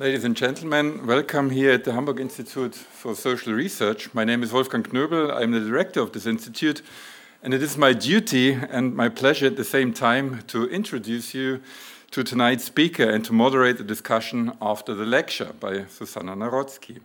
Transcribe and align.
Ladies 0.00 0.24
and 0.24 0.34
gentlemen, 0.34 1.06
welcome 1.06 1.50
here 1.50 1.72
at 1.72 1.84
the 1.84 1.92
Hamburg 1.92 2.20
Institute 2.20 2.74
for 2.74 3.14
Social 3.14 3.52
Research. 3.52 4.14
My 4.14 4.24
name 4.24 4.42
is 4.42 4.50
Wolfgang 4.50 4.82
Knöbl. 4.82 5.30
I'm 5.30 5.50
the 5.50 5.60
director 5.60 6.00
of 6.00 6.12
this 6.12 6.24
institute, 6.24 6.80
and 7.42 7.52
it 7.52 7.62
is 7.62 7.76
my 7.76 7.92
duty 7.92 8.52
and 8.52 8.96
my 8.96 9.10
pleasure 9.10 9.44
at 9.44 9.56
the 9.56 9.62
same 9.62 9.92
time 9.92 10.40
to 10.46 10.66
introduce 10.70 11.34
you 11.34 11.60
to 12.12 12.24
tonight's 12.24 12.64
speaker 12.64 13.10
and 13.10 13.26
to 13.26 13.34
moderate 13.34 13.76
the 13.76 13.84
discussion 13.84 14.54
after 14.62 14.94
the 14.94 15.04
lecture 15.04 15.52
by 15.60 15.84
Susana 15.84 16.34
Narotzky. 16.34 17.00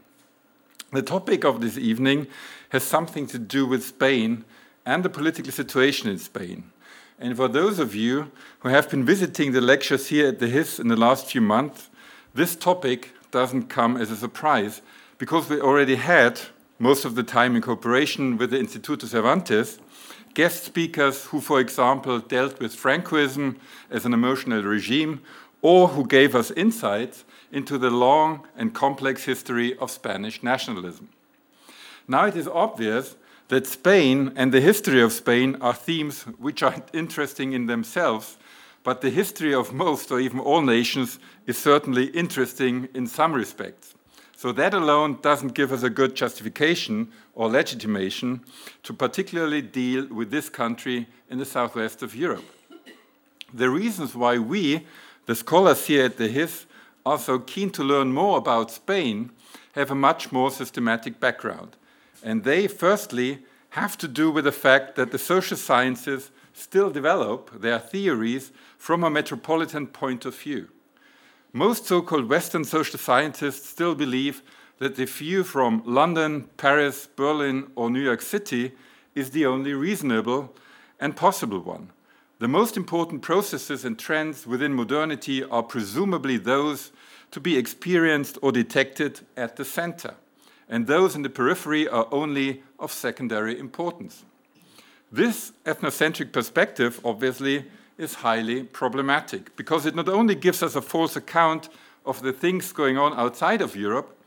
The 0.93 1.02
topic 1.02 1.43
of 1.43 1.59
this 1.59 1.77
evening 1.77 2.27
has 2.70 2.84
something 2.84 3.27
to 3.27 3.38
do 3.38 3.66
with 3.66 3.84
Spain 3.84 4.46
and 4.86 5.04
the 5.04 5.09
political 5.09 5.52
situation 5.52 6.09
in 6.09 6.18
Spain. 6.18 6.71
And 7.20 7.36
for 7.36 7.50
those 7.50 7.77
of 7.77 7.93
you 7.93 8.32
who 8.59 8.70
have 8.70 8.89
been 8.89 9.04
visiting 9.04 9.52
the 9.52 9.59
lectures 9.59 10.07
here 10.07 10.30
at 10.30 10.39
the 10.39 10.48
HIS 10.48 10.80
in 10.80 10.88
the 10.88 10.96
last 10.96 11.25
few 11.25 11.41
months, 11.41 11.89
this 12.36 12.56
topic 12.56 13.12
doesn't 13.32 13.70
come 13.70 13.96
as 13.98 14.12
a 14.12 14.16
surprise 14.16 14.82
because 15.18 15.50
we 15.50 15.60
already 15.60 15.96
had, 15.96 16.39
most 16.78 17.06
of 17.06 17.16
the 17.16 17.24
time 17.24 17.56
in 17.56 17.62
cooperation 17.62 18.38
with 18.38 18.52
the 18.52 18.57
Instituto 18.57 19.07
Cervantes, 19.07 19.80
guest 20.34 20.66
speakers 20.66 21.26
who, 21.26 21.40
for 21.40 21.62
example, 21.62 22.20
dealt 22.20 22.60
with 22.60 22.76
Francoism 22.76 23.56
as 23.90 24.06
an 24.06 24.14
emotional 24.14 24.62
regime 24.64 25.21
or 25.62 25.88
who 25.88 26.06
gave 26.06 26.36
us 26.36 26.52
insights 26.52 27.24
into 27.54 27.78
the 27.78 27.90
long 27.90 28.46
and 28.57 28.74
complex 28.74 29.24
history 29.24 29.78
of 29.78 29.90
Spanish 29.90 30.43
nationalism. 30.43 31.07
Now 32.06 32.26
it 32.26 32.36
is 32.36 32.50
obvious 32.50 33.16
that 33.48 33.66
Spain 33.66 34.34
and 34.36 34.52
the 34.52 34.59
history 34.59 35.02
of 35.02 35.14
Spain 35.14 35.56
are 35.62 35.73
themes 35.73 36.23
which 36.38 36.62
are 36.62 36.76
interesting 36.92 37.54
in 37.54 37.67
themselves 37.67 38.38
but 38.86 39.02
the 39.02 39.09
history 39.09 39.52
of 39.52 39.73
most 39.73 40.12
or 40.12 40.20
even 40.20 40.39
all 40.39 40.62
nations 40.62 41.17
is 41.48 41.58
certainly 41.58 42.06
interesting 42.06 42.88
in 42.94 43.08
some 43.08 43.34
respects. 43.34 43.95
So 44.38 44.52
that 44.52 44.76
alone 44.76 45.18
doesn't 45.23 45.56
give 45.56 45.72
us 45.73 45.82
a 45.82 45.90
good 45.90 46.16
justification 46.16 47.12
or 47.34 47.50
legitimation 47.50 48.42
to 48.84 48.94
particularly 48.94 49.64
deal 49.64 50.06
with 50.14 50.30
this 50.30 50.50
country 50.50 51.08
in 51.32 51.40
the 51.40 51.46
southwest 51.46 52.04
of 52.04 52.16
Europe. 52.16 52.46
The 53.52 53.72
reasons 53.72 54.14
why 54.14 54.38
we, 54.38 54.86
the 55.26 55.34
scholars 55.34 55.88
here 55.88 56.06
at 56.06 56.18
the 56.18 56.28
HIS, 56.28 56.68
are 57.08 57.18
so 57.18 57.40
keen 57.40 57.72
to 57.72 57.84
learn 57.84 58.14
more 58.14 58.38
about 58.38 58.70
Spain 58.70 59.31
have 59.72 59.90
a 59.90 59.96
much 59.96 60.31
more 60.31 60.52
systematic 60.52 61.20
background. 61.20 61.76
And 62.22 62.44
they, 62.44 62.68
firstly, 62.68 63.40
have 63.70 63.98
to 63.98 64.08
do 64.08 64.30
with 64.30 64.46
the 64.46 64.52
fact 64.52 64.96
that 64.96 65.12
the 65.12 65.18
social 65.18 65.58
sciences 65.58 66.30
still 66.56 66.89
develop 66.89 67.61
their 67.61 67.78
theories 67.78 68.52
from 68.78 69.03
a 69.03 69.09
metropolitan 69.09 69.86
point 69.86 70.25
of 70.25 70.36
view. 70.36 70.70
Most 71.52 71.86
so 71.86 72.02
called 72.02 72.30
Western 72.30 72.64
social 72.64 72.97
scientists 72.97 73.70
still 73.70 73.94
believe 73.94 74.42
that 74.80 74.95
the 74.95 75.06
view 75.06 75.44
from 75.44 75.84
London, 75.86 76.50
Paris, 76.58 77.08
Berlin, 77.16 77.67
or 77.75 77.89
New 77.89 78.02
York 78.02 78.22
City 78.22 78.72
is 79.14 79.31
the 79.31 79.45
only 79.45 79.73
reasonable 79.73 80.53
and 81.00 81.16
possible 81.16 81.59
one. 81.59 81.92
The 82.39 82.47
most 82.47 82.75
important 82.75 83.22
processes 83.22 83.86
and 83.86 84.00
trends 84.00 84.47
within 84.47 84.73
modernity 84.73 85.44
are 85.44 85.64
presumably 85.64 86.38
those 86.38 86.92
to 87.31 87.40
be 87.40 87.58
experienced 87.58 88.38
or 88.42 88.52
detected 88.52 89.22
at 89.36 89.56
the 89.56 89.66
center, 89.66 90.16
and 90.69 90.88
those 90.88 91.16
in 91.16 91.22
the 91.22 91.30
periphery 91.30 91.88
are 91.88 92.08
only 92.12 92.64
of 92.80 92.92
secondary 92.92 93.58
importance. 93.59 94.25
This 95.11 95.53
ethnocentric 95.66 96.31
perspective, 96.31 97.00
obviously, 97.06 97.66
is 97.98 98.16
highly 98.16 98.64
problematic 98.64 99.56
because 99.56 99.86
it 99.86 99.95
not 99.95 100.09
only 100.09 100.36
gives 100.36 100.62
us 100.62 100.75
a 100.75 100.81
false 100.81 101.16
account 101.16 101.70
of 102.06 102.22
the 102.22 102.34
things 102.34 102.72
going 102.72 102.97
on 102.97 103.14
outside 103.14 103.62
of 103.62 103.75
Europe, 103.75 104.17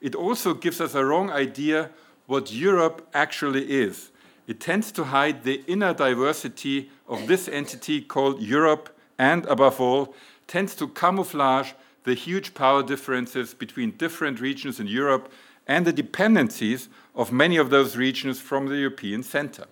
it 0.00 0.14
also 0.14 0.54
gives 0.54 0.80
us 0.80 0.94
a 0.94 1.04
wrong 1.04 1.30
idea 1.30 1.90
what 2.26 2.52
Europe 2.52 3.06
actually 3.14 3.70
is. 3.70 4.10
It 4.46 4.58
tends 4.58 4.90
to 4.92 5.04
hide 5.04 5.44
the 5.44 5.62
inner 5.66 5.94
diversity 5.94 6.90
of 7.06 7.26
this 7.26 7.48
entity 7.48 8.00
called 8.00 8.42
Europe 8.42 8.88
and, 9.18 9.46
above 9.46 9.80
all, 9.80 10.14
tends 10.48 10.74
to 10.76 10.88
camouflage 10.88 11.72
the 12.04 12.14
huge 12.14 12.54
power 12.54 12.82
differences 12.82 13.54
between 13.54 13.92
different 13.92 14.40
regions 14.40 14.80
in 14.80 14.88
Europe 14.88 15.30
and 15.68 15.86
the 15.86 15.92
dependencies 15.92 16.88
of 17.14 17.30
many 17.30 17.56
of 17.56 17.70
those 17.70 17.96
regions 17.96 18.40
from 18.40 18.66
the 18.66 18.76
European 18.76 19.22
center. 19.22 19.66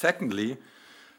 Secondly, 0.00 0.56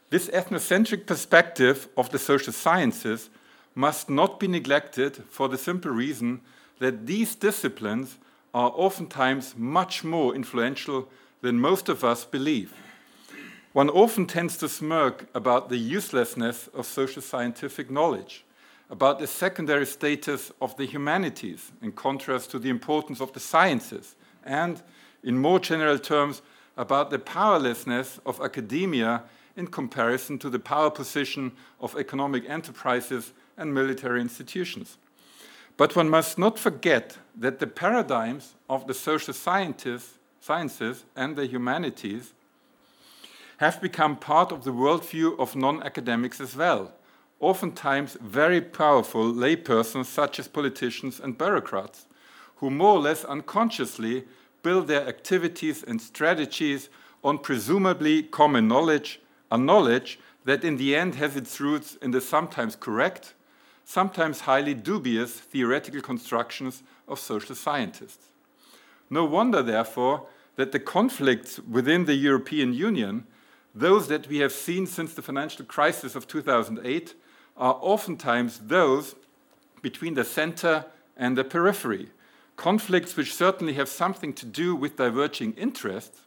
this 0.10 0.28
ethnocentric 0.30 1.06
perspective 1.06 1.88
of 1.96 2.10
the 2.10 2.18
social 2.18 2.52
sciences 2.52 3.30
must 3.76 4.10
not 4.10 4.40
be 4.40 4.48
neglected 4.48 5.18
for 5.30 5.48
the 5.48 5.58
simple 5.60 5.92
reason 5.92 6.42
that 6.80 7.06
these 7.06 7.36
disciplines 7.36 8.18
are 8.56 8.74
oftentimes 8.74 9.54
much 9.56 10.04
more 10.04 10.34
influential 10.34 11.08
than 11.42 11.60
most 11.60 11.90
of 11.90 12.04
us 12.04 12.26
believe. 12.26 12.74
One 13.74 13.92
often 13.92 14.26
tends 14.26 14.58
to 14.58 14.68
smirk 14.68 15.28
about 15.36 15.70
the 15.70 15.78
uselessness 15.78 16.68
of 16.74 16.88
social 16.88 17.22
scientific 17.22 17.92
knowledge, 17.92 18.44
about 18.90 19.20
the 19.20 19.28
secondary 19.28 19.86
status 19.86 20.52
of 20.60 20.76
the 20.78 20.86
humanities 20.86 21.72
in 21.84 21.92
contrast 21.92 22.50
to 22.50 22.58
the 22.58 22.72
importance 22.72 23.22
of 23.22 23.32
the 23.34 23.40
sciences, 23.40 24.16
and, 24.44 24.82
in 25.24 25.38
more 25.38 25.60
general 25.60 26.00
terms, 26.00 26.42
about 26.78 27.10
the 27.10 27.20
powerlessness 27.20 28.20
of 28.26 28.42
academia 28.42 29.24
in 29.56 29.68
comparison 29.68 30.40
to 30.40 30.50
the 30.50 30.60
power 30.60 30.90
position 30.90 31.52
of 31.80 31.96
economic 31.98 32.50
enterprises 32.50 33.34
and 33.58 33.74
military 33.74 34.22
institutions. 34.22 34.98
But 35.78 35.96
one 35.96 36.10
must 36.10 36.38
not 36.38 36.60
forget 36.60 37.18
that 37.36 37.60
the 37.60 37.68
paradigms 37.68 38.56
of 38.70 38.88
the 38.88 38.94
social 38.94 39.34
sciences 39.34 40.18
and 41.16 41.36
the 41.36 41.46
humanities 41.48 42.34
have 43.58 43.82
become 43.82 44.16
part 44.16 44.52
of 44.52 44.64
the 44.64 44.74
worldview 44.74 45.38
of 45.40 45.56
non 45.56 45.84
academics 45.84 46.42
as 46.42 46.56
well, 46.56 46.94
oftentimes 47.40 48.18
very 48.22 48.62
powerful 48.62 49.32
laypersons 49.32 50.06
such 50.06 50.40
as 50.40 50.48
politicians 50.48 51.20
and 51.20 51.38
bureaucrats, 51.38 52.08
who 52.56 52.70
more 52.70 52.96
or 52.96 53.02
less 53.02 53.24
unconsciously 53.26 54.24
build 54.64 54.88
their 54.88 55.08
activities 55.08 55.84
and 55.84 56.02
strategies 56.02 56.90
on 57.24 57.38
presumably 57.38 58.24
common 58.24 58.68
knowledge 58.68 59.20
a 59.52 59.58
knowledge 59.58 60.18
that 60.46 60.64
in 60.64 60.78
the 60.78 60.96
end 60.96 61.16
has 61.16 61.36
its 61.36 61.60
roots 61.60 61.98
in 62.02 62.12
the 62.12 62.22
sometimes 62.22 62.76
correct, 62.76 63.34
sometimes 63.84 64.42
highly 64.42 64.74
dubious 64.74 65.34
theoretical 65.34 66.02
constructions 66.02 66.82
of 67.08 67.20
social 67.20 67.54
scientists. 67.54 68.28
No 69.10 69.26
wonder, 69.26 69.62
therefore, 69.62 70.26
that 70.56 70.72
the 70.72 70.80
conflicts 70.80 71.60
within 71.60 72.06
the 72.06 72.16
European 72.16 72.74
Union, 72.74 73.26
those 73.76 74.08
that 74.08 74.28
we 74.28 74.38
have 74.40 74.54
seen 74.54 74.88
since 74.88 75.14
the 75.14 75.22
financial 75.22 75.66
crisis 75.66 76.16
of 76.16 76.28
2008, 76.28 77.14
are 77.58 77.78
oftentimes 77.82 78.60
those 78.60 79.16
between 79.82 80.14
the 80.14 80.24
center 80.24 80.86
and 81.18 81.38
the 81.38 81.44
periphery. 81.44 82.10
Conflicts 82.56 83.16
which 83.16 83.34
certainly 83.34 83.74
have 83.74 83.90
something 83.90 84.34
to 84.34 84.46
do 84.46 84.76
with 84.76 84.98
diverging 84.98 85.54
interests, 85.54 86.22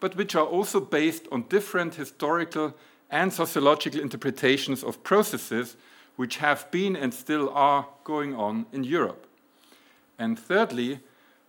but 0.00 0.16
which 0.16 0.34
are 0.34 0.46
also 0.46 0.80
based 0.80 1.26
on 1.32 1.42
different 1.48 1.94
historical 1.94 2.74
and 3.10 3.32
sociological 3.32 4.00
interpretations 4.00 4.82
of 4.82 5.02
processes 5.04 5.76
which 6.16 6.38
have 6.38 6.70
been 6.70 6.96
and 6.96 7.12
still 7.12 7.50
are 7.50 7.86
going 8.04 8.34
on 8.34 8.66
in 8.72 8.84
Europe. 8.84 9.26
And 10.18 10.38
thirdly, 10.38 11.00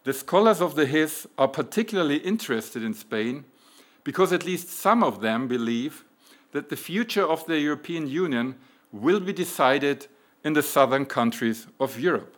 the 0.03 0.13
scholars 0.13 0.61
of 0.61 0.75
the 0.75 0.85
HIS 0.85 1.27
are 1.37 1.47
particularly 1.47 2.17
interested 2.17 2.83
in 2.83 2.93
Spain 2.93 3.45
because 4.03 4.33
at 4.33 4.45
least 4.45 4.69
some 4.69 5.03
of 5.03 5.21
them 5.21 5.47
believe 5.47 6.03
that 6.51 6.69
the 6.69 6.75
future 6.75 7.23
of 7.25 7.45
the 7.45 7.59
European 7.59 8.07
Union 8.07 8.55
will 8.91 9.19
be 9.19 9.33
decided 9.33 10.07
in 10.43 10.53
the 10.53 10.61
southern 10.61 11.05
countries 11.05 11.67
of 11.79 11.99
Europe. 11.99 12.35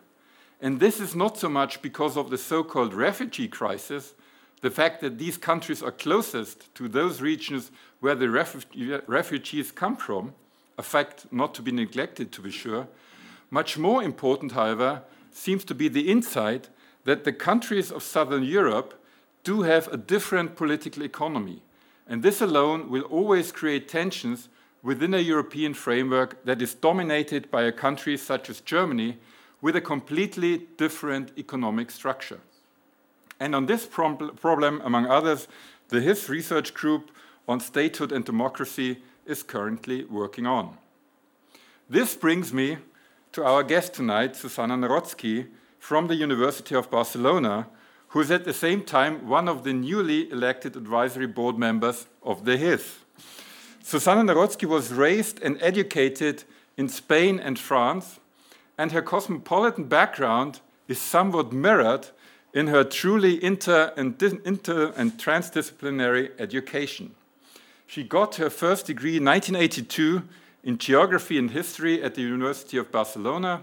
And 0.60 0.80
this 0.80 1.00
is 1.00 1.14
not 1.14 1.38
so 1.38 1.48
much 1.48 1.82
because 1.82 2.16
of 2.16 2.30
the 2.30 2.38
so 2.38 2.64
called 2.64 2.94
refugee 2.94 3.48
crisis, 3.48 4.14
the 4.62 4.70
fact 4.70 5.00
that 5.02 5.18
these 5.18 5.36
countries 5.36 5.82
are 5.82 5.92
closest 5.92 6.74
to 6.74 6.88
those 6.88 7.20
regions 7.20 7.70
where 8.00 8.14
the 8.14 8.30
refugees 9.06 9.70
come 9.70 9.96
from, 9.96 10.34
a 10.78 10.82
fact 10.82 11.26
not 11.30 11.54
to 11.54 11.62
be 11.62 11.72
neglected 11.72 12.32
to 12.32 12.40
be 12.40 12.50
sure. 12.50 12.88
Much 13.50 13.78
more 13.78 14.02
important, 14.02 14.52
however, 14.52 15.02
seems 15.30 15.64
to 15.64 15.74
be 15.74 15.88
the 15.88 16.10
insight 16.10 16.68
that 17.04 17.24
the 17.24 17.32
countries 17.32 17.92
of 17.92 18.02
southern 18.02 18.42
Europe 18.42 19.00
do 19.44 19.62
have 19.62 19.88
a 19.88 19.96
different 19.96 20.56
political 20.56 21.02
economy. 21.02 21.62
And 22.08 22.22
this 22.22 22.40
alone 22.40 22.90
will 22.90 23.02
always 23.02 23.52
create 23.52 23.88
tensions 23.88 24.48
within 24.82 25.14
a 25.14 25.18
European 25.18 25.74
framework 25.74 26.44
that 26.44 26.62
is 26.62 26.74
dominated 26.74 27.50
by 27.50 27.62
a 27.62 27.72
country 27.72 28.16
such 28.16 28.48
as 28.48 28.60
Germany 28.60 29.18
with 29.60 29.76
a 29.76 29.80
completely 29.80 30.66
different 30.76 31.32
economic 31.36 31.90
structure. 31.90 32.40
And 33.38 33.54
on 33.54 33.66
this 33.66 33.86
problem, 33.86 34.80
among 34.84 35.06
others, 35.06 35.48
the 35.88 36.00
HIS 36.00 36.28
research 36.28 36.74
group 36.74 37.10
on 37.48 37.60
statehood 37.60 38.12
and 38.12 38.24
democracy 38.24 39.02
is 39.26 39.42
currently 39.42 40.04
working 40.04 40.46
on. 40.46 40.76
This 41.88 42.14
brings 42.14 42.52
me 42.52 42.78
to 43.32 43.44
our 43.44 43.62
guest 43.62 43.94
tonight, 43.94 44.34
Susana 44.34 44.76
Narotzky 44.76 45.48
from 45.78 46.08
the 46.08 46.16
University 46.16 46.74
of 46.74 46.90
Barcelona, 46.90 47.68
who 48.08 48.20
is 48.20 48.30
at 48.30 48.44
the 48.44 48.52
same 48.52 48.82
time 48.82 49.28
one 49.28 49.48
of 49.48 49.62
the 49.62 49.72
newly 49.72 50.30
elected 50.30 50.76
advisory 50.76 51.26
board 51.26 51.58
members 51.58 52.06
of 52.22 52.44
the 52.44 52.56
HIS. 52.56 52.98
Susana 53.82 54.22
Narotzky 54.22 54.66
was 54.66 54.92
raised 54.92 55.40
and 55.42 55.58
educated 55.60 56.44
in 56.76 56.88
Spain 56.88 57.38
and 57.38 57.58
France, 57.58 58.18
and 58.78 58.92
her 58.92 59.02
cosmopolitan 59.02 59.84
background 59.84 60.60
is 60.88 61.00
somewhat 61.00 61.52
mirrored 61.52 62.08
in 62.52 62.68
her 62.68 62.84
truly 62.84 63.42
inter 63.42 63.92
and, 63.96 64.20
inter 64.22 64.92
and 64.96 65.12
transdisciplinary 65.18 66.30
education. 66.38 67.14
She 67.86 68.02
got 68.02 68.36
her 68.36 68.50
first 68.50 68.86
degree 68.86 69.18
in 69.18 69.24
1982 69.24 70.22
in 70.64 70.78
geography 70.78 71.38
and 71.38 71.50
history 71.50 72.02
at 72.02 72.14
the 72.14 72.22
University 72.22 72.76
of 72.76 72.90
Barcelona, 72.90 73.62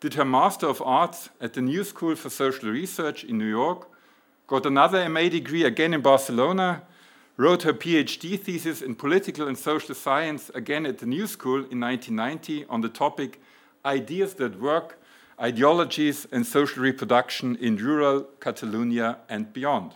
did 0.00 0.14
her 0.14 0.24
Master 0.24 0.66
of 0.66 0.82
Arts 0.82 1.28
at 1.40 1.52
the 1.52 1.60
New 1.60 1.84
School 1.84 2.16
for 2.16 2.28
Social 2.28 2.70
Research 2.70 3.24
in 3.24 3.38
New 3.38 3.48
York, 3.48 3.88
got 4.46 4.66
another 4.66 5.08
MA 5.08 5.28
degree 5.28 5.64
again 5.64 5.94
in 5.94 6.00
Barcelona, 6.00 6.82
wrote 7.36 7.62
her 7.62 7.72
PhD 7.72 8.38
thesis 8.38 8.82
in 8.82 8.94
political 8.94 9.48
and 9.48 9.56
social 9.56 9.94
science 9.94 10.50
again 10.54 10.86
at 10.86 10.98
the 10.98 11.06
New 11.06 11.26
School 11.26 11.64
in 11.70 11.80
1990 11.80 12.64
on 12.66 12.80
the 12.80 12.88
topic 12.88 13.40
Ideas 13.84 14.34
That 14.34 14.60
Work, 14.60 14.98
Ideologies 15.40 16.26
and 16.30 16.46
Social 16.46 16.82
Reproduction 16.82 17.56
in 17.56 17.76
Rural 17.76 18.28
Catalonia 18.40 19.18
and 19.28 19.52
Beyond. 19.52 19.92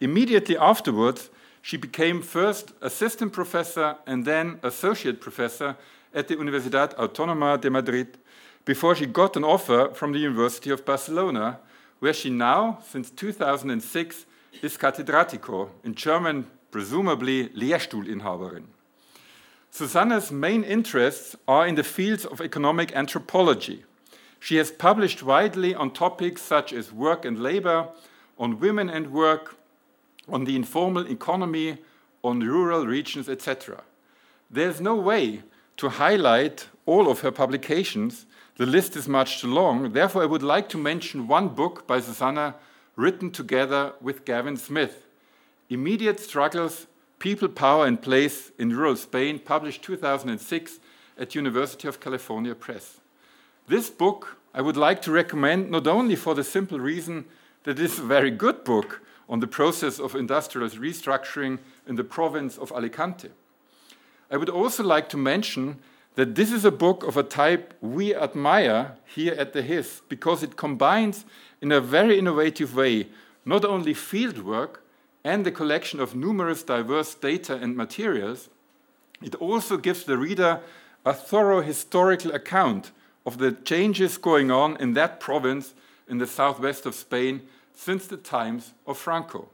Immediately 0.00 0.56
afterwards, 0.56 1.30
she 1.62 1.76
became 1.76 2.22
first 2.22 2.72
assistant 2.80 3.32
professor 3.32 3.96
and 4.06 4.24
then 4.24 4.58
associate 4.62 5.20
professor 5.20 5.76
at 6.14 6.28
the 6.28 6.36
Universidad 6.36 6.94
Autónoma 6.96 7.60
de 7.60 7.70
Madrid 7.70 8.18
before 8.64 8.94
she 8.94 9.06
got 9.06 9.36
an 9.36 9.44
offer 9.44 9.90
from 9.94 10.12
the 10.12 10.18
University 10.18 10.70
of 10.70 10.84
Barcelona, 10.84 11.58
where 12.00 12.12
she 12.12 12.30
now, 12.30 12.78
since 12.86 13.10
2006, 13.10 14.26
is 14.62 14.76
Catedrático, 14.76 15.70
in 15.84 15.94
German, 15.94 16.46
presumably 16.70 17.48
Lehrstuhlinhaberin. 17.50 18.64
Susana's 19.70 20.32
main 20.32 20.64
interests 20.64 21.36
are 21.46 21.66
in 21.66 21.74
the 21.74 21.84
fields 21.84 22.24
of 22.24 22.40
economic 22.40 22.94
anthropology. 22.96 23.84
She 24.40 24.56
has 24.56 24.70
published 24.70 25.22
widely 25.22 25.74
on 25.74 25.90
topics 25.90 26.42
such 26.42 26.72
as 26.72 26.92
work 26.92 27.24
and 27.24 27.42
labor, 27.42 27.88
on 28.38 28.60
women 28.60 28.88
and 28.88 29.12
work, 29.12 29.56
on 30.28 30.44
the 30.44 30.56
informal 30.56 31.06
economy, 31.06 31.78
on 32.22 32.40
rural 32.40 32.86
regions, 32.86 33.28
etc. 33.28 33.82
There's 34.50 34.80
no 34.80 34.94
way 34.96 35.42
to 35.76 35.88
highlight 35.88 36.68
all 36.86 37.10
of 37.10 37.20
her 37.20 37.30
publications. 37.30 38.26
The 38.56 38.66
list 38.66 38.96
is 38.96 39.08
much 39.08 39.40
too 39.40 39.52
long. 39.52 39.92
Therefore, 39.92 40.22
I 40.22 40.26
would 40.26 40.42
like 40.42 40.68
to 40.70 40.78
mention 40.78 41.28
one 41.28 41.48
book 41.48 41.86
by 41.86 42.00
Susana 42.00 42.54
written 42.96 43.30
together 43.30 43.92
with 44.00 44.24
Gavin 44.24 44.56
Smith 44.56 45.04
Immediate 45.70 46.18
Struggles, 46.18 46.87
People, 47.18 47.48
Power, 47.48 47.86
and 47.86 48.00
Place 48.00 48.52
in 48.58 48.70
Rural 48.70 48.96
Spain, 48.96 49.38
published 49.38 49.82
2006 49.82 50.78
at 51.18 51.34
University 51.34 51.88
of 51.88 52.00
California 52.00 52.54
Press. 52.54 53.00
This 53.66 53.90
book 53.90 54.38
I 54.54 54.62
would 54.62 54.76
like 54.76 55.02
to 55.02 55.12
recommend 55.12 55.70
not 55.70 55.86
only 55.86 56.16
for 56.16 56.34
the 56.34 56.44
simple 56.44 56.80
reason 56.80 57.26
that 57.64 57.78
it 57.78 57.84
is 57.84 57.98
a 57.98 58.02
very 58.02 58.30
good 58.30 58.64
book 58.64 59.02
on 59.28 59.40
the 59.40 59.46
process 59.46 59.98
of 59.98 60.14
industrial 60.14 60.68
restructuring 60.70 61.58
in 61.86 61.96
the 61.96 62.04
province 62.04 62.56
of 62.56 62.72
Alicante. 62.72 63.28
I 64.30 64.36
would 64.36 64.48
also 64.48 64.82
like 64.82 65.08
to 65.10 65.16
mention 65.16 65.78
that 66.14 66.34
this 66.34 66.50
is 66.50 66.64
a 66.64 66.70
book 66.70 67.04
of 67.04 67.16
a 67.16 67.22
type 67.22 67.74
we 67.80 68.14
admire 68.14 68.96
here 69.04 69.34
at 69.34 69.52
the 69.52 69.62
HIS 69.62 70.02
because 70.08 70.42
it 70.42 70.56
combines 70.56 71.24
in 71.60 71.72
a 71.72 71.80
very 71.80 72.18
innovative 72.18 72.74
way 72.74 73.08
not 73.44 73.64
only 73.64 73.94
fieldwork 73.94 74.78
and 75.28 75.44
the 75.44 75.52
collection 75.52 76.00
of 76.00 76.14
numerous 76.14 76.62
diverse 76.62 77.14
data 77.14 77.54
and 77.54 77.76
materials, 77.76 78.48
it 79.22 79.34
also 79.34 79.76
gives 79.76 80.04
the 80.04 80.16
reader 80.16 80.60
a 81.04 81.12
thorough 81.12 81.60
historical 81.60 82.32
account 82.32 82.92
of 83.26 83.36
the 83.36 83.52
changes 83.52 84.16
going 84.16 84.50
on 84.50 84.78
in 84.78 84.94
that 84.94 85.20
province 85.20 85.74
in 86.08 86.16
the 86.16 86.26
southwest 86.26 86.86
of 86.86 86.94
Spain 86.94 87.42
since 87.74 88.06
the 88.06 88.16
times 88.16 88.72
of 88.86 88.96
Franco. 88.96 89.50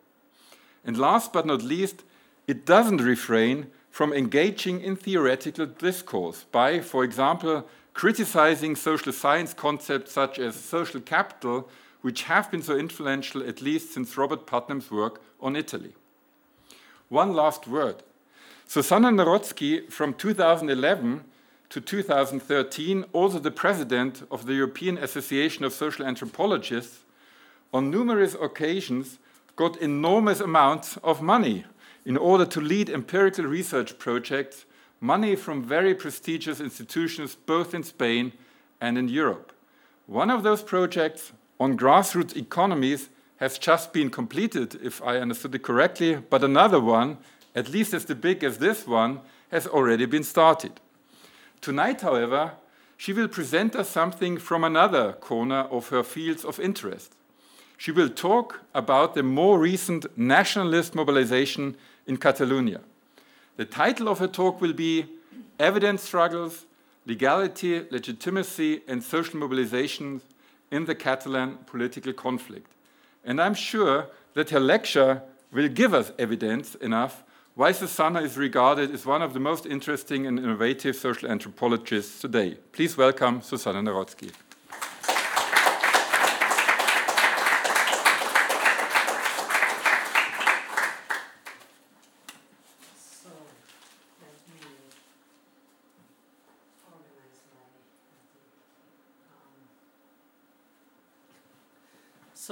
And 0.84 0.96
last 0.96 1.32
but 1.32 1.44
not 1.44 1.62
least, 1.62 2.04
it 2.46 2.64
doesn't 2.64 3.00
refrain 3.00 3.66
from 3.90 4.12
engaging 4.12 4.80
in 4.80 4.94
theoretical 4.94 5.66
discourse 5.66 6.44
by, 6.52 6.80
for 6.80 7.02
example, 7.02 7.66
criticizing 7.94 8.76
social 8.76 9.12
science 9.12 9.52
concepts 9.52 10.12
such 10.12 10.38
as 10.38 10.54
social 10.54 11.00
capital, 11.00 11.68
which 12.04 12.24
have 12.24 12.50
been 12.50 12.60
so 12.60 12.76
influential 12.76 13.42
at 13.48 13.62
least 13.62 13.94
since 13.94 14.18
Robert 14.18 14.46
Putnam's 14.46 14.90
work 14.90 15.22
on 15.40 15.56
Italy. 15.56 15.94
One 17.08 17.32
last 17.32 17.66
word. 17.66 18.02
Susana 18.66 19.08
Narotzky 19.08 19.90
from 19.90 20.12
2011 20.12 21.24
to 21.70 21.80
2013, 21.80 23.06
also 23.14 23.38
the 23.38 23.50
president 23.50 24.22
of 24.30 24.44
the 24.44 24.52
European 24.52 24.98
Association 24.98 25.64
of 25.64 25.72
Social 25.72 26.04
Anthropologists, 26.04 27.04
on 27.72 27.90
numerous 27.90 28.36
occasions 28.38 29.18
got 29.56 29.78
enormous 29.78 30.40
amounts 30.40 30.98
of 30.98 31.22
money 31.22 31.64
in 32.04 32.18
order 32.18 32.44
to 32.44 32.60
lead 32.60 32.90
empirical 32.90 33.46
research 33.46 33.98
projects, 33.98 34.66
money 35.00 35.34
from 35.34 35.64
very 35.64 35.94
prestigious 35.94 36.60
institutions 36.60 37.34
both 37.34 37.72
in 37.72 37.82
Spain 37.82 38.34
and 38.78 38.98
in 38.98 39.08
Europe. 39.08 39.54
One 40.06 40.28
of 40.28 40.42
those 40.42 40.62
projects 40.62 41.32
on 41.60 41.78
grassroots 41.78 42.36
economies 42.36 43.08
has 43.36 43.58
just 43.58 43.92
been 43.92 44.10
completed, 44.10 44.78
if 44.82 45.02
I 45.02 45.18
understood 45.18 45.54
it 45.54 45.62
correctly, 45.62 46.16
but 46.16 46.44
another 46.44 46.80
one, 46.80 47.18
at 47.54 47.68
least 47.68 47.94
as 47.94 48.04
big 48.04 48.44
as 48.44 48.58
this 48.58 48.86
one, 48.86 49.20
has 49.50 49.66
already 49.66 50.06
been 50.06 50.24
started. 50.24 50.80
Tonight, 51.60 52.00
however, 52.00 52.52
she 52.96 53.12
will 53.12 53.28
present 53.28 53.74
us 53.74 53.88
something 53.88 54.38
from 54.38 54.64
another 54.64 55.12
corner 55.14 55.62
of 55.70 55.88
her 55.88 56.02
fields 56.02 56.44
of 56.44 56.60
interest. 56.60 57.14
She 57.76 57.90
will 57.90 58.08
talk 58.08 58.60
about 58.74 59.14
the 59.14 59.22
more 59.22 59.58
recent 59.58 60.06
nationalist 60.16 60.94
mobilization 60.94 61.76
in 62.06 62.16
Catalonia. 62.16 62.80
The 63.56 63.64
title 63.64 64.08
of 64.08 64.18
her 64.18 64.28
talk 64.28 64.60
will 64.60 64.72
be 64.72 65.06
Evidence 65.58 66.02
Struggles, 66.02 66.66
Legality, 67.06 67.84
Legitimacy, 67.90 68.82
and 68.88 69.02
Social 69.02 69.38
Mobilization 69.38 70.20
in 70.74 70.86
the 70.86 70.94
Catalan 70.94 71.58
Political 71.66 72.14
Conflict. 72.14 72.72
And 73.24 73.40
I'm 73.40 73.54
sure 73.54 74.08
that 74.34 74.50
her 74.50 74.58
lecture 74.58 75.22
will 75.52 75.68
give 75.68 75.94
us 75.94 76.10
evidence 76.18 76.74
enough 76.74 77.22
why 77.54 77.70
Susana 77.70 78.20
is 78.22 78.36
regarded 78.36 78.90
as 78.90 79.06
one 79.06 79.22
of 79.22 79.34
the 79.34 79.38
most 79.38 79.66
interesting 79.66 80.26
and 80.26 80.36
innovative 80.36 80.96
social 80.96 81.30
anthropologists 81.30 82.20
today. 82.20 82.56
Please 82.72 82.96
welcome 82.96 83.40
Susana 83.40 83.80
Narotzky. 83.80 84.32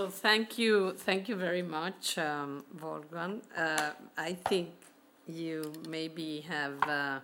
So 0.02 0.08
thank 0.08 0.58
you, 0.58 0.94
thank 0.94 1.28
you 1.28 1.36
very 1.36 1.62
much, 1.62 2.18
um, 2.18 2.64
Wolfgang. 2.80 3.40
Uh, 3.56 3.90
I 4.18 4.32
think 4.32 4.70
you 5.28 5.72
maybe 5.88 6.40
have 6.48 6.82
uh, 6.82 7.20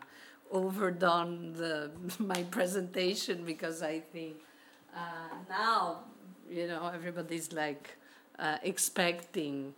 overdone 0.53 1.55
the, 1.55 1.91
my 2.21 2.45
presentation 2.45 3.45
because 3.45 3.83
I 3.83 3.99
think 3.99 4.37
uh, 4.95 5.01
now, 5.49 6.05
you 6.49 6.69
know, 6.69 6.89
everybody's 6.95 7.53
like 7.53 7.97
uh, 8.39 8.59
expecting 8.63 9.75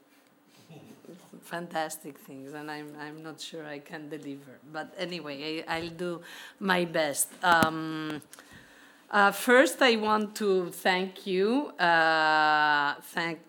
fantastic 1.41 2.19
things, 2.19 2.53
and 2.53 2.71
I'm 2.71 2.95
I'm 3.01 3.23
not 3.23 3.41
sure 3.41 3.65
I 3.65 3.79
can 3.79 4.11
deliver. 4.11 4.59
But 4.71 4.93
anyway, 4.99 5.65
I, 5.67 5.81
will 5.81 5.89
do 5.89 6.21
my 6.59 6.85
best. 6.85 7.29
Um, 7.43 8.21
uh, 9.11 9.33
first, 9.33 9.83
I 9.83 9.97
want 9.97 10.35
to 10.37 10.71
thank 10.71 11.27
you, 11.27 11.69
uh, 11.79 12.95
thank 13.03 13.41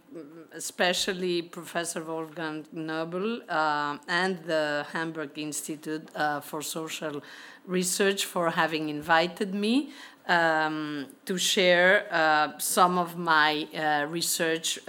especially 0.54 1.42
Professor 1.42 2.04
Wolfgang 2.04 2.66
Knöbl 2.76 3.42
uh, 3.48 3.98
and 4.08 4.44
the 4.44 4.86
Hamburg 4.92 5.38
Institute 5.38 6.10
uh, 6.16 6.42
for 6.42 6.62
Social 6.62 7.22
Research 7.66 8.26
for 8.26 8.50
having 8.50 8.90
invited 8.90 9.54
me 9.54 9.92
um, 10.28 11.08
to 11.26 11.38
share 11.38 12.08
uh, 12.12 12.58
some 12.58 12.98
of 12.98 13.18
my 13.18 13.68
uh, 13.74 14.06
research 14.08 14.80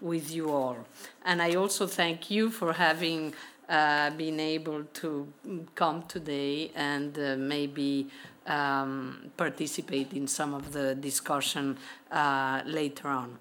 with 0.00 0.32
you 0.32 0.50
all. 0.50 0.78
And 1.24 1.42
I 1.42 1.54
also 1.54 1.86
thank 1.86 2.30
you 2.30 2.50
for 2.50 2.72
having 2.72 3.34
been 3.68 4.40
able 4.40 4.82
to 4.94 5.32
come 5.76 6.02
today 6.08 6.72
and 6.74 7.16
maybe 7.38 8.08
um, 8.50 9.30
participate 9.36 10.12
in 10.12 10.26
some 10.26 10.52
of 10.54 10.72
the 10.72 10.94
discussion 10.94 11.78
uh, 12.10 12.62
later 12.66 13.08
on. 13.08 13.38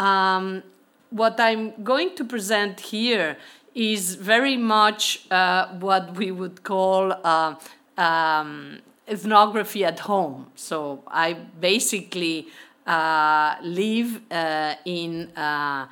Um, 0.00 0.62
what 1.10 1.38
I'm 1.38 1.84
going 1.84 2.14
to 2.16 2.24
present 2.24 2.80
here 2.80 3.36
is 3.74 4.14
very 4.14 4.56
much 4.56 5.30
uh, 5.30 5.68
what 5.78 6.16
we 6.16 6.30
would 6.30 6.62
call 6.62 7.12
uh, 7.12 7.54
um, 7.98 8.78
ethnography 9.06 9.84
at 9.84 10.00
home. 10.00 10.46
So 10.56 11.02
I 11.06 11.34
basically 11.34 12.48
uh, 12.86 13.56
live 13.62 14.20
uh, 14.30 14.74
in 14.84 15.30
uh, 15.36 15.86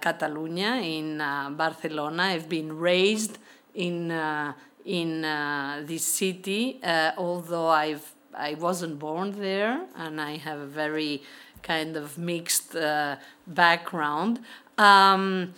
Catalonia, 0.00 0.76
in 0.76 1.18
Barcelona. 1.56 2.22
I've 2.22 2.48
been 2.48 2.76
raised 2.76 3.38
in 3.74 4.10
in 4.84 5.22
this 5.86 6.04
city, 6.04 6.80
although 7.16 7.68
I've 7.68 8.14
I 8.32 8.54
wasn't 8.54 8.98
born 8.98 9.32
there, 9.32 9.86
and 9.96 10.20
I 10.20 10.36
have 10.36 10.60
a 10.60 10.66
very 10.66 11.22
kind 11.62 11.96
of 11.96 12.16
mixed 12.16 12.76
background. 13.46 14.40
Um, 14.78 15.54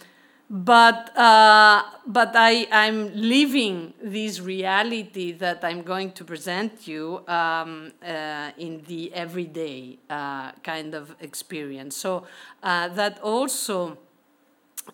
but 0.53 1.17
uh, 1.17 1.83
but 2.07 2.33
I 2.35 2.69
I'm 2.71 3.11
living 3.15 3.95
this 4.03 4.39
reality 4.39 5.33
that 5.33 5.65
I'm 5.65 5.81
going 5.81 6.13
to 6.13 6.25
present 6.25 6.87
you 6.87 7.27
um, 7.27 7.93
uh, 8.07 8.51
in 8.59 8.83
the 8.87 9.15
everyday 9.15 9.99
uh, 10.11 10.53
kind 10.63 10.95
of 10.95 11.17
experience. 11.21 11.97
So 11.97 12.27
uh, 12.63 12.89
that 12.89 13.19
also, 13.23 13.97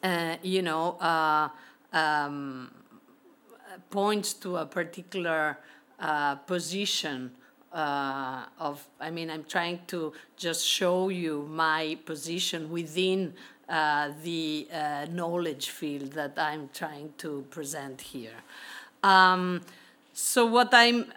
uh, 0.01 0.37
you 0.43 0.63
know, 0.63 0.97
uh, 1.01 1.49
um, 1.93 2.71
points 3.91 4.33
to 4.35 4.57
a 4.57 4.67
particular 4.67 5.59
position. 6.47 7.33
of 7.73 8.87
I 9.01 9.11
mean, 9.11 9.31
I'm 9.31 9.45
trying 9.45 9.81
to 9.89 10.13
just 10.37 10.67
show 10.67 11.09
you 11.11 11.47
my 11.51 11.99
position 12.05 12.71
within 12.71 13.35
uh, 13.69 14.13
the 14.23 14.67
uh, 14.73 15.07
knowledge 15.13 15.69
field 15.69 16.13
that 16.13 16.33
I'm 16.39 16.71
trying 16.73 17.13
to 17.19 17.45
present 17.51 18.01
here. 18.01 18.41
Um, 19.03 19.61
so 20.15 20.47
what 20.47 20.71
I'm, 20.73 21.13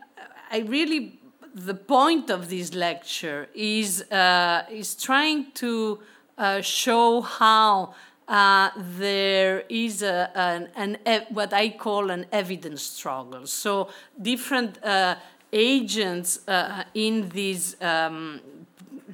I 0.51 0.59
really, 0.59 1.17
the 1.55 1.73
point 1.73 2.29
of 2.29 2.49
this 2.49 2.73
lecture 2.73 3.47
is 3.55 4.01
uh, 4.11 4.63
is 4.69 4.95
trying 4.95 5.51
to 5.53 6.01
uh, 6.37 6.59
show 6.59 7.21
how 7.21 7.93
uh, 8.31 8.71
there 8.77 9.63
is 9.69 10.01
a, 10.01 10.31
an, 10.33 10.97
an, 11.05 11.25
what 11.29 11.53
I 11.53 11.69
call 11.69 12.09
an 12.09 12.25
evidence 12.31 12.81
struggle. 12.81 13.45
So 13.45 13.89
different 14.19 14.79
agents 15.53 16.39
in 16.93 17.29
this 17.29 17.75
um, 17.81 18.39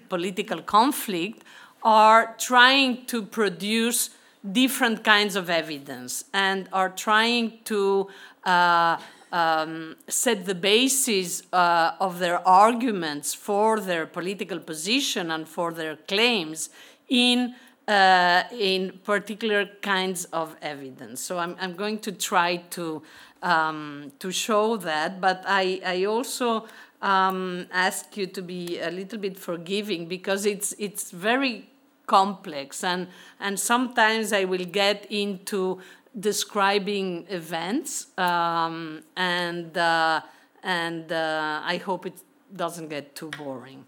political 0.08 0.62
conflict 0.62 1.44
are 1.84 2.36
trying 2.38 3.06
to 3.08 3.24
produce 3.24 4.12
different 4.52 5.04
kinds 5.04 5.36
of 5.36 5.50
evidence 5.50 6.26
and 6.34 6.70
are 6.72 6.90
trying 6.90 7.60
to 7.66 8.08
uh, 8.44 8.98
um, 9.32 9.96
set 10.08 10.46
the 10.46 10.56
basis 10.56 11.44
uh, 11.52 11.92
of 12.00 12.20
their 12.20 12.46
arguments 12.48 13.34
for 13.34 13.80
their 13.80 14.06
political 14.06 14.60
position 14.60 15.32
and 15.32 15.48
for 15.48 15.74
their 15.74 15.96
claims 15.96 16.70
in 17.10 17.56
uh, 17.88 18.44
in 18.52 19.00
particular 19.04 19.66
kinds 19.82 20.26
of 20.26 20.56
evidence. 20.62 21.22
So 21.22 21.40
I'm, 21.40 21.56
I'm 21.60 21.76
going 21.76 22.00
to 22.00 22.12
try 22.12 22.58
to 22.72 23.02
um, 23.42 24.12
to 24.20 24.32
show 24.32 24.78
that, 24.78 25.22
but 25.22 25.44
I, 25.48 25.80
I 25.86 26.06
also 26.06 26.66
um, 27.02 27.68
ask 27.72 28.18
you 28.18 28.28
to 28.28 28.42
be 28.42 28.80
a 28.80 28.90
little 28.90 29.20
bit 29.20 29.38
forgiving 29.38 30.08
because 30.08 30.46
it's 30.46 30.74
it's 30.80 31.12
very 31.12 31.70
complex 32.08 32.84
and 32.84 33.08
and 33.40 33.60
sometimes 33.60 34.34
I 34.34 34.46
will 34.46 34.66
get 34.66 35.06
into 35.10 35.80
describing 36.20 37.28
events 37.30 38.08
um, 38.18 39.04
and 39.16 39.78
uh, 39.78 40.22
and 40.64 41.12
uh, 41.12 41.62
I 41.64 41.78
hope 41.78 42.06
it 42.06 42.20
doesn't 42.56 42.88
get 42.90 43.16
too 43.16 43.30
boring. 43.38 43.86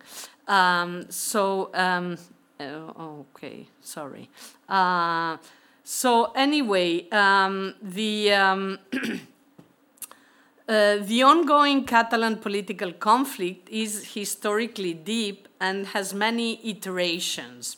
Um, 0.47 1.05
so 1.09 1.71
um, 1.73 2.17
uh, 2.59 2.91
okay, 2.99 3.67
sorry. 3.81 4.29
Uh, 4.67 5.37
so 5.83 6.31
anyway, 6.35 7.09
um, 7.09 7.75
the 7.81 8.33
um, 8.33 8.79
Uh, 10.69 10.97
the 11.01 11.23
ongoing 11.23 11.83
Catalan 11.83 12.35
political 12.35 12.93
conflict 12.93 13.67
is 13.69 14.13
historically 14.13 14.93
deep 14.93 15.47
and 15.59 15.87
has 15.87 16.13
many 16.13 16.59
iterations. 16.63 17.77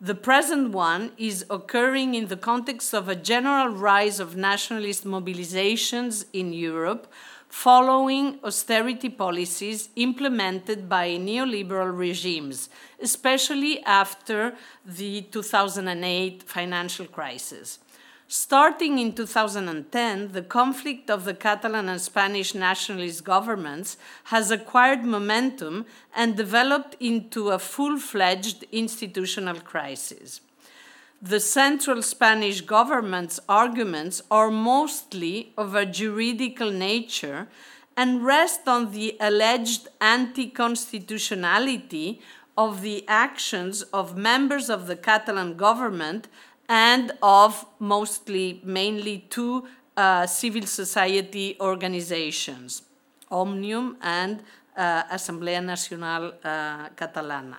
The 0.00 0.14
present 0.14 0.70
one 0.70 1.12
is 1.18 1.44
occurring 1.50 2.14
in 2.14 2.28
the 2.28 2.38
context 2.38 2.94
of 2.94 3.06
a 3.06 3.14
general 3.14 3.68
rise 3.68 4.18
of 4.18 4.34
nationalist 4.34 5.04
mobilizations 5.04 6.24
in 6.32 6.54
Europe 6.54 7.06
following 7.52 8.38
austerity 8.42 9.10
policies 9.10 9.90
implemented 9.96 10.88
by 10.88 11.10
neoliberal 11.10 11.96
regimes, 11.96 12.70
especially 13.00 13.84
after 13.84 14.54
the 14.86 15.20
2008 15.30 16.42
financial 16.44 17.04
crisis. 17.04 17.78
Starting 18.26 18.98
in 18.98 19.12
2010, 19.12 20.32
the 20.32 20.40
conflict 20.40 21.10
of 21.10 21.26
the 21.26 21.34
Catalan 21.34 21.90
and 21.90 22.00
Spanish 22.00 22.54
nationalist 22.54 23.22
governments 23.22 23.98
has 24.24 24.50
acquired 24.50 25.04
momentum 25.04 25.84
and 26.16 26.34
developed 26.34 26.96
into 27.00 27.50
a 27.50 27.58
full 27.58 27.98
fledged 27.98 28.64
institutional 28.72 29.60
crisis. 29.60 30.40
The 31.24 31.38
central 31.38 32.02
Spanish 32.02 32.62
government's 32.62 33.38
arguments 33.48 34.20
are 34.28 34.50
mostly 34.50 35.52
of 35.56 35.76
a 35.76 35.86
juridical 35.86 36.72
nature 36.72 37.46
and 37.96 38.24
rest 38.24 38.66
on 38.66 38.90
the 38.90 39.16
alleged 39.20 39.86
anti 40.00 40.48
constitutionality 40.48 42.20
of 42.58 42.82
the 42.82 43.04
actions 43.06 43.82
of 43.94 44.16
members 44.16 44.68
of 44.68 44.88
the 44.88 44.96
Catalan 44.96 45.56
government 45.56 46.26
and 46.68 47.12
of 47.22 47.66
mostly, 47.78 48.60
mainly 48.64 49.24
two 49.30 49.68
uh, 49.96 50.26
civil 50.26 50.62
society 50.66 51.56
organizations, 51.60 52.82
Omnium 53.30 53.96
and 54.02 54.42
uh, 54.76 55.04
Asamblea 55.04 55.64
Nacional 55.64 56.34
uh, 56.42 56.88
Catalana. 56.96 57.58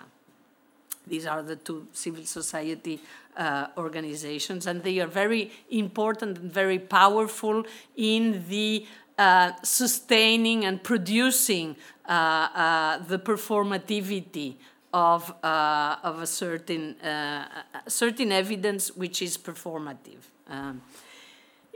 These 1.06 1.26
are 1.26 1.42
the 1.42 1.58
two 1.58 1.88
civil 1.92 2.24
society 2.26 3.00
uh, 3.38 3.68
organizations, 3.78 4.68
and 4.68 4.84
they 4.84 5.00
are 5.00 5.08
very 5.08 5.52
important 5.70 6.38
and 6.38 6.52
very 6.52 6.80
powerful 6.80 7.64
in 7.96 8.44
the 8.50 8.86
uh, 9.18 9.52
sustaining 9.64 10.66
and 10.66 10.84
producing 10.84 11.76
uh, 12.06 12.98
the 13.08 13.20
performativity 13.20 14.56
of, 14.94 15.34
uh, 15.44 15.98
of 16.04 16.22
a 16.22 16.28
certain, 16.28 17.00
uh, 17.02 17.48
certain 17.88 18.32
evidence 18.32 18.96
which 18.96 19.22
is 19.22 19.38
performative. 19.38 20.30
Um, 20.48 20.82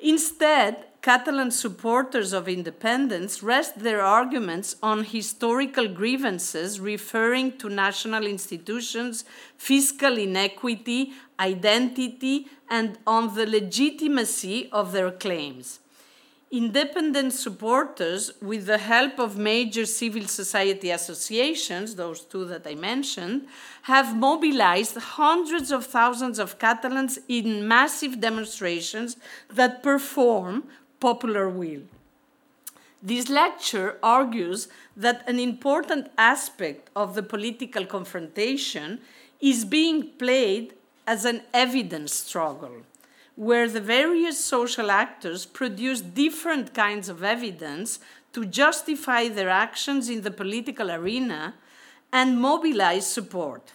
instead, 0.01 0.85
Catalan 1.01 1.51
supporters 1.51 2.33
of 2.33 2.49
independence 2.49 3.41
rest 3.41 3.79
their 3.79 4.01
arguments 4.01 4.75
on 4.83 5.05
historical 5.05 5.87
grievances 5.87 6.81
referring 6.81 7.57
to 7.59 7.69
national 7.69 8.25
institutions, 8.25 9.23
fiscal 9.57 10.17
inequity, 10.17 11.13
identity, 11.39 12.47
and 12.69 12.97
on 13.07 13.35
the 13.35 13.45
legitimacy 13.45 14.69
of 14.71 14.91
their 14.91 15.11
claims. 15.11 15.79
Independent 16.49 17.33
supporters, 17.33 18.31
with 18.41 18.67
the 18.67 18.77
help 18.77 19.19
of 19.19 19.37
major 19.37 19.85
civil 19.85 20.27
society 20.27 20.91
associations, 20.91 21.95
those 21.95 22.21
two 22.21 22.45
that 22.45 22.65
I 22.65 22.73
mentioned, 22.73 23.47
have 23.81 24.15
mobilized 24.15 24.95
hundreds 24.95 25.71
of 25.71 25.85
thousands 25.85 26.39
of 26.39 26.57
Catalans 26.57 27.19
in 27.27 27.67
massive 27.67 28.21
demonstrations 28.21 29.17
that 29.49 29.83
perform 29.83 30.63
popular 31.01 31.49
will. 31.49 31.81
This 33.03 33.27
lecture 33.27 33.97
argues 34.01 34.69
that 34.95 35.27
an 35.27 35.39
important 35.39 36.09
aspect 36.17 36.89
of 36.95 37.13
the 37.13 37.23
political 37.23 37.85
confrontation 37.85 39.01
is 39.41 39.65
being 39.65 40.11
played 40.17 40.73
as 41.05 41.25
an 41.25 41.41
evidence 41.53 42.13
struggle 42.13 42.83
where 43.37 43.69
the 43.69 43.79
various 43.79 44.43
social 44.43 44.89
actors 44.89 45.45
produce 45.45 46.01
different 46.01 46.73
kinds 46.73 47.07
of 47.07 47.23
evidence 47.23 47.99
to 48.33 48.43
justify 48.43 49.29
their 49.29 49.47
actions 49.47 50.09
in 50.09 50.21
the 50.23 50.31
political 50.31 50.89
arena 50.91 51.53
and 52.11 52.41
mobilize 52.41 53.07
support. 53.07 53.73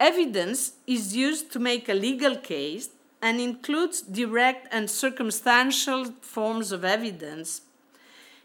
Evidence 0.00 0.72
is 0.88 1.16
used 1.16 1.52
to 1.52 1.60
make 1.60 1.88
a 1.88 1.94
legal 1.94 2.34
case 2.34 2.88
and 3.22 3.40
includes 3.40 4.02
direct 4.02 4.66
and 4.72 4.90
circumstantial 4.90 6.06
forms 6.20 6.72
of 6.72 6.84
evidence. 6.84 7.62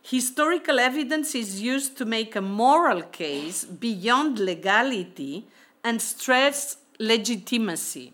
historical 0.01 0.79
evidence 0.79 1.35
is 1.35 1.61
used 1.61 1.97
to 1.97 2.05
make 2.05 2.35
a 2.35 2.41
moral 2.41 3.01
case 3.01 3.65
beyond 3.65 4.39
legality 4.39 5.45
and 5.83 6.01
stress 6.01 6.77
legitimacy. 6.99 8.13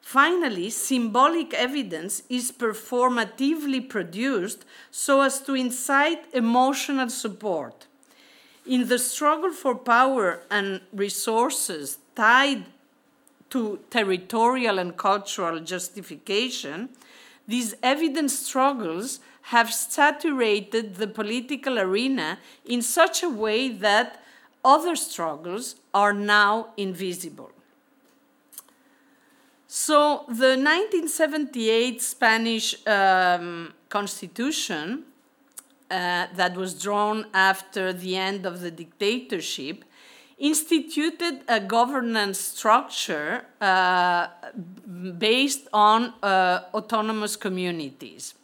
Finally, 0.00 0.70
symbolic 0.70 1.54
evidence 1.54 2.22
is 2.28 2.50
performatively 2.50 3.88
produced 3.88 4.64
so 4.90 5.20
as 5.20 5.40
to 5.40 5.54
incite 5.54 6.24
emotional 6.32 7.08
support. 7.08 7.86
In 8.66 8.88
the 8.88 8.98
struggle 8.98 9.52
for 9.52 9.74
power 9.74 10.42
and 10.50 10.80
resources 10.92 11.98
tied 12.14 12.64
to 13.50 13.80
territorial 13.90 14.78
and 14.78 14.96
cultural 14.96 15.60
justification, 15.60 16.88
these 17.46 17.74
evidence 17.82 18.38
struggles 18.38 19.20
have 19.42 19.72
saturated 19.72 20.96
the 20.96 21.06
political 21.08 21.78
arena 21.78 22.38
in 22.64 22.82
such 22.82 23.22
a 23.22 23.28
way 23.28 23.68
that 23.68 24.22
other 24.64 24.94
struggles 24.94 25.76
are 25.92 26.12
now 26.12 26.68
invisible. 26.76 27.50
So, 29.72 30.24
the 30.26 30.58
1978 30.58 32.02
Spanish 32.02 32.74
um, 32.88 33.72
constitution 33.88 35.04
uh, 35.88 36.26
that 36.34 36.56
was 36.56 36.74
drawn 36.74 37.26
after 37.32 37.92
the 37.92 38.16
end 38.16 38.46
of 38.46 38.62
the 38.62 38.72
dictatorship 38.72 39.84
instituted 40.38 41.42
a 41.46 41.60
governance 41.60 42.40
structure 42.40 43.44
uh, 43.60 44.26
based 45.18 45.68
on 45.72 46.14
uh, 46.20 46.62
autonomous 46.74 47.36
communities. 47.36 48.34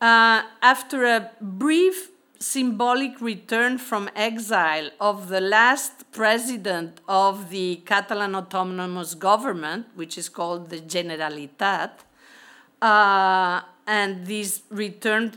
Uh, 0.00 0.42
after 0.60 1.04
a 1.04 1.30
brief 1.40 2.10
symbolic 2.38 3.20
return 3.20 3.78
from 3.78 4.08
exile 4.14 4.90
of 5.00 5.28
the 5.28 5.40
last 5.40 6.10
president 6.12 7.00
of 7.08 7.50
the 7.50 7.76
Catalan 7.86 8.34
autonomous 8.34 9.14
government, 9.14 9.86
which 9.94 10.18
is 10.18 10.28
called 10.28 10.70
the 10.70 10.80
Generalitat, 10.80 11.90
uh, 12.82 13.60
and 13.86 14.26
this 14.26 14.62
return 14.68 15.32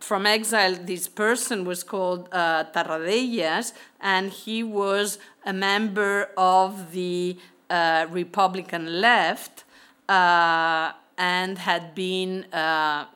from 0.00 0.26
exile, 0.26 0.74
this 0.74 1.08
person 1.08 1.64
was 1.64 1.82
called 1.82 2.28
uh, 2.30 2.64
Tarradellas, 2.72 3.72
and 4.00 4.30
he 4.30 4.62
was 4.62 5.18
a 5.44 5.52
member 5.52 6.30
of 6.36 6.92
the 6.92 7.36
uh, 7.70 8.06
Republican 8.10 9.00
left 9.00 9.64
uh, 10.08 10.92
and 11.18 11.58
had 11.58 11.94
been 11.94 12.44
uh, 12.52 13.06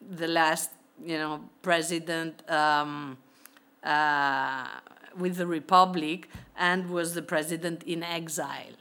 the 0.00 0.26
last, 0.26 0.70
you 1.04 1.18
know, 1.18 1.40
president 1.62 2.48
um, 2.50 3.16
uh, 3.82 4.66
with 5.16 5.36
the 5.36 5.46
Republic 5.46 6.28
and 6.56 6.90
was 6.90 7.14
the 7.14 7.22
president 7.22 7.82
in 7.84 8.02
exile. 8.02 8.76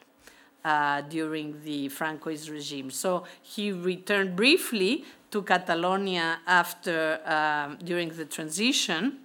Uh, 0.64 1.02
during 1.02 1.60
the 1.64 1.90
Francoist 1.90 2.52
regime. 2.52 2.92
So 2.92 3.24
he 3.42 3.72
returned 3.72 4.36
briefly 4.36 5.06
to 5.32 5.42
Catalonia 5.42 6.38
after 6.46 7.20
um, 7.26 7.80
during 7.84 8.10
the 8.10 8.26
transition, 8.26 9.22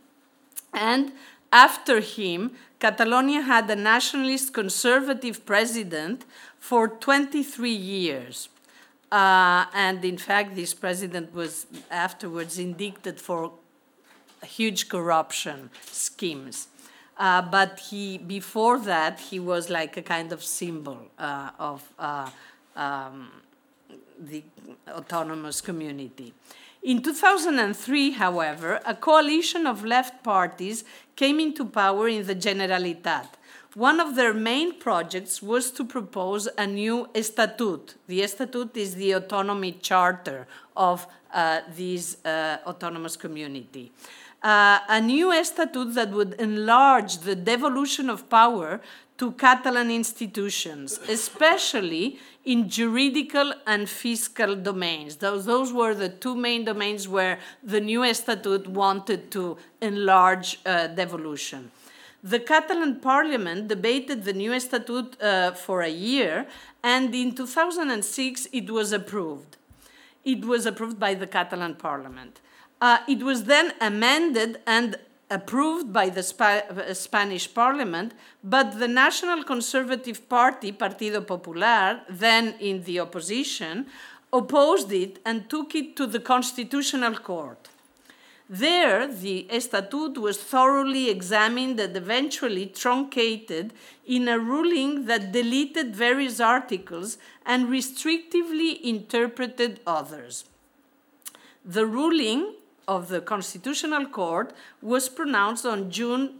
and 0.72 1.12
after 1.52 2.00
him, 2.00 2.52
Catalonia 2.78 3.42
had 3.42 3.68
a 3.68 3.76
nationalist 3.76 4.54
conservative 4.54 5.44
president 5.44 6.24
for 6.58 6.88
23 6.88 7.70
years. 7.70 8.48
Uh, 9.10 9.66
and 9.72 10.04
in 10.04 10.18
fact, 10.18 10.56
this 10.56 10.74
president 10.74 11.32
was 11.34 11.66
afterwards 11.90 12.58
indicted 12.58 13.20
for 13.20 13.52
huge 14.44 14.88
corruption 14.88 15.70
schemes. 15.90 16.68
Uh, 17.18 17.40
but 17.40 17.78
he, 17.78 18.18
before 18.18 18.78
that, 18.78 19.18
he 19.20 19.40
was 19.40 19.70
like 19.70 19.96
a 19.96 20.02
kind 20.02 20.32
of 20.32 20.44
symbol 20.44 20.98
uh, 21.18 21.50
of 21.58 21.82
uh, 21.98 22.28
um, 22.74 23.30
the 24.18 24.42
autonomous 24.88 25.60
community. 25.60 26.34
In 26.82 27.02
2003, 27.02 28.12
however, 28.12 28.80
a 28.84 28.94
coalition 28.94 29.66
of 29.66 29.84
left 29.84 30.22
parties 30.22 30.84
came 31.16 31.40
into 31.40 31.64
power 31.64 32.06
in 32.06 32.26
the 32.26 32.34
Generalitat. 32.34 33.26
One 33.76 34.00
of 34.00 34.14
their 34.16 34.32
main 34.32 34.78
projects 34.78 35.42
was 35.42 35.70
to 35.72 35.84
propose 35.84 36.48
a 36.56 36.66
new 36.66 37.08
estatut. 37.14 37.96
The 38.06 38.22
estatut 38.22 38.74
is 38.74 38.94
the 38.94 39.12
autonomy 39.12 39.72
charter 39.72 40.46
of 40.74 41.06
uh, 41.30 41.60
this 41.76 42.16
uh, 42.24 42.56
autonomous 42.66 43.18
community. 43.18 43.92
Uh, 44.42 44.78
a 44.88 44.98
new 45.02 45.26
estatut 45.26 45.92
that 45.92 46.10
would 46.10 46.40
enlarge 46.40 47.18
the 47.18 47.36
devolution 47.36 48.08
of 48.08 48.30
power 48.30 48.80
to 49.18 49.32
Catalan 49.32 49.90
institutions, 49.90 50.98
especially 51.06 52.18
in 52.46 52.70
juridical 52.70 53.52
and 53.66 53.90
fiscal 53.90 54.56
domains. 54.56 55.16
Those, 55.16 55.44
those 55.44 55.70
were 55.70 55.94
the 55.94 56.08
two 56.08 56.34
main 56.34 56.64
domains 56.64 57.08
where 57.08 57.38
the 57.62 57.82
new 57.82 58.14
statute 58.14 58.68
wanted 58.68 59.30
to 59.32 59.58
enlarge 59.82 60.60
uh, 60.64 60.86
devolution. 60.86 61.70
The 62.26 62.40
Catalan 62.40 62.98
parliament 62.98 63.68
debated 63.68 64.24
the 64.24 64.32
new 64.32 64.58
statute 64.58 65.16
uh, 65.22 65.52
for 65.52 65.82
a 65.82 65.88
year, 65.88 66.48
and 66.82 67.14
in 67.14 67.36
2006 67.36 68.48
it 68.52 68.68
was 68.68 68.90
approved. 68.90 69.56
It 70.24 70.44
was 70.44 70.66
approved 70.66 70.98
by 70.98 71.14
the 71.14 71.28
Catalan 71.28 71.76
parliament. 71.76 72.40
Uh, 72.80 72.98
it 73.06 73.22
was 73.22 73.44
then 73.44 73.74
amended 73.80 74.58
and 74.66 74.96
approved 75.30 75.92
by 75.92 76.08
the 76.08 76.24
Spa 76.24 76.62
uh, 76.68 76.92
Spanish 76.94 77.46
parliament, 77.54 78.12
but 78.42 78.80
the 78.80 78.88
National 78.88 79.44
Conservative 79.44 80.28
Party, 80.28 80.72
Partido 80.72 81.24
Popular, 81.24 82.00
then 82.10 82.54
in 82.58 82.82
the 82.82 82.98
opposition, 82.98 83.86
opposed 84.32 84.90
it 84.90 85.20
and 85.24 85.48
took 85.48 85.76
it 85.76 85.94
to 85.94 86.08
the 86.08 86.18
Constitutional 86.18 87.14
Court. 87.14 87.68
There, 88.48 89.08
the 89.08 89.46
Estatut 89.50 90.18
was 90.18 90.38
thoroughly 90.38 91.10
examined 91.10 91.80
and 91.80 91.96
eventually 91.96 92.66
truncated 92.66 93.72
in 94.06 94.28
a 94.28 94.38
ruling 94.38 95.06
that 95.06 95.32
deleted 95.32 95.96
various 95.96 96.38
articles 96.38 97.18
and 97.44 97.66
restrictively 97.66 98.80
interpreted 98.80 99.80
others. 99.84 100.44
The 101.64 101.86
ruling 101.86 102.54
of 102.86 103.08
the 103.08 103.20
Constitutional 103.20 104.06
Court 104.06 104.52
was 104.80 105.08
pronounced 105.08 105.66
on 105.66 105.90
June 105.90 106.38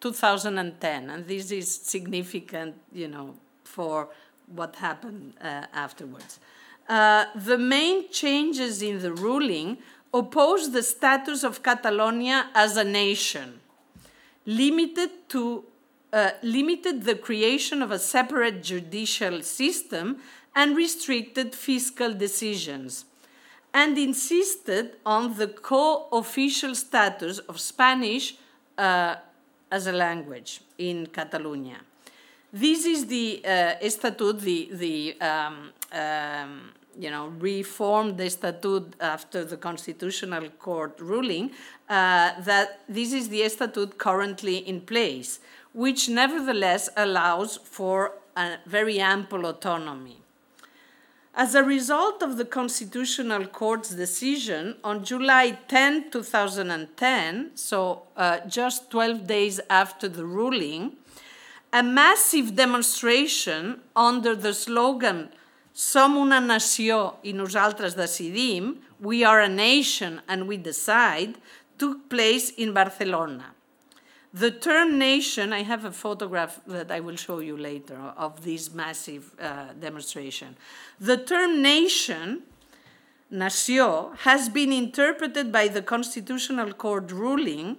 2010, 0.00 1.10
and 1.10 1.26
this 1.26 1.50
is 1.50 1.72
significant, 1.72 2.76
you 2.92 3.08
know, 3.08 3.34
for 3.64 4.08
what 4.46 4.76
happened 4.76 5.34
uh, 5.42 5.66
afterwards. 5.74 6.40
Uh, 6.88 7.26
the 7.34 7.58
main 7.58 8.10
changes 8.10 8.82
in 8.82 9.00
the 9.00 9.12
ruling 9.12 9.78
opposed 10.12 10.72
the 10.72 10.82
status 10.82 11.42
of 11.42 11.62
Catalonia 11.62 12.48
as 12.54 12.76
a 12.76 12.84
nation, 12.84 13.60
limited 14.44 15.10
to 15.30 15.64
uh, 16.12 16.32
limited 16.42 17.04
the 17.04 17.14
creation 17.14 17.80
of 17.80 17.90
a 17.90 17.98
separate 17.98 18.62
judicial 18.62 19.42
system 19.42 20.18
and 20.54 20.76
restricted 20.76 21.54
fiscal 21.54 22.12
decisions 22.12 23.06
and 23.72 23.96
insisted 23.96 24.96
on 25.06 25.36
the 25.38 25.48
co 25.48 26.08
official 26.12 26.74
status 26.74 27.38
of 27.38 27.58
Spanish 27.58 28.36
uh, 28.76 29.16
as 29.70 29.86
a 29.86 29.92
language 29.92 30.60
in 30.76 31.06
Catalonia. 31.06 31.80
This 32.52 32.84
is 32.84 33.06
the 33.06 33.42
uh, 33.44 33.88
statute, 33.88 34.40
the, 34.40 34.68
the 34.72 35.20
um, 35.22 35.70
um, 35.90 36.70
you 36.98 37.10
know, 37.10 37.28
reformed 37.38 38.18
the 38.18 38.28
statute 38.30 38.94
after 39.00 39.44
the 39.44 39.56
Constitutional 39.56 40.48
Court 40.50 40.98
ruling, 41.00 41.50
uh, 41.88 42.40
that 42.40 42.80
this 42.88 43.12
is 43.12 43.28
the 43.28 43.48
statute 43.48 43.98
currently 43.98 44.58
in 44.58 44.80
place, 44.80 45.40
which 45.72 46.08
nevertheless 46.08 46.88
allows 46.96 47.56
for 47.56 48.12
a 48.36 48.56
very 48.66 48.98
ample 48.98 49.46
autonomy. 49.46 50.18
As 51.34 51.54
a 51.54 51.62
result 51.62 52.22
of 52.22 52.36
the 52.36 52.44
Constitutional 52.44 53.46
Court's 53.46 53.90
decision 53.90 54.76
on 54.84 55.02
July 55.02 55.58
10, 55.68 56.10
2010, 56.10 57.52
so 57.54 58.02
uh, 58.18 58.40
just 58.46 58.90
12 58.90 59.26
days 59.26 59.58
after 59.70 60.08
the 60.08 60.26
ruling, 60.26 60.92
a 61.72 61.82
massive 61.82 62.54
demonstration 62.54 63.80
under 63.96 64.36
the 64.36 64.52
slogan 64.52 65.30
Som 65.72 66.18
una 66.20 66.40
nació 66.40 67.14
i 67.24 67.32
nosaltres 67.32 67.96
decidim, 67.96 68.76
we 69.00 69.24
are 69.24 69.40
a 69.40 69.48
nation 69.48 70.20
and 70.28 70.46
we 70.46 70.56
decide, 70.56 71.34
took 71.78 72.08
place 72.08 72.50
in 72.50 72.72
Barcelona. 72.74 73.54
The 74.34 74.50
term 74.50 74.98
nation, 74.98 75.52
I 75.52 75.62
have 75.62 75.84
a 75.84 75.92
photograph 75.92 76.60
that 76.66 76.90
I 76.90 77.00
will 77.00 77.16
show 77.16 77.40
you 77.40 77.56
later 77.56 77.98
of 78.16 78.44
this 78.44 78.72
massive 78.72 79.30
uh, 79.40 79.72
demonstration. 79.78 80.56
The 80.98 81.18
term 81.18 81.60
nation 81.60 82.42
Nació 83.32 84.14
has 84.18 84.50
been 84.50 84.72
interpreted 84.72 85.50
by 85.50 85.68
the 85.68 85.80
Constitutional 85.80 86.74
Court 86.74 87.10
ruling 87.10 87.78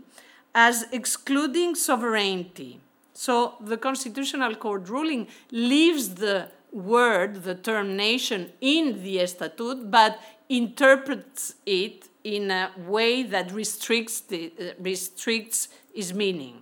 as 0.55 0.87
excluding 0.91 1.75
sovereignty. 1.75 2.79
So 3.13 3.55
the 3.59 3.77
Constitutional 3.77 4.55
Court 4.55 4.89
ruling 4.89 5.27
leaves 5.51 6.15
the 6.15 6.49
word, 6.73 7.43
the 7.43 7.55
term 7.55 7.95
nation, 7.95 8.51
in 8.59 9.03
the 9.03 9.17
Estatut, 9.17 9.89
but 9.89 10.19
interprets 10.49 11.55
it 11.65 12.09
in 12.23 12.51
a 12.51 12.71
way 12.77 13.23
that 13.23 13.51
restricts, 13.51 14.21
the, 14.21 14.51
uh, 14.59 14.63
restricts 14.79 15.69
its 15.93 16.13
meaning. 16.13 16.61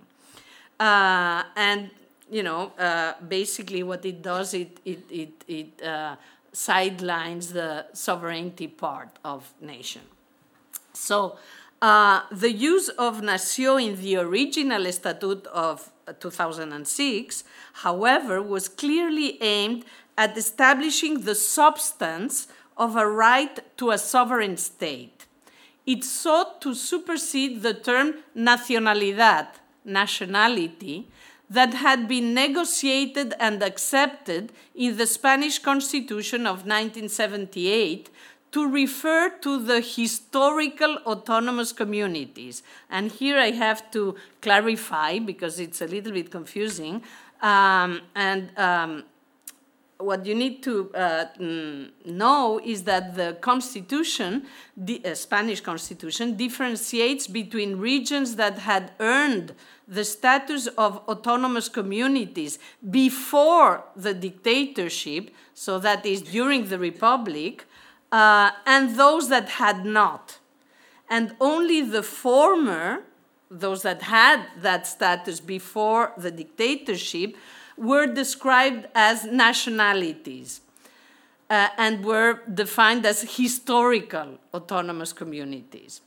Uh, 0.78 1.44
and, 1.56 1.90
you 2.30 2.42
know, 2.42 2.72
uh, 2.78 3.14
basically 3.26 3.82
what 3.82 4.04
it 4.04 4.22
does, 4.22 4.54
it, 4.54 4.78
it, 4.84 5.04
it, 5.10 5.44
it 5.46 5.82
uh, 5.82 6.16
sidelines 6.52 7.52
the 7.52 7.86
sovereignty 7.92 8.66
part 8.66 9.18
of 9.24 9.52
nation. 9.60 10.02
So 10.92 11.38
uh, 11.80 12.22
the 12.30 12.52
use 12.52 12.88
of 12.90 13.22
nació 13.22 13.82
in 13.82 14.00
the 14.00 14.16
original 14.16 14.90
statute 14.92 15.46
of 15.48 15.90
2006, 16.20 17.44
however, 17.74 18.42
was 18.42 18.68
clearly 18.68 19.40
aimed 19.42 19.84
at 20.16 20.36
establishing 20.36 21.22
the 21.22 21.34
substance 21.34 22.48
of 22.76 22.96
a 22.96 23.06
right 23.06 23.60
to 23.76 23.90
a 23.90 23.98
sovereign 23.98 24.56
state. 24.56 25.26
It 25.86 26.04
sought 26.04 26.60
to 26.62 26.74
supersede 26.74 27.62
the 27.62 27.74
term 27.74 28.14
nacionalidad, 28.36 29.48
nationality, 29.84 31.08
that 31.50 31.74
had 31.74 32.08
been 32.08 32.32
negotiated 32.32 33.34
and 33.38 33.62
accepted 33.62 34.52
in 34.74 34.96
the 34.96 35.06
Spanish 35.06 35.58
Constitution 35.58 36.46
of 36.46 36.64
1978 36.64 38.08
to 38.52 38.70
refer 38.70 39.30
to 39.40 39.62
the 39.62 39.80
historical 39.80 40.96
autonomous 41.06 41.72
communities. 41.72 42.62
And 42.88 43.10
here 43.10 43.38
I 43.38 43.50
have 43.50 43.90
to 43.90 44.14
clarify 44.40 45.18
because 45.18 45.58
it's 45.58 45.80
a 45.80 45.86
little 45.86 46.12
bit 46.12 46.30
confusing. 46.30 47.02
Um, 47.42 48.02
and 48.14 48.56
um, 48.58 49.04
what 50.02 50.26
you 50.26 50.34
need 50.34 50.62
to 50.62 50.92
uh, 50.94 51.24
know 52.04 52.60
is 52.64 52.82
that 52.84 53.14
the 53.14 53.36
Constitution, 53.40 54.44
the 54.76 55.00
uh, 55.04 55.14
Spanish 55.14 55.60
Constitution, 55.60 56.36
differentiates 56.36 57.26
between 57.26 57.76
regions 57.76 58.36
that 58.36 58.58
had 58.58 58.92
earned 59.00 59.54
the 59.86 60.04
status 60.04 60.66
of 60.78 60.98
autonomous 61.08 61.68
communities 61.68 62.58
before 62.90 63.84
the 63.96 64.14
dictatorship, 64.14 65.30
so 65.54 65.78
that 65.78 66.04
is 66.06 66.22
during 66.22 66.68
the 66.68 66.78
Republic, 66.78 67.66
uh, 68.10 68.50
and 68.66 68.96
those 68.96 69.28
that 69.28 69.48
had 69.48 69.84
not. 69.84 70.38
And 71.08 71.36
only 71.40 71.82
the 71.82 72.02
former, 72.02 73.04
those 73.50 73.82
that 73.82 74.02
had 74.02 74.46
that 74.60 74.86
status 74.86 75.40
before 75.40 76.12
the 76.16 76.30
dictatorship, 76.30 77.36
were 77.76 78.06
described 78.06 78.86
as 78.94 79.24
nationalities 79.24 80.60
uh, 81.50 81.68
and 81.76 82.04
were 82.04 82.40
defined 82.52 83.04
as 83.04 83.36
historical 83.36 84.38
autonomous 84.54 85.12
communities. 85.12 86.00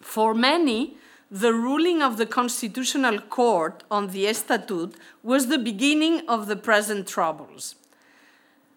For 0.00 0.34
many, 0.34 0.96
the 1.30 1.52
ruling 1.52 2.02
of 2.02 2.16
the 2.16 2.26
Constitutional 2.26 3.18
Court 3.20 3.82
on 3.90 4.08
the 4.08 4.26
Estatut 4.26 4.94
was 5.22 5.48
the 5.48 5.58
beginning 5.58 6.28
of 6.28 6.46
the 6.46 6.56
present 6.56 7.08
troubles. 7.08 7.74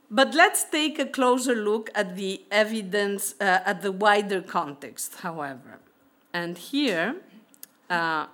But 0.09 0.33
let's 0.33 0.63
take 0.63 0.99
a 0.99 1.05
closer 1.05 1.53
look 1.53 1.89
at 1.93 2.15
the 2.15 2.41
evidence, 2.49 3.35
uh, 3.41 3.59
at 3.65 3.81
the 3.81 3.91
wider 3.91 4.41
context, 4.41 5.15
however. 5.15 5.79
And 6.33 6.57
here, 6.57 7.17
uh, 7.89 8.27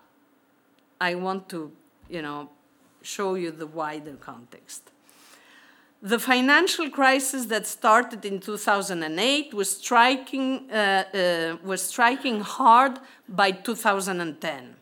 I 1.01 1.15
want 1.15 1.49
to, 1.49 1.71
you 2.09 2.21
know, 2.21 2.49
show 3.03 3.35
you 3.35 3.51
the 3.51 3.67
wider 3.67 4.15
context. 4.15 4.91
The 6.01 6.19
financial 6.19 6.89
crisis 6.89 7.45
that 7.45 7.65
started 7.65 8.25
in 8.25 8.39
2008 8.39 9.53
was 9.53 9.77
striking, 9.77 10.69
uh, 10.71 11.03
uh, 11.13 11.57
was 11.63 11.81
striking 11.83 12.41
hard 12.41 12.99
by 13.29 13.51
2010 13.51 14.75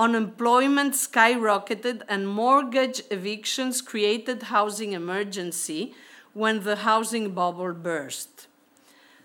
unemployment 0.00 0.94
skyrocketed 0.94 2.00
and 2.08 2.26
mortgage 2.26 3.02
evictions 3.10 3.82
created 3.82 4.44
housing 4.44 4.94
emergency 4.94 5.92
when 6.32 6.60
the 6.60 6.76
housing 6.76 7.32
bubble 7.32 7.74
burst. 7.74 8.46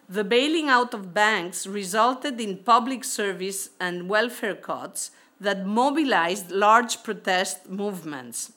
The 0.09 0.25
bailing 0.25 0.67
out 0.67 0.93
of 0.93 1.13
banks 1.13 1.65
resulted 1.65 2.41
in 2.41 2.57
public 2.57 3.05
service 3.05 3.69
and 3.79 4.09
welfare 4.09 4.55
cuts 4.55 5.11
that 5.39 5.65
mobilized 5.65 6.51
large 6.51 7.03
protest 7.03 7.69
movements. 7.69 8.51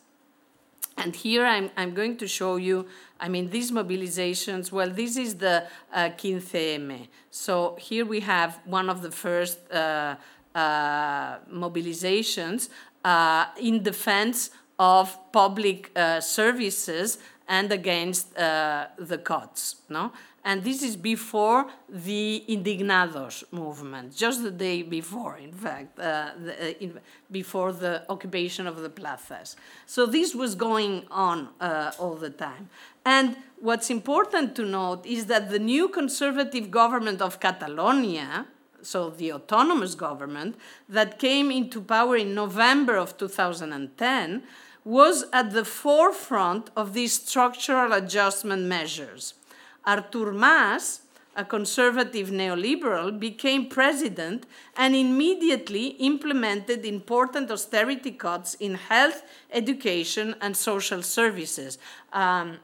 And 0.96 1.14
here 1.14 1.44
I'm, 1.44 1.70
I'm 1.76 1.94
going 1.94 2.16
to 2.16 2.26
show 2.26 2.56
you, 2.56 2.86
I 3.20 3.28
mean, 3.28 3.50
these 3.50 3.70
mobilizations, 3.70 4.72
well, 4.72 4.90
this 4.90 5.16
is 5.16 5.36
the 5.36 5.64
uh, 5.92 6.10
15M. 6.10 7.08
So 7.30 7.76
here 7.78 8.04
we 8.04 8.20
have 8.20 8.58
one 8.64 8.90
of 8.90 9.02
the 9.02 9.12
first 9.12 9.58
uh, 9.70 10.16
uh, 10.54 11.38
mobilizations 11.52 12.68
uh, 13.04 13.46
in 13.60 13.82
defense 13.82 14.50
of 14.78 15.16
public 15.32 15.90
uh, 15.96 16.20
services 16.20 17.18
and 17.46 17.72
against 17.72 18.36
uh, 18.36 18.86
the 18.98 19.18
cuts. 19.18 19.76
No? 19.88 20.12
And 20.44 20.62
this 20.62 20.83
is 20.83 20.96
before 20.96 21.66
the 21.88 22.44
Indignados 22.48 23.44
movement, 23.51 24.16
just 24.16 24.42
the 24.42 24.51
day 24.51 24.83
before, 24.83 25.37
in 25.37 25.53
fact, 25.53 25.98
uh, 25.98 26.31
the, 26.42 26.53
uh, 26.53 26.74
in, 26.81 27.01
before 27.31 27.72
the 27.72 28.05
occupation 28.09 28.66
of 28.66 28.81
the 28.81 28.88
plazas. 28.88 29.57
So 29.87 30.07
this 30.07 30.35
was 30.35 30.55
going 30.55 31.07
on 31.11 31.48
uh, 31.61 31.92
all 31.98 32.14
the 32.14 32.31
time. 32.31 32.70
And 33.05 33.37
what's 33.61 33.90
important 33.90 34.55
to 34.57 34.64
note 34.64 35.05
is 35.05 35.27
that 35.27 35.51
the 35.51 35.59
new 35.59 35.88
conservative 35.88 36.70
government 36.70 37.20
of 37.20 37.40
Catalonia, 37.40 38.46
so 38.81 39.11
the 39.11 39.33
autonomous 39.33 39.94
government, 39.94 40.57
that 40.88 41.18
came 41.18 41.51
into 41.51 41.81
power 41.81 42.16
in 42.16 42.35
November 42.35 42.96
of 42.96 43.18
2010, 43.18 44.44
was 44.85 45.24
at 45.33 45.51
the 45.51 45.64
forefront 45.64 46.70
of 46.77 46.94
these 46.94 47.12
structural 47.12 47.92
adjustment 47.92 48.62
measures. 48.62 49.35
Artur 49.88 50.33
Mas, 50.33 51.01
a 51.35 51.44
conservative 51.44 52.29
neoliberal, 52.29 53.18
became 53.18 53.70
president 53.70 54.44
and 54.77 54.94
immediately 54.94 55.87
implemented 56.11 56.85
important 56.85 57.51
austerity 57.51 58.11
cuts 58.11 58.55
in 58.55 58.74
health, 58.74 59.22
education, 59.51 60.35
and 60.42 60.55
social 60.55 61.03
services. 61.03 61.79
Um, 62.12 62.59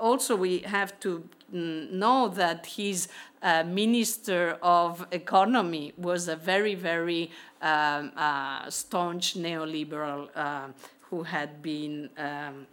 also, 0.00 0.36
we 0.36 0.58
have 0.58 0.98
to 1.00 1.28
know 1.50 2.28
that 2.28 2.66
his 2.66 3.08
uh, 3.42 3.64
minister 3.64 4.58
of 4.62 5.06
economy 5.10 5.92
was 5.98 6.28
a 6.28 6.36
very, 6.36 6.76
very 6.76 7.30
um, 7.62 8.12
uh, 8.16 8.70
staunch 8.70 9.34
neoliberal 9.34 10.28
uh, 10.36 10.68
who 11.10 11.24
had 11.24 11.62
been, 11.62 12.10
um, 12.16 12.66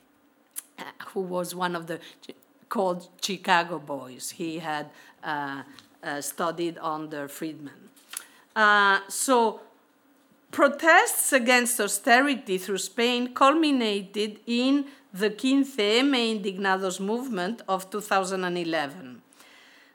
who 1.08 1.22
was 1.22 1.56
one 1.56 1.76
of 1.76 1.88
the 1.88 2.00
called 2.71 3.10
Chicago 3.21 3.77
Boys. 3.77 4.31
He 4.31 4.60
had 4.60 4.86
uh, 5.23 5.63
uh, 6.01 6.21
studied 6.21 6.77
under 6.79 7.27
Friedman. 7.27 7.81
Uh, 8.55 8.99
so 9.10 9.60
protests 10.51 11.34
against 11.34 11.79
austerity 11.79 12.57
through 12.57 12.79
Spain 12.79 13.34
culminated 13.34 14.39
in 14.47 14.86
the 15.13 15.29
15M 15.29 16.15
Indignados 16.34 16.99
movement 16.99 17.62
of 17.67 17.89
2011. 17.91 19.21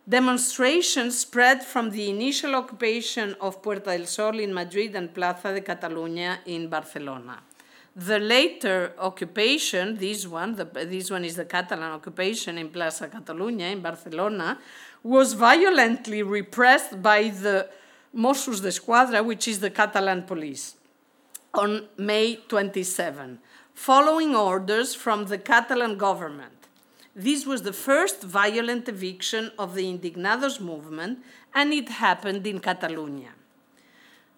Demonstrations 0.08 1.18
spread 1.18 1.64
from 1.64 1.90
the 1.90 2.08
initial 2.10 2.54
occupation 2.54 3.34
of 3.40 3.62
Puerta 3.62 3.96
del 3.96 4.06
Sol 4.06 4.38
in 4.38 4.52
Madrid 4.54 4.94
and 4.94 5.12
Plaza 5.12 5.52
de 5.52 5.62
Catalunya 5.62 6.38
in 6.44 6.68
Barcelona. 6.68 7.42
The 7.96 8.18
later 8.18 8.92
occupation, 8.98 9.96
this 9.96 10.26
one, 10.26 10.54
the, 10.54 10.66
this 10.66 11.10
one 11.10 11.24
is 11.24 11.36
the 11.36 11.46
Catalan 11.46 11.92
occupation 11.92 12.58
in 12.58 12.68
Plaza 12.68 13.08
Catalunya 13.08 13.72
in 13.72 13.80
Barcelona, 13.80 14.58
was 15.02 15.32
violently 15.32 16.22
repressed 16.22 17.02
by 17.02 17.30
the 17.30 17.70
Mossos 18.14 18.58
de 18.58 18.64
d'Esquadra, 18.64 19.22
which 19.22 19.48
is 19.48 19.60
the 19.60 19.70
Catalan 19.70 20.24
police, 20.24 20.76
on 21.54 21.88
May 21.96 22.36
27, 22.48 23.38
following 23.72 24.36
orders 24.36 24.94
from 24.94 25.24
the 25.26 25.38
Catalan 25.38 25.96
government. 25.96 26.68
This 27.14 27.46
was 27.46 27.62
the 27.62 27.72
first 27.72 28.22
violent 28.22 28.90
eviction 28.90 29.52
of 29.58 29.74
the 29.74 29.84
Indignados 29.84 30.60
movement, 30.60 31.20
and 31.54 31.72
it 31.72 31.88
happened 31.88 32.46
in 32.46 32.58
Catalonia. 32.58 33.30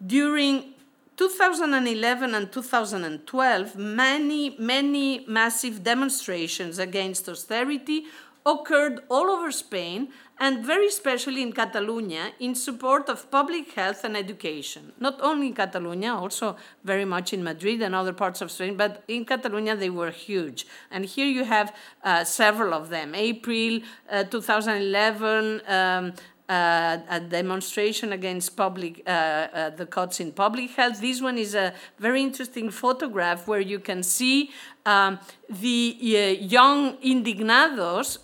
During 0.05 0.75
2011 1.19 2.33
and 2.33 2.53
2012, 2.53 3.77
many, 3.77 4.57
many 4.57 5.25
massive 5.27 5.83
demonstrations 5.83 6.79
against 6.79 7.29
austerity 7.29 8.05
occurred 8.47 9.01
all 9.11 9.29
over 9.29 9.51
Spain 9.51 10.09
and 10.39 10.65
very 10.65 10.87
especially 10.87 11.43
in 11.43 11.53
Catalonia 11.53 12.31
in 12.39 12.55
support 12.55 13.09
of 13.09 13.29
public 13.33 13.73
health 13.73 14.05
and 14.05 14.17
education. 14.17 14.93
Not 15.01 15.21
only 15.21 15.49
in 15.49 15.55
Catalonia, 15.55 16.15
also 16.15 16.57
very 16.85 17.05
much 17.05 17.33
in 17.33 17.43
Madrid 17.43 17.83
and 17.83 17.97
other 17.97 18.13
parts 18.13 18.41
of 18.41 18.53
Spain, 18.53 18.77
but 18.77 19.03
in 19.09 19.25
Catalonia 19.25 19.75
they 19.75 19.91
were 19.91 20.13
huge. 20.13 20.67
And 20.91 21.05
here 21.05 21.27
you 21.27 21.45
have 21.45 21.75
uh, 22.05 22.23
several 22.23 22.73
of 22.73 22.91
them. 22.91 23.17
April 23.17 23.81
uh, 24.09 24.23
2011, 24.23 25.63
um, 25.67 26.13
uh, 26.49 26.99
a 27.11 27.21
demonstration 27.21 28.13
against 28.13 28.57
public 28.57 29.03
uh, 29.07 29.11
uh, 29.11 29.71
the 29.71 29.87
cuts 29.87 30.21
in 30.21 30.33
public 30.33 30.71
health. 30.71 31.01
This 31.01 31.21
one 31.21 31.39
is 31.39 31.55
a 31.55 31.75
very 31.99 32.23
interesting 32.23 32.71
photograph 32.71 33.47
where 33.47 33.61
you 33.61 33.79
can 33.79 34.03
see 34.03 34.51
um, 34.87 35.19
the 35.49 35.97
uh, 36.01 36.43
young 36.43 36.97
indignados. 36.99 38.19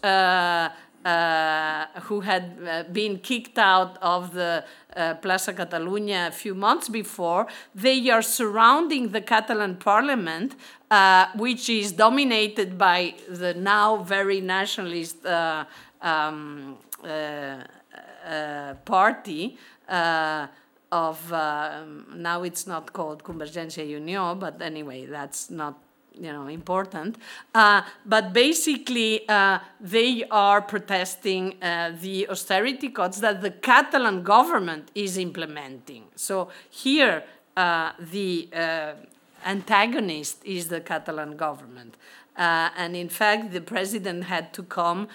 Uh, 1.04 1.84
who 2.04 2.20
had 2.20 2.56
uh, 2.66 2.82
been 2.84 3.18
kicked 3.18 3.58
out 3.58 3.98
of 4.00 4.32
the 4.32 4.64
uh, 4.96 5.12
Plaza 5.16 5.52
Catalunya 5.52 6.28
a 6.28 6.30
few 6.30 6.54
months 6.54 6.88
before, 6.88 7.46
they 7.74 8.08
are 8.08 8.22
surrounding 8.22 9.10
the 9.10 9.20
Catalan 9.20 9.76
parliament, 9.76 10.56
which 11.36 11.68
is 11.68 11.92
dominated 11.92 12.78
by 12.78 13.14
the 13.28 13.52
now 13.52 13.98
very 13.98 14.40
nationalist 14.40 15.26
um, 15.26 16.78
uh, 17.02 17.64
party 18.84 19.58
uh, 19.88 20.46
of 20.92 21.32
uh, 21.32 21.82
now 22.14 22.44
it's 22.44 22.66
not 22.66 22.92
called 22.92 23.24
Convergència 23.24 23.82
i 23.82 24.00
Unió, 24.00 24.38
but 24.38 24.62
anyway, 24.62 25.06
that's 25.06 25.50
not 25.50 25.78
you 26.14 26.32
know 26.32 26.46
important. 26.46 27.16
Uh, 27.52 27.82
but 28.06 28.32
basically, 28.32 29.28
uh, 29.28 29.58
they 29.80 30.24
are 30.30 30.62
protesting 30.62 31.56
uh, 31.60 31.92
the 32.00 32.28
austerity 32.28 32.90
cuts 32.90 33.18
that 33.18 33.42
the 33.42 33.50
Catalan 33.50 34.22
government 34.22 34.90
is 34.94 35.18
implementing. 35.18 36.04
So 36.14 36.48
here, 36.70 37.24
the 37.56 38.48
antagonist 39.44 40.44
is 40.44 40.68
the 40.68 40.80
Catalan 40.80 41.36
government. 41.36 41.96
and 42.36 42.96
in 42.96 43.08
fact, 43.08 43.52
the 43.52 43.60
president 43.60 44.24
had 44.24 44.52
to 44.54 44.62
come 44.62 45.08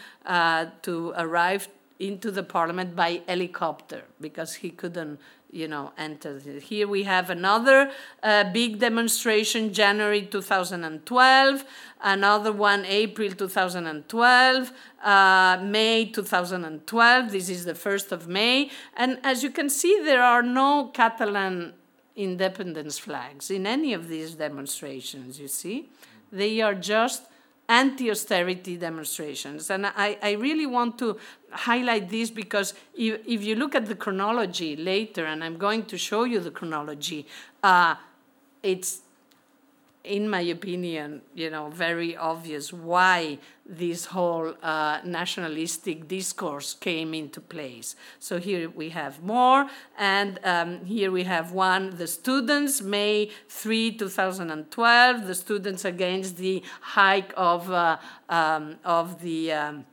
to 0.81 1.13
arrive 1.17 1.67
into 1.99 2.31
the 2.31 2.43
parliament 2.43 2.95
by 2.95 3.21
helicopter 3.27 4.03
because 4.21 4.55
he 4.55 4.69
couldn't 4.69 5.19
you 5.51 5.67
know 5.67 5.91
enter. 5.97 6.39
Here 6.39 6.87
we 6.87 7.03
have 7.03 7.29
another 7.29 7.91
uh, 8.23 8.45
big 8.53 8.79
demonstration 8.79 9.73
january 9.73 10.21
2012 10.21 11.63
another 12.01 12.51
one 12.51 12.85
april 12.85 13.31
2012 13.31 14.71
uh, 15.03 15.59
may 15.63 16.05
2012 16.05 17.31
this 17.31 17.49
is 17.49 17.65
the 17.65 17.73
1st 17.73 18.11
of 18.11 18.27
may. 18.27 18.69
And 18.95 19.19
as 19.23 19.43
you 19.43 19.49
can 19.49 19.69
see 19.69 19.99
there 20.03 20.23
are 20.23 20.43
no 20.43 20.91
catalan 20.93 21.73
independence 22.15 22.99
flags 22.99 23.49
in 23.49 23.65
any 23.65 23.93
of 23.93 24.07
these 24.07 24.35
demonstrations 24.35 25.39
you 25.39 25.47
see. 25.47 25.89
They 26.31 26.61
are 26.61 26.75
just 26.75 27.23
anti 27.69 28.09
austerity 28.09 28.75
demonstrations. 28.75 29.69
And 29.69 29.85
I, 29.85 30.17
I 30.21 30.31
really 30.31 30.65
want 30.65 30.97
to 30.99 31.17
highlight 31.51 32.09
this 32.09 32.31
because 32.31 32.73
if, 32.95 33.21
if 33.25 33.43
you 33.43 33.55
look 33.55 33.75
at 33.75 33.85
the 33.85 33.95
chronology 33.95 34.75
later, 34.75 35.25
and 35.25 35.43
I'm 35.43 35.57
going 35.57 35.85
to 35.85 35.97
show 35.97 36.23
you 36.23 36.39
the 36.39 36.51
chronology, 36.51 37.27
uh, 37.63 37.95
it's 38.63 39.01
in 40.09 40.27
my 40.27 40.41
opinion, 40.41 41.21
you 41.35 41.51
know, 41.51 41.69
very 41.69 42.17
obvious 42.17 42.73
why 42.73 43.37
this 43.63 44.05
whole 44.05 44.55
uh, 44.63 44.99
nationalistic 45.05 46.07
discourse 46.07 46.73
came 46.73 47.13
into 47.13 47.39
place. 47.39 47.95
So 48.17 48.39
here 48.39 48.71
we 48.71 48.89
have 48.89 49.21
more, 49.21 49.69
and 49.97 50.39
um, 50.43 50.83
here 50.85 51.11
we 51.11 51.23
have 51.25 51.51
one, 51.51 51.95
the 51.97 52.07
students, 52.07 52.81
May 52.81 53.29
3, 53.49 53.91
2012, 53.91 55.27
the 55.27 55.35
students 55.35 55.85
against 55.85 56.37
the 56.37 56.63
hike 56.81 57.31
of, 57.37 57.69
uh, 57.69 57.97
um, 58.29 58.77
of 58.83 59.21
the 59.21 59.51
um, 59.51 59.85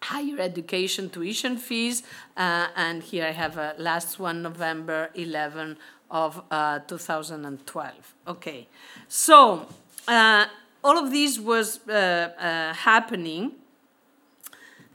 higher 0.00 0.38
education 0.38 1.10
tuition 1.10 1.56
fees, 1.56 2.04
uh, 2.36 2.68
and 2.76 3.02
here 3.02 3.26
I 3.26 3.32
have 3.32 3.58
a 3.58 3.74
last 3.78 4.20
one, 4.20 4.42
November 4.42 5.10
11 5.14 5.76
of 6.16 6.42
uh, 6.50 6.78
2012. 6.86 8.14
Okay, 8.26 8.66
so 9.06 9.66
uh, 10.08 10.46
all 10.82 10.96
of 11.04 11.10
this 11.10 11.38
was 11.38 11.66
uh, 11.88 11.92
uh 11.92 12.74
happening. 12.88 13.52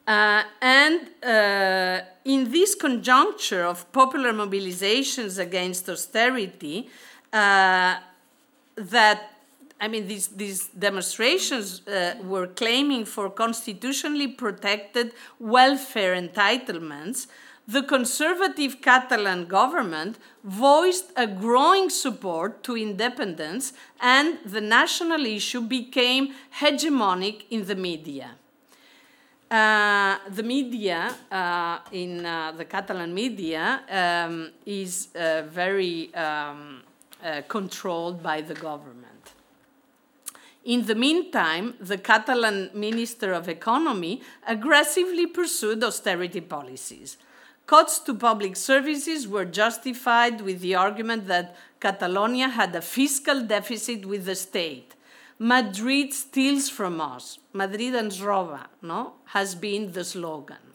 Uh, 0.08 0.44
and 0.62 1.00
uh, 1.24 2.02
in 2.26 2.52
this 2.52 2.72
conjuncture 2.86 3.64
of 3.74 3.78
popular 3.92 4.34
mobilizations 4.34 5.38
against 5.48 5.88
austerity, 5.88 6.90
that 7.32 9.20
I 9.84 9.88
mean, 9.88 10.08
these, 10.08 10.28
these 10.28 10.68
demonstrations 10.88 11.82
were 12.32 12.48
claiming 12.62 13.06
for 13.06 13.30
constitutionally 13.30 14.28
protected 14.28 15.14
welfare 15.40 16.14
entitlements 16.16 17.28
the 17.68 17.84
conservative 17.84 18.82
Catalan 18.82 19.46
government 19.46 20.18
voiced 20.44 21.12
a 21.16 21.28
growing 21.28 21.90
support 21.90 22.64
to 22.64 22.76
independence, 22.76 23.74
and 24.02 24.40
the 24.46 24.62
national 24.62 25.26
issue 25.26 25.62
became 25.62 26.34
hegemonic 26.60 27.44
in 27.50 27.66
the 27.66 27.76
media. 27.76 28.32
Uh, 29.50 30.18
the 30.30 30.44
media, 30.44 31.14
uh, 31.30 31.80
in 31.92 32.26
uh, 32.26 32.54
the 32.54 32.66
Catalan 32.66 33.14
media, 33.14 33.82
um, 33.90 34.50
is 34.66 35.10
uh, 35.14 35.44
very 35.50 36.14
um, 36.16 36.82
uh, 37.24 37.42
controlled 37.48 38.24
by 38.24 38.42
the 38.42 38.54
government. 38.54 39.34
In 40.64 40.86
the 40.86 40.96
meantime, 40.96 41.74
the 41.80 41.98
Catalan 41.98 42.70
Minister 42.74 43.34
of 43.34 43.50
Economy 43.50 44.22
aggressively 44.48 45.26
pursued 45.26 45.84
austerity 45.84 46.42
policies. 46.42 47.18
Cuts 47.72 48.00
to 48.00 48.14
public 48.14 48.58
services 48.58 49.30
were 49.30 49.46
justified 49.46 50.42
with 50.42 50.60
the 50.60 50.76
argument 50.76 51.28
that 51.28 51.56
Catalonia 51.80 52.50
had 52.50 52.76
a 52.76 52.82
fiscal 52.82 53.40
deficit 53.44 54.06
with 54.06 54.26
the 54.26 54.36
state. 54.36 54.94
Madrid 55.40 56.14
steals 56.14 56.68
from 56.68 57.00
us. 57.00 57.40
Madrid 57.54 57.96
ens 57.96 58.22
roba, 58.22 58.68
no? 58.82 59.14
Has 59.28 59.56
been 59.56 59.94
the 59.94 60.04
slogan. 60.04 60.66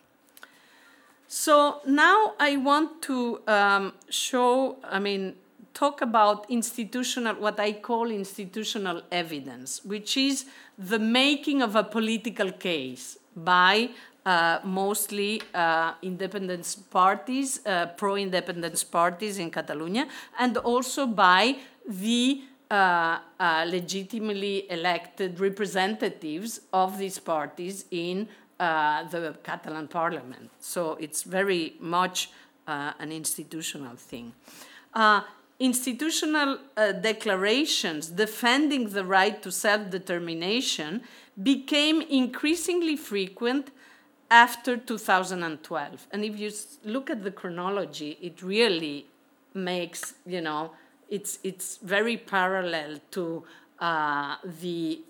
So 1.29 1.83
now 1.87 2.33
I 2.41 2.57
want 2.57 3.03
to 3.03 3.43
um, 3.47 3.93
show, 4.09 4.77
I 4.83 4.99
mean, 4.99 5.35
talk 5.75 6.01
about 6.01 6.47
institutional, 6.49 7.35
what 7.35 7.61
I 7.61 7.73
call 7.73 8.11
institutional 8.11 9.03
evidence, 9.13 9.85
which 9.85 10.17
is 10.17 10.47
the 10.79 10.99
making 10.99 11.61
of 11.61 11.77
a 11.77 11.85
political 11.85 12.53
case 12.53 13.19
by 13.37 13.91
uh, 14.27 14.59
mostly 14.65 15.41
uh, 15.55 15.95
independence 16.03 16.75
parties, 16.75 17.65
uh, 17.65 17.87
pro 17.97 18.17
independence 18.17 18.83
parties 18.83 19.39
in 19.39 19.51
Catalonia, 19.51 20.09
and 20.39 20.57
also 20.59 21.07
by 21.07 21.57
the 21.89 22.43
uh, 22.69 23.19
uh, 23.39 23.65
legitimately 23.69 24.69
elected 24.69 25.39
representatives 25.39 26.63
of 26.73 26.99
these 26.99 27.21
parties 27.21 27.85
in 27.93 28.29
uh, 28.59 29.05
the 29.05 29.37
Catalan 29.45 29.87
parliament. 29.87 30.51
So 30.59 30.97
it's 30.99 31.23
very 31.23 31.75
much 31.79 32.31
an 32.67 33.13
institutional 33.13 33.95
thing. 33.95 34.33
institutional 35.61 36.59
declarations 37.01 38.09
defending 38.09 38.91
the 38.91 39.05
right 39.05 39.41
to 39.41 39.53
self 39.53 39.89
determination 39.89 41.03
became 41.41 42.03
increasingly 42.03 42.97
frequent 42.97 43.71
after 44.31 44.77
2012. 44.77 46.07
And 46.11 46.25
if 46.25 46.39
you 46.39 46.51
look 46.85 47.11
at 47.11 47.23
the 47.23 47.31
chronology, 47.31 48.19
it 48.21 48.43
really 48.43 49.07
makes, 49.55 50.15
you 50.27 50.41
know, 50.41 50.73
it's, 51.09 51.39
it's 51.45 51.77
very 51.79 52.17
parallel 52.17 52.99
to 53.13 53.45
uh, 53.79 54.37
the 54.61 55.01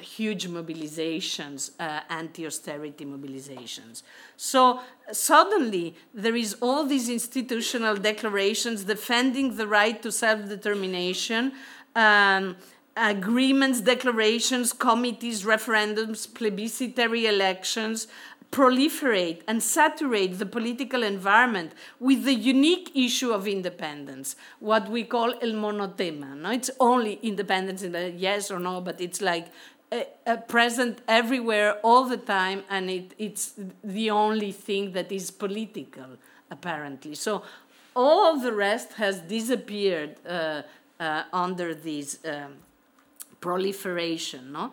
huge 0.00 0.46
mobilizations, 0.48 1.70
uh, 1.80 2.00
anti-austerity 2.10 3.04
mobilizations. 3.04 4.02
So 4.36 4.80
suddenly 5.10 5.94
there 6.12 6.36
is 6.36 6.56
all 6.60 6.84
these 6.84 7.08
institutional 7.08 7.96
declarations 7.96 8.84
defending 8.84 9.56
the 9.56 9.66
right 9.66 10.00
to 10.02 10.12
self-determination, 10.12 11.52
um, 11.94 12.56
agreements, 12.96 13.80
declarations, 13.82 14.72
committees, 14.72 15.44
referendums, 15.44 16.32
plebiscitary 16.32 17.26
elections 17.26 18.08
proliferate 18.50 19.42
and 19.46 19.62
saturate 19.62 20.38
the 20.38 20.46
political 20.46 21.02
environment 21.02 21.72
with 21.98 22.24
the 22.24 22.34
unique 22.34 22.90
issue 22.94 23.32
of 23.32 23.46
independence, 23.46 24.36
what 24.60 24.88
we 24.88 25.04
call 25.04 25.34
el 25.42 25.52
monotema. 25.52 26.34
No? 26.34 26.50
It's 26.50 26.70
only 26.80 27.18
independence, 27.22 27.82
in 27.82 27.92
the 27.92 28.10
yes 28.10 28.50
or 28.50 28.58
no, 28.58 28.80
but 28.80 29.00
it's 29.00 29.20
like 29.20 29.48
uh, 29.92 30.36
present 30.48 31.00
everywhere 31.06 31.74
all 31.82 32.04
the 32.04 32.16
time, 32.16 32.62
and 32.70 32.88
it, 32.90 33.14
it's 33.18 33.54
the 33.84 34.10
only 34.10 34.52
thing 34.52 34.92
that 34.92 35.12
is 35.12 35.30
political, 35.30 36.16
apparently. 36.50 37.14
So 37.14 37.42
all 37.94 38.38
the 38.38 38.52
rest 38.52 38.94
has 38.94 39.20
disappeared 39.20 40.16
uh, 40.26 40.62
uh 40.98 41.24
under 41.32 41.74
this 41.74 42.18
um, 42.24 42.54
proliferation. 43.40 44.52
No? 44.52 44.72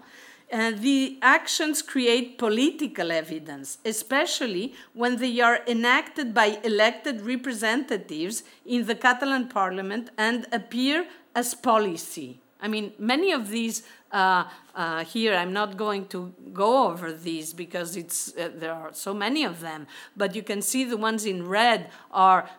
And 0.50 0.82
the 0.82 1.18
actions 1.22 1.82
create 1.82 2.38
political 2.38 3.12
evidence, 3.12 3.80
especially 3.84 4.76
when 4.94 5.18
they 5.18 5.40
are 5.40 5.62
enacted 5.66 6.34
by 6.34 6.60
elected 6.64 7.22
representatives 7.22 8.44
in 8.64 8.86
the 8.86 8.94
Catalan 8.94 9.48
parliament 9.48 10.12
and 10.16 10.46
appear 10.52 11.08
as 11.36 11.56
policy. 11.56 12.43
I 12.64 12.70
mean, 12.70 12.94
many 12.98 13.34
of 13.34 13.50
these 13.50 13.84
uh, 14.14 14.46
uh, 14.74 15.04
here, 15.04 15.36
I'm 15.36 15.52
not 15.52 15.76
going 15.76 16.08
to 16.08 16.34
go 16.54 16.88
over 16.88 17.12
these 17.12 17.52
because 17.52 17.98
it's, 17.98 18.34
uh, 18.38 18.52
there 18.56 18.72
are 18.72 18.94
so 18.94 19.14
many 19.14 19.44
of 19.44 19.60
them, 19.60 19.86
but 20.16 20.34
you 20.34 20.44
can 20.44 20.62
see 20.62 20.86
the 20.86 20.96
ones 20.96 21.26
in 21.26 21.46
red 21.46 21.90
are 22.10 22.50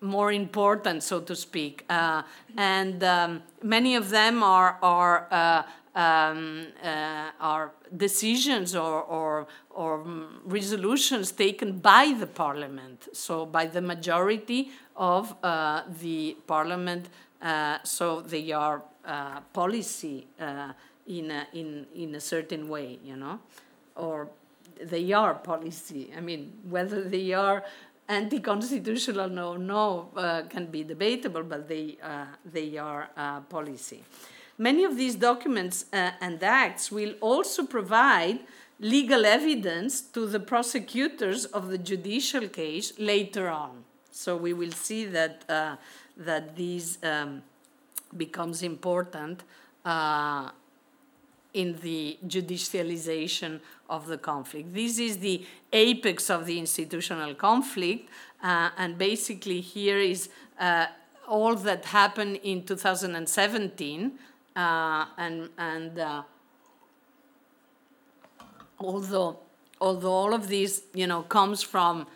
more 0.00 0.30
important, 0.30 1.02
so 1.02 1.20
to 1.20 1.34
speak. 1.34 1.84
Uh, 1.90 2.22
and 2.56 3.02
um, 3.02 3.42
many 3.60 3.96
of 3.96 4.10
them 4.10 4.44
are, 4.44 4.78
are 4.80 5.26
uh, 5.32 5.62
um, 5.98 6.68
uh, 6.84 7.30
are 7.40 7.72
decisions 7.96 8.76
or, 8.76 9.02
or, 9.02 9.48
or 9.70 10.06
resolutions 10.44 11.32
taken 11.32 11.78
by 11.78 12.14
the 12.16 12.28
parliament, 12.28 13.08
so 13.12 13.44
by 13.44 13.66
the 13.66 13.80
majority 13.80 14.70
of 14.94 15.34
the 16.00 16.36
parliament. 16.46 17.08
So 17.82 18.20
they 18.20 18.52
are 18.52 18.82
uh, 19.08 19.40
policy 19.52 20.26
uh, 20.38 20.72
in, 21.06 21.30
a, 21.30 21.46
in, 21.54 21.86
in 21.94 22.14
a 22.14 22.20
certain 22.20 22.68
way, 22.68 22.98
you 23.02 23.16
know, 23.16 23.40
or 23.96 24.28
they 24.80 25.12
are 25.12 25.34
policy. 25.34 26.12
I 26.16 26.20
mean, 26.20 26.52
whether 26.68 27.02
they 27.02 27.32
are 27.32 27.64
anti-constitutional 28.08 29.38
or 29.40 29.58
no 29.58 30.10
uh, 30.16 30.42
can 30.48 30.66
be 30.66 30.84
debatable, 30.84 31.42
but 31.42 31.68
they, 31.68 31.96
they 32.44 32.78
are 32.78 33.08
policy. 33.48 34.02
Many 34.58 34.84
of 34.84 34.96
these 34.96 35.14
documents 35.14 35.84
uh, 35.92 36.10
and 36.20 36.42
acts 36.42 36.90
will 36.90 37.14
also 37.20 37.64
provide 37.64 38.40
legal 38.80 39.24
evidence 39.24 40.00
to 40.00 40.26
the 40.26 40.40
prosecutors 40.40 41.44
of 41.46 41.68
the 41.68 41.78
judicial 41.78 42.48
case 42.48 42.92
later 42.98 43.48
on. 43.48 43.84
So 44.10 44.36
we 44.36 44.52
will 44.52 44.72
see 44.72 45.04
that, 45.06 45.44
uh, 45.48 45.76
that 46.16 46.56
these 46.56 46.98
um, 47.04 47.42
becomes 48.16 48.62
important 48.62 49.42
uh, 49.84 50.50
in 51.54 51.78
the 51.82 52.18
judicialization 52.26 53.60
of 53.88 54.06
the 54.06 54.18
conflict. 54.18 54.74
This 54.74 54.98
is 54.98 55.18
the 55.18 55.44
apex 55.72 56.30
of 56.30 56.46
the 56.46 56.58
institutional 56.58 57.34
conflict, 57.34 58.08
uh, 58.42 58.70
and 58.76 58.98
basically 58.98 59.60
here 59.60 59.98
is 59.98 60.28
uh, 60.60 60.86
all 61.28 61.54
that 61.56 61.84
happened 61.84 62.40
in 62.42 62.64
2017 62.64 64.18
uh, 64.56 65.06
and 65.16 65.48
and 65.58 65.98
uh, 65.98 66.22
although 68.80 69.38
although 69.80 70.12
all 70.12 70.34
of 70.34 70.48
this 70.48 70.82
you 70.94 71.06
know 71.06 71.22
comes 71.22 71.62
from 71.62 72.06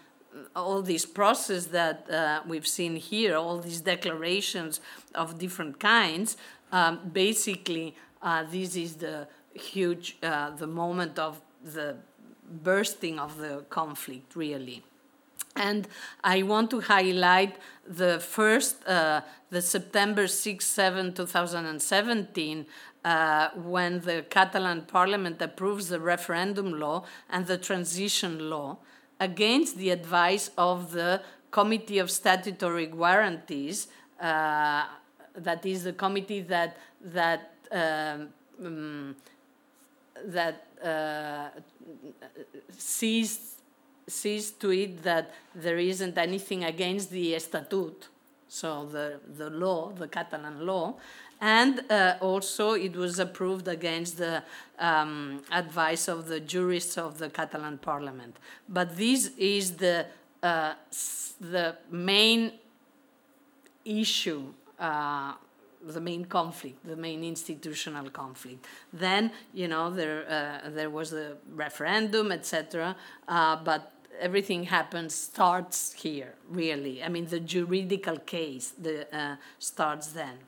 all 0.54 0.82
this 0.82 1.06
process 1.06 1.66
that 1.66 2.10
uh, 2.10 2.42
we've 2.46 2.66
seen 2.66 2.96
here, 2.96 3.36
all 3.36 3.58
these 3.58 3.80
declarations 3.80 4.80
of 5.14 5.38
different 5.38 5.80
kinds, 5.80 6.36
um, 6.70 7.00
basically 7.12 7.94
uh, 8.22 8.44
this 8.50 8.76
is 8.76 8.96
the 8.96 9.26
huge 9.54 10.16
uh, 10.22 10.50
the 10.50 10.66
moment 10.66 11.18
of 11.18 11.40
the 11.62 11.96
bursting 12.62 13.18
of 13.18 13.38
the 13.38 13.64
conflict 13.68 14.34
really. 14.36 14.82
And 15.54 15.86
I 16.24 16.42
want 16.44 16.70
to 16.70 16.80
highlight 16.80 17.56
the 17.86 18.20
first, 18.20 18.86
uh, 18.88 19.20
the 19.50 19.60
September 19.60 20.26
6 20.26 20.64
7, 20.64 21.12
2017, 21.12 22.66
uh, 23.04 23.50
when 23.56 24.00
the 24.00 24.24
Catalan 24.30 24.82
parliament 24.82 25.42
approves 25.42 25.88
the 25.88 26.00
referendum 26.00 26.72
law 26.72 27.04
and 27.28 27.46
the 27.46 27.58
transition 27.58 28.48
law 28.48 28.78
against 29.22 29.78
the 29.78 29.90
advice 29.90 30.50
of 30.58 30.92
the 30.92 31.22
Committee 31.50 31.98
of 31.98 32.10
Statutory 32.10 32.86
Guarantees, 32.86 33.88
uh, 34.20 34.84
that 35.36 35.64
is 35.64 35.84
the 35.84 35.92
committee 35.92 36.40
that, 36.40 36.76
that, 37.04 37.52
um, 37.70 38.28
um 38.64 39.16
that 40.24 40.66
uh, 40.84 41.48
sees 42.76 43.56
sees 44.08 44.50
to 44.50 44.70
it 44.72 45.02
that 45.02 45.32
there 45.54 45.78
isn't 45.78 46.18
anything 46.18 46.64
against 46.64 47.10
the 47.10 47.38
statute, 47.38 48.08
so 48.48 48.84
the, 48.86 49.20
the 49.38 49.48
law, 49.48 49.92
the 49.92 50.08
Catalan 50.08 50.66
law, 50.66 50.94
and 51.42 51.82
uh, 51.90 52.14
also 52.20 52.74
it 52.74 52.94
was 52.94 53.18
approved 53.18 53.66
against 53.66 54.16
the 54.16 54.44
um, 54.78 55.42
advice 55.50 56.06
of 56.06 56.28
the 56.28 56.38
jurists 56.38 56.96
of 56.96 57.18
the 57.18 57.28
Catalan 57.28 57.78
parliament. 57.78 58.36
But 58.68 58.96
this 58.96 59.32
is 59.36 59.72
the, 59.72 60.06
uh, 60.40 60.74
the 61.40 61.76
main 61.90 62.52
issue. 63.84 64.54
Uh, 64.78 65.34
the 65.84 66.00
main 66.00 66.24
conflict, 66.24 66.86
the 66.86 66.94
main 66.94 67.24
institutional 67.24 68.08
conflict. 68.08 68.64
Then, 68.92 69.32
you 69.52 69.66
know, 69.66 69.90
there 69.90 70.24
uh, 70.30 70.70
there 70.70 70.90
was 70.90 71.12
a 71.12 71.36
referendum, 71.56 72.30
etc. 72.30 72.94
Uh, 73.26 73.56
but 73.56 73.90
everything 74.20 74.62
happens 74.62 75.12
starts 75.12 75.92
here, 75.92 76.34
really. 76.48 77.02
I 77.02 77.08
mean, 77.08 77.26
the 77.26 77.40
juridical 77.40 78.18
case 78.18 78.74
the, 78.80 79.12
uh, 79.12 79.36
starts 79.58 80.12
then. 80.12 80.38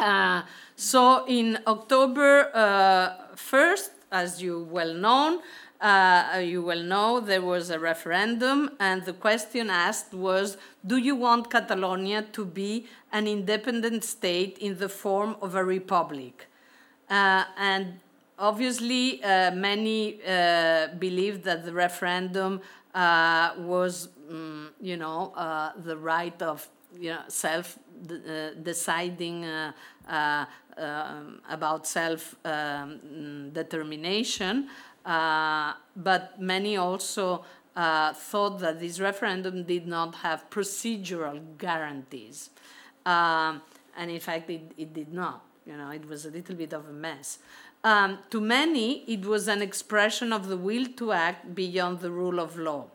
Uh, 0.00 0.42
so 0.76 1.26
in 1.26 1.58
October 1.66 2.50
uh, 2.54 3.34
1st, 3.36 3.90
as 4.10 4.42
you 4.42 4.66
well 4.70 4.94
know, 4.94 5.42
uh, 5.80 6.40
you 6.42 6.62
well 6.62 6.82
know 6.82 7.20
there 7.20 7.42
was 7.42 7.70
a 7.70 7.78
referendum, 7.78 8.70
and 8.80 9.04
the 9.04 9.12
question 9.12 9.68
asked 9.68 10.14
was 10.14 10.56
Do 10.86 10.96
you 10.96 11.14
want 11.14 11.50
Catalonia 11.50 12.22
to 12.32 12.44
be 12.44 12.86
an 13.12 13.26
independent 13.26 14.04
state 14.04 14.56
in 14.58 14.78
the 14.78 14.88
form 14.88 15.36
of 15.42 15.54
a 15.54 15.64
republic? 15.64 16.46
Uh, 17.08 17.44
and 17.58 18.00
obviously, 18.38 19.22
uh, 19.22 19.50
many 19.50 20.20
uh, 20.26 20.88
believed 20.98 21.44
that 21.44 21.64
the 21.64 21.72
referendum 21.72 22.60
was, 22.94 24.08
um, 24.30 24.70
you 24.80 24.96
know, 24.96 25.32
the 25.76 25.96
right 25.96 26.40
of 26.40 26.68
you 26.98 27.10
know, 27.10 27.22
self 27.28 27.78
uh, 28.10 28.50
deciding 28.62 29.44
uh, 29.44 29.72
uh, 30.08 30.44
um, 30.76 31.40
about 31.48 31.86
self 31.86 32.34
um, 32.44 33.50
determination. 33.52 34.68
but 35.04 36.40
many 36.40 36.76
also 36.76 37.44
thought 37.74 38.58
that 38.60 38.80
this 38.80 39.00
referendum 39.00 39.64
did 39.64 39.86
not 39.86 40.14
have 40.16 40.48
procedural 40.50 41.40
guarantees. 41.58 42.50
Um, 43.06 43.62
and 43.96 44.10
in 44.10 44.20
fact, 44.20 44.48
it, 44.50 44.72
it 44.76 44.94
did 44.94 45.12
not. 45.12 45.44
You 45.66 45.76
know, 45.76 45.90
it 45.90 46.08
was 46.08 46.26
a 46.26 46.30
little 46.30 46.54
bit 46.54 46.72
of 46.72 46.88
a 46.88 46.92
mess. 46.92 47.38
Um, 47.82 48.18
to 48.30 48.40
many, 48.40 49.04
it 49.04 49.24
was 49.24 49.48
an 49.48 49.62
expression 49.62 50.32
of 50.32 50.48
the 50.48 50.56
will 50.56 50.86
to 50.96 51.12
act 51.12 51.54
beyond 51.54 52.00
the 52.00 52.10
rule 52.10 52.40
of 52.40 52.58
law. 52.58 52.86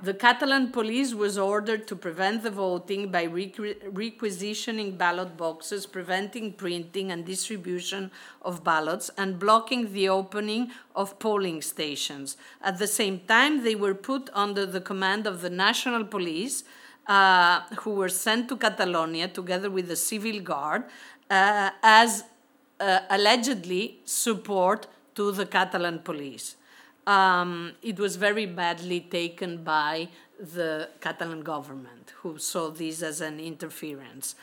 The 0.00 0.14
Catalan 0.14 0.70
police 0.70 1.12
was 1.12 1.36
ordered 1.36 1.88
to 1.88 1.96
prevent 1.96 2.44
the 2.44 2.52
voting 2.52 3.10
by 3.10 3.24
requisitioning 3.24 4.96
ballot 4.96 5.36
boxes, 5.36 5.86
preventing 5.86 6.52
printing 6.52 7.10
and 7.10 7.26
distribution 7.26 8.12
of 8.40 8.62
ballots, 8.62 9.10
and 9.18 9.40
blocking 9.40 9.92
the 9.92 10.08
opening 10.08 10.70
of 10.94 11.18
polling 11.18 11.62
stations. 11.62 12.36
At 12.62 12.78
the 12.78 12.86
same 12.86 13.18
time, 13.26 13.64
they 13.64 13.74
were 13.74 13.94
put 13.94 14.30
under 14.34 14.66
the 14.66 14.80
command 14.80 15.26
of 15.26 15.40
the 15.40 15.50
national 15.50 16.04
police, 16.04 16.62
uh, 17.08 17.62
who 17.80 17.90
were 17.90 18.08
sent 18.08 18.48
to 18.50 18.56
Catalonia 18.56 19.26
together 19.26 19.68
with 19.68 19.88
the 19.88 19.96
civil 19.96 20.38
guard 20.38 20.84
uh, 21.28 21.70
as 21.82 22.22
uh, 22.78 23.00
allegedly 23.10 23.98
support 24.04 24.86
to 25.16 25.32
the 25.32 25.44
Catalan 25.44 25.98
police 25.98 26.54
um, 27.08 27.72
it 27.82 27.98
was 27.98 28.16
very 28.16 28.44
badly 28.44 29.00
taken 29.00 29.64
by 29.64 30.08
the 30.38 30.90
Catalan 31.00 31.40
government, 31.40 32.12
who 32.20 32.38
saw 32.38 32.68
this 32.68 33.02
as 33.02 33.22
an 33.22 33.40
interference 33.40 34.34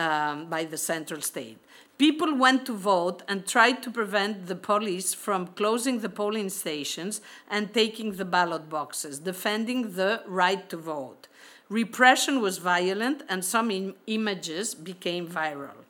um, 0.00 0.46
by 0.50 0.64
the 0.64 0.76
central 0.76 1.20
state. 1.20 1.58
People 1.96 2.34
went 2.36 2.66
to 2.66 2.74
vote 2.74 3.22
and 3.28 3.46
tried 3.46 3.82
to 3.84 3.90
prevent 3.90 4.46
the 4.46 4.56
police 4.56 5.14
from 5.14 5.46
closing 5.48 6.00
the 6.00 6.08
polling 6.08 6.48
stations 6.48 7.20
and 7.48 7.72
taking 7.72 8.12
the 8.12 8.24
ballot 8.24 8.68
boxes, 8.68 9.20
defending 9.20 9.92
the 9.94 10.22
right 10.26 10.68
to 10.70 10.76
vote. 10.76 11.28
Repression 11.68 12.40
was 12.40 12.58
violent, 12.58 13.22
and 13.28 13.44
some 13.44 13.70
Im- 13.70 13.94
images 14.08 14.74
became 14.74 15.28
viral. 15.28 15.84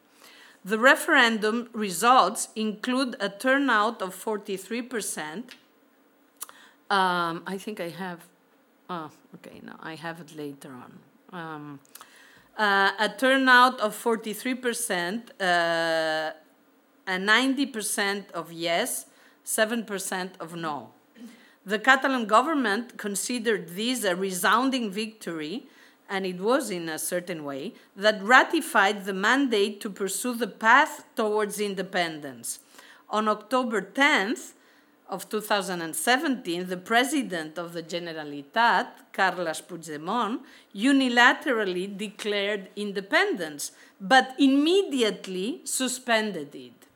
The 0.62 0.79
referendum 0.79 1.70
results 1.72 2.49
include 2.55 3.16
a 3.18 3.31
turnout 3.31 4.03
of 4.03 4.14
43%. 4.14 5.55
Um, 6.91 7.43
I 7.47 7.59
think 7.59 7.80
I 7.80 7.91
have, 7.91 8.24
oh, 8.89 9.11
okay, 9.36 9.61
no, 9.62 9.74
I 9.80 9.95
have 9.95 10.20
it 10.20 10.34
later 10.34 10.72
on. 10.72 10.99
Um, 11.39 11.80
uh, 12.57 12.93
a 12.99 13.09
turnout 13.11 13.78
of 13.80 13.95
43%, 13.95 15.30
uh, 15.39 16.32
and 17.07 17.28
90% 17.28 18.30
of 18.32 18.53
yes, 18.53 19.07
7% 19.45 20.30
of 20.41 20.57
no. 20.57 20.91
The 21.64 21.78
Catalan 21.78 22.26
government 22.26 22.97
considered 22.97 23.68
this 23.76 24.05
a 24.05 24.16
resounding 24.16 24.91
victory, 24.91 25.66
and 26.09 26.24
it 26.24 26.41
was 26.41 26.70
in 26.70 26.89
a 26.89 26.99
certain 26.99 27.45
way, 27.45 27.74
that 27.95 28.22
ratified 28.22 29.05
the 29.05 29.12
mandate 29.12 29.78
to 29.82 29.91
pursue 29.91 30.34
the 30.34 30.47
path 30.47 31.05
towards 31.14 31.61
independence. 31.61 32.61
On 33.11 33.28
October 33.28 33.82
10th, 33.82 34.53
of 35.09 35.28
2017, 35.28 36.66
the 36.68 36.76
president 36.76 37.59
of 37.59 37.72
the 37.72 37.82
Generalitat, 37.82 38.88
Carles 39.12 39.62
Puigdemont, 39.62 40.40
unilaterally 40.74 41.96
declared 41.96 42.68
independence, 42.76 43.72
but 44.00 44.34
immediately 44.38 45.62
suspended 45.64 46.54
it. 46.54 46.86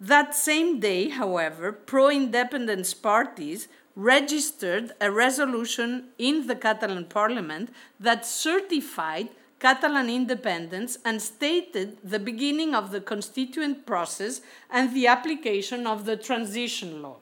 That 0.00 0.34
same 0.34 0.80
day, 0.80 1.10
however, 1.10 1.70
pro 1.70 2.10
independence 2.10 2.92
parties 2.92 3.68
registered 3.94 4.92
a 5.00 5.10
resolution 5.10 6.08
in 6.18 6.48
the 6.48 6.56
Catalan 6.56 7.04
parliament 7.04 7.70
that 8.00 8.26
certified 8.26 9.28
Catalan 9.62 10.10
independence 10.10 10.98
and 11.04 11.22
stated 11.22 11.96
the 12.02 12.18
beginning 12.18 12.74
of 12.74 12.90
the 12.90 13.00
constituent 13.00 13.86
process 13.86 14.40
and 14.68 14.92
the 14.92 15.06
application 15.06 15.86
of 15.86 16.04
the 16.04 16.16
transition 16.16 17.00
law. 17.00 17.18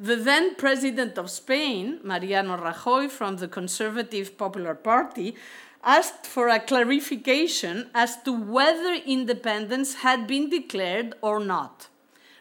The 0.00 0.16
then 0.16 0.56
president 0.56 1.16
of 1.16 1.30
Spain, 1.30 2.00
Mariano 2.02 2.56
Rajoy, 2.56 3.08
from 3.08 3.36
the 3.36 3.46
Conservative 3.46 4.36
Popular 4.36 4.74
Party, 4.74 5.36
asked 5.84 6.26
for 6.26 6.48
a 6.48 6.58
clarification 6.58 7.90
as 7.94 8.20
to 8.24 8.32
whether 8.32 8.94
independence 8.94 10.02
had 10.02 10.26
been 10.26 10.50
declared 10.50 11.14
or 11.22 11.38
not. 11.38 11.86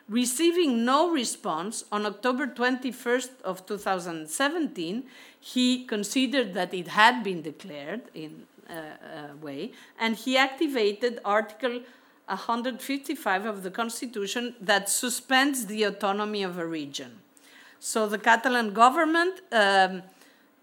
Receiving 0.09 0.83
no 0.83 1.11
response 1.11 1.83
on 1.91 2.07
October 2.07 2.47
21st 2.47 3.41
of 3.43 3.67
2017, 3.67 5.03
he 5.39 5.85
considered 5.85 6.53
that 6.53 6.73
it 6.73 6.89
had 6.89 7.23
been 7.23 7.41
declared 7.41 8.01
in 8.13 8.43
a, 8.69 8.73
a 8.73 9.35
way, 9.41 9.71
and 9.99 10.15
he 10.15 10.37
activated 10.37 11.19
Article 11.23 11.81
155 12.27 13.45
of 13.45 13.63
the 13.63 13.71
Constitution 13.71 14.55
that 14.59 14.89
suspends 14.89 15.67
the 15.67 15.83
autonomy 15.83 16.43
of 16.43 16.57
a 16.57 16.65
region. 16.65 17.19
So 17.79 18.07
the 18.07 18.17
Catalan 18.17 18.73
government 18.73 19.41
um, 19.51 20.03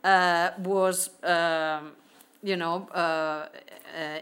uh, 0.02 0.50
was, 0.58 1.08
uh, 1.22 1.80
you 2.42 2.56
know, 2.56 2.88
uh, 2.94 2.98
uh, 2.98 3.48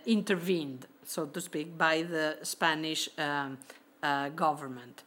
intervened, 0.06 0.86
so 1.04 1.26
to 1.26 1.40
speak, 1.40 1.76
by 1.76 2.02
the 2.02 2.36
Spanish 2.42 3.08
um, 3.18 3.58
uh, 4.02 4.28
government. 4.28 5.02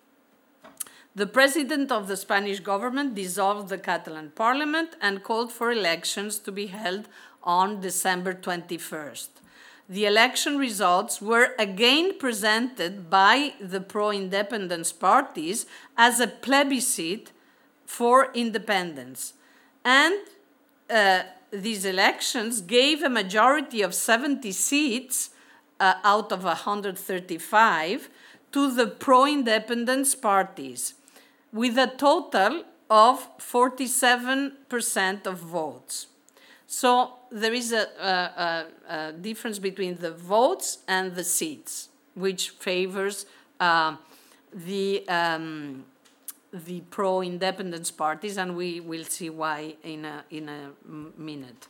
The 1.17 1.25
president 1.25 1.93
of 1.93 2.09
the 2.09 2.17
Spanish 2.17 2.59
government 2.59 3.15
dissolved 3.15 3.69
the 3.69 3.77
Catalan 3.77 4.31
parliament 4.35 4.97
and 5.01 5.23
called 5.23 5.49
for 5.49 5.71
elections 5.71 6.39
to 6.39 6.51
be 6.51 6.67
held 6.67 7.07
on 7.41 7.79
December 7.79 8.33
21st. 8.33 9.29
The 9.87 10.05
election 10.07 10.57
results 10.57 11.21
were 11.21 11.55
again 11.57 12.17
presented 12.19 13.09
by 13.09 13.53
the 13.61 13.79
pro 13.79 14.11
independence 14.11 14.91
parties 14.91 15.65
as 15.95 16.19
a 16.19 16.27
plebiscite 16.27 17.31
for 17.85 18.29
independence. 18.33 19.35
And 19.85 20.15
uh, 20.89 21.21
these 21.49 21.85
elections 21.85 22.59
gave 22.59 23.01
a 23.01 23.09
majority 23.09 23.81
of 23.81 23.95
70 23.95 24.51
seats 24.51 25.29
uh, 25.79 25.93
out 26.03 26.33
of 26.33 26.43
135 26.43 28.09
to 28.51 28.75
the 28.75 28.87
pro 28.87 29.25
independence 29.25 30.13
parties 30.13 30.95
with 31.55 31.77
a 31.77 31.87
total 31.87 32.65
of 32.89 33.37
47% 33.39 35.25
of 35.25 35.37
votes. 35.39 36.07
So 36.67 37.13
there 37.31 37.53
is 37.53 37.71
a, 37.71 37.87
a, 37.97 38.65
a, 38.93 39.13
difference 39.13 39.57
between 39.57 39.95
the 39.95 40.11
votes 40.11 40.79
and 40.85 41.15
the 41.15 41.23
seats, 41.23 41.87
which 42.13 42.49
favors 42.49 43.25
uh, 43.59 43.95
the, 44.53 45.07
um, 45.07 45.85
the 46.51 46.81
pro 46.89 47.21
independence 47.21 47.89
parties, 47.89 48.37
and 48.37 48.57
we 48.57 48.81
will 48.81 49.05
see 49.05 49.29
why 49.29 49.75
in 49.83 50.03
a, 50.03 50.25
in 50.31 50.49
a 50.49 50.71
minute. 51.17 51.67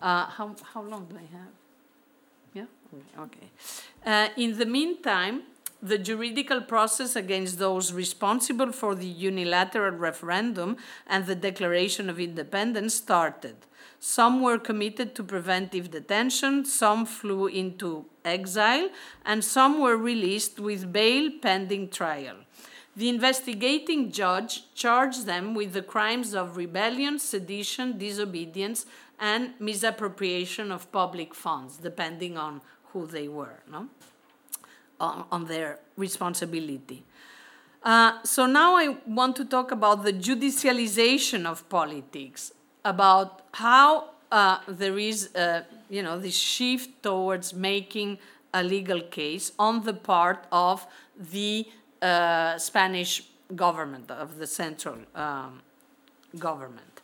Uh, 0.00 0.24
how, 0.24 0.56
how 0.72 0.80
long 0.82 1.04
do 1.04 1.16
I 1.16 1.26
have? 1.36 1.52
Yeah? 2.54 2.64
Okay. 3.18 3.50
Uh, 4.06 4.28
in 4.38 4.56
the 4.56 4.64
meantime, 4.64 5.42
the 5.80 5.98
juridical 5.98 6.60
process 6.60 7.14
against 7.14 7.58
those 7.58 7.92
responsible 7.92 8.72
for 8.72 8.94
the 8.94 9.06
unilateral 9.06 9.96
referendum 9.96 10.76
and 11.06 11.26
the 11.26 11.34
declaration 11.34 12.10
of 12.10 12.18
independence 12.18 12.94
started. 12.94 13.56
Some 14.00 14.42
were 14.42 14.58
committed 14.58 15.14
to 15.14 15.24
preventive 15.24 15.90
detention, 15.90 16.64
some 16.64 17.06
flew 17.06 17.46
into 17.46 18.06
exile, 18.24 18.90
and 19.24 19.44
some 19.44 19.80
were 19.80 19.96
released 19.96 20.60
with 20.60 20.92
bail 20.92 21.30
pending 21.42 21.90
trial. 21.90 22.36
The 22.96 23.08
investigating 23.08 24.10
judge 24.10 24.74
charged 24.74 25.26
them 25.26 25.54
with 25.54 25.72
the 25.72 25.82
crimes 25.82 26.34
of 26.34 26.56
rebellion, 26.56 27.18
sedition, 27.18 27.96
disobedience, 27.96 28.86
and 29.20 29.54
misappropriation 29.60 30.72
of 30.72 30.90
public 30.90 31.34
funds, 31.34 31.76
depending 31.76 32.36
on 32.36 32.60
who 32.92 33.06
they 33.06 33.28
were. 33.28 33.62
No? 33.70 33.88
On, 35.00 35.44
their 35.46 35.78
responsibility. 35.96 37.04
Uh, 37.82 38.22
so 38.24 38.46
now 38.46 38.76
I 38.76 38.96
want 39.06 39.36
to 39.36 39.44
talk 39.44 39.70
about 39.70 40.04
the 40.04 40.12
judicialization 40.12 41.46
of 41.46 41.68
politics, 41.68 42.52
about 42.84 43.42
how 43.52 44.10
uh, 44.32 44.58
there 44.66 44.98
is, 44.98 45.34
uh, 45.34 45.62
you 45.88 46.02
know, 46.02 46.18
this 46.18 46.36
shift 46.36 47.02
towards 47.02 47.54
making 47.54 48.18
a 48.52 48.62
legal 48.62 49.00
case 49.00 49.52
on 49.58 49.84
the 49.84 49.94
part 49.94 50.46
of 50.50 50.86
the 51.18 51.66
uh, 52.02 52.58
Spanish 52.58 53.22
government, 53.54 54.10
of 54.10 54.38
the 54.38 54.46
central 54.46 54.96
um, 55.14 55.62
government. 56.38 57.00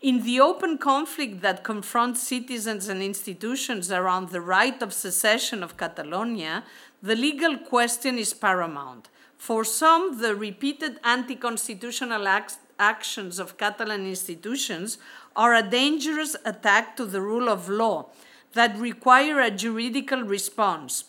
In 0.00 0.22
the 0.22 0.38
open 0.38 0.76
conflict 0.76 1.40
that 1.40 1.64
confronts 1.64 2.22
citizens 2.22 2.88
and 2.88 3.02
institutions 3.02 3.90
around 3.90 4.28
the 4.28 4.40
right 4.40 4.82
of 4.82 4.92
secession 4.92 5.62
of 5.62 5.78
Catalonia, 5.78 6.62
the 7.04 7.14
legal 7.14 7.58
question 7.58 8.16
is 8.16 8.32
paramount. 8.32 9.10
For 9.36 9.62
some, 9.62 10.22
the 10.22 10.34
repeated 10.34 10.98
anti 11.04 11.36
constitutional 11.36 12.26
actions 12.78 13.38
of 13.38 13.58
Catalan 13.58 14.06
institutions 14.06 14.96
are 15.36 15.52
a 15.52 15.62
dangerous 15.62 16.34
attack 16.46 16.96
to 16.96 17.04
the 17.04 17.20
rule 17.20 17.50
of 17.50 17.68
law 17.68 18.06
that 18.54 18.78
require 18.78 19.38
a 19.38 19.50
juridical 19.50 20.22
response. 20.22 21.04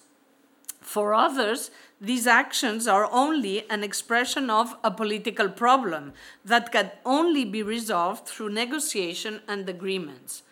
For 0.82 1.14
others, 1.14 1.72
these 2.02 2.28
actions 2.28 2.90
are 2.90 3.10
only 3.10 3.64
an 3.70 3.82
expression 3.82 4.50
of 4.50 4.76
a 4.84 4.92
political 4.92 5.48
problem 5.48 6.12
that 6.44 6.74
can 6.74 6.92
only 7.06 7.46
be 7.46 7.64
resolved 7.64 8.28
through 8.28 8.50
negotiation 8.50 9.40
and 9.48 9.70
agreements. 9.70 10.44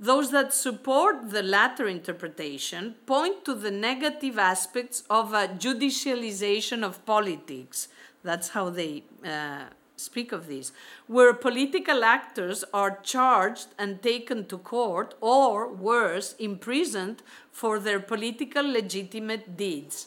Those 0.00 0.30
that 0.30 0.54
support 0.54 1.30
the 1.30 1.42
latter 1.42 1.88
interpretation 1.88 2.94
point 3.04 3.44
to 3.44 3.54
the 3.54 3.72
negative 3.72 4.38
aspects 4.38 5.02
of 5.10 5.34
a 5.34 5.48
judicialization 5.48 6.84
of 6.84 7.04
politics. 7.04 7.88
That's 8.22 8.50
how 8.50 8.70
they 8.70 9.02
uh, 9.24 9.64
speak 9.96 10.30
of 10.30 10.46
this, 10.46 10.70
where 11.08 11.34
political 11.34 12.04
actors 12.04 12.64
are 12.72 13.00
charged 13.02 13.68
and 13.76 14.00
taken 14.00 14.46
to 14.46 14.58
court, 14.58 15.14
or 15.20 15.72
worse, 15.72 16.34
imprisoned 16.38 17.24
for 17.50 17.80
their 17.80 17.98
political 17.98 18.70
legitimate 18.70 19.56
deeds. 19.56 20.06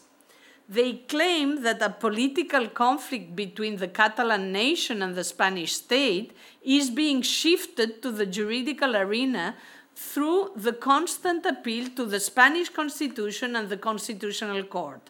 They 0.70 0.94
claim 0.94 1.64
that 1.64 1.82
a 1.82 1.90
political 1.90 2.70
conflict 2.70 3.36
between 3.36 3.76
the 3.76 3.90
Catalan 3.90 4.54
nation 4.54 5.02
and 5.02 5.16
the 5.16 5.26
Spanish 5.26 5.74
state 5.74 6.32
is 6.64 6.90
being 6.90 7.22
shifted 7.22 8.02
to 8.02 8.10
the 8.10 8.26
juridical 8.26 8.96
arena 8.96 9.56
through 9.96 10.52
the 10.56 10.74
constant 10.74 11.46
appeal 11.46 11.90
to 11.90 12.06
the 12.06 12.20
Spanish 12.20 12.70
Constitution 12.70 13.56
and 13.56 13.70
the 13.70 13.78
Constitutional 13.78 14.64
Court. 14.64 15.02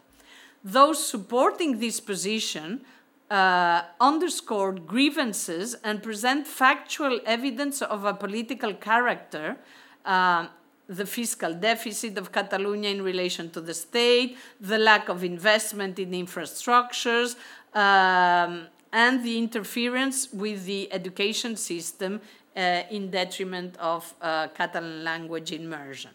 Those 0.64 1.04
supporting 1.04 1.78
this 1.78 2.00
position 2.00 2.82
uh, 3.30 3.82
underscored 4.00 4.86
grievances 4.86 5.74
and 5.82 6.02
present 6.02 6.46
factual 6.46 7.20
evidence 7.24 7.80
of 7.82 8.04
a 8.04 8.14
political 8.14 8.74
character 8.74 9.56
uh, 10.04 10.46
the 10.88 11.06
fiscal 11.06 11.54
deficit 11.54 12.18
of 12.18 12.32
Catalonia 12.32 12.90
in 12.90 13.02
relation 13.02 13.50
to 13.50 13.60
the 13.60 13.74
state, 13.74 14.36
the 14.60 14.78
lack 14.78 15.08
of 15.08 15.24
investment 15.24 15.98
in 15.98 16.10
infrastructures, 16.10 17.36
um, 17.74 18.66
and 18.92 19.24
the 19.24 19.38
interference 19.38 20.30
with 20.32 20.66
the 20.66 20.92
education 20.92 21.56
system 21.56 22.20
uh, 22.56 22.82
in 22.90 23.10
detriment 23.10 23.76
of 23.78 24.14
uh, 24.20 24.48
Catalan 24.48 25.04
language 25.04 25.52
immersion. 25.52 26.10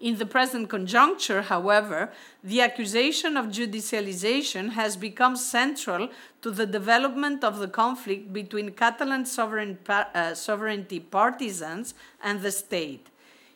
In 0.00 0.18
the 0.18 0.26
present 0.26 0.68
conjuncture, 0.68 1.42
however, 1.42 2.10
the 2.42 2.60
accusation 2.60 3.36
of 3.36 3.46
judicialization 3.46 4.72
has 4.72 4.96
become 4.96 5.36
central 5.36 6.10
to 6.42 6.50
the 6.50 6.66
development 6.66 7.42
of 7.44 7.58
the 7.58 7.68
conflict 7.68 8.32
between 8.32 8.72
Catalan 8.72 9.24
sovereign, 9.24 9.78
uh, 9.88 10.34
sovereignty 10.34 11.00
partisans 11.00 11.94
and 12.22 12.42
the 12.42 12.50
state. 12.50 13.08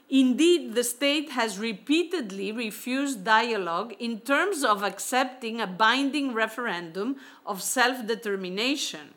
Indeed, 0.09 0.75
the 0.75 0.85
state 0.85 1.33
has 1.33 1.59
repeatedly 1.59 2.51
refused 2.51 3.25
dialogue 3.25 3.95
in 3.99 4.21
terms 4.21 4.65
of 4.65 4.83
accepting 4.83 5.61
a 5.61 5.67
binding 5.67 6.33
referendum 6.33 7.17
of 7.45 7.63
self 7.63 8.07
determination. 8.07 9.13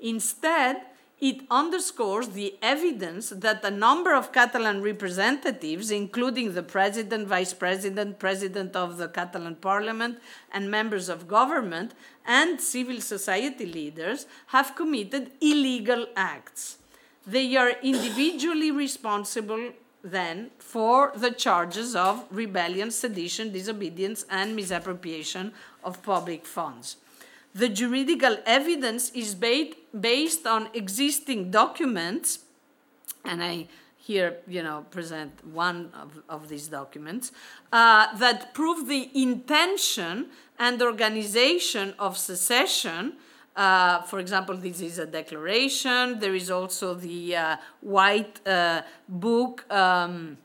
Instead, 0.00 0.80
it 1.20 1.42
underscores 1.50 2.28
the 2.28 2.54
evidence 2.62 3.28
that 3.28 3.62
a 3.64 3.70
number 3.70 4.14
of 4.14 4.32
Catalan 4.32 4.80
representatives, 4.80 5.90
including 5.90 6.54
the 6.54 6.62
president, 6.62 7.28
vice 7.28 7.52
president, 7.52 8.18
president 8.18 8.74
of 8.74 8.96
the 8.96 9.08
Catalan 9.08 9.56
parliament, 9.56 10.18
and 10.50 10.70
members 10.70 11.10
of 11.10 11.28
government, 11.28 11.92
and 12.26 12.58
civil 12.60 13.00
society 13.02 13.66
leaders, 13.66 14.26
have 14.46 14.74
committed 14.74 15.30
illegal 15.42 16.06
acts. 16.16 16.78
They 17.26 17.54
are 17.56 17.72
individually 17.82 18.70
responsible 18.70 19.72
then 20.02 20.50
for 20.58 21.12
the 21.14 21.30
charges 21.30 21.94
of 21.94 22.24
rebellion, 22.30 22.90
sedition, 22.90 23.52
disobedience, 23.52 24.24
and 24.30 24.56
misappropriation 24.56 25.52
of 25.84 26.02
public 26.02 26.46
funds. 26.46 26.96
The 27.54 27.68
juridical 27.68 28.38
evidence 28.46 29.10
is 29.10 29.34
based 29.34 29.76
based 29.98 30.46
on 30.46 30.68
existing 30.72 31.50
documents, 31.50 32.40
and 33.24 33.42
I 33.42 33.66
here, 33.96 34.38
you 34.46 34.62
know, 34.62 34.86
present 34.90 35.32
one 35.44 35.90
of, 35.94 36.22
of 36.28 36.48
these 36.48 36.68
documents 36.68 37.32
uh, 37.72 38.16
that 38.16 38.54
prove 38.54 38.88
the 38.88 39.10
intention 39.14 40.26
and 40.58 40.80
organization 40.80 41.94
of 41.98 42.16
secession 42.16 43.14
uh, 43.56 44.00
for 44.02 44.20
example, 44.20 44.56
this 44.56 44.80
is 44.80 44.98
a 44.98 45.06
declaration. 45.06 46.18
There 46.18 46.34
is 46.34 46.50
also 46.50 46.94
the 46.94 47.36
uh, 47.36 47.56
white 47.80 48.40
uh, 48.46 48.82
book 49.08 49.70
um, 49.70 50.38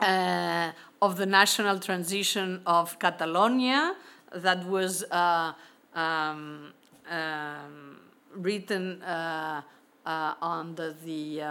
uh, 0.00 0.72
of 1.00 1.16
the 1.16 1.26
national 1.26 1.78
transition 1.78 2.60
of 2.66 2.98
Catalonia 2.98 3.94
that 4.34 4.64
was 4.66 5.04
uh, 5.10 5.52
um, 5.94 6.72
um, 7.10 8.00
written 8.34 9.02
under 9.02 10.92
the 11.04 11.42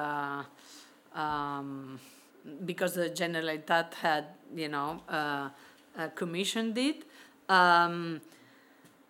um, 1.15 1.99
because 2.65 2.93
the 2.93 3.09
Generalitat 3.09 3.93
had, 3.95 4.25
you 4.55 4.67
know, 4.67 5.01
commissioned 6.15 6.77
it. 6.77 7.03
Um, 7.49 8.21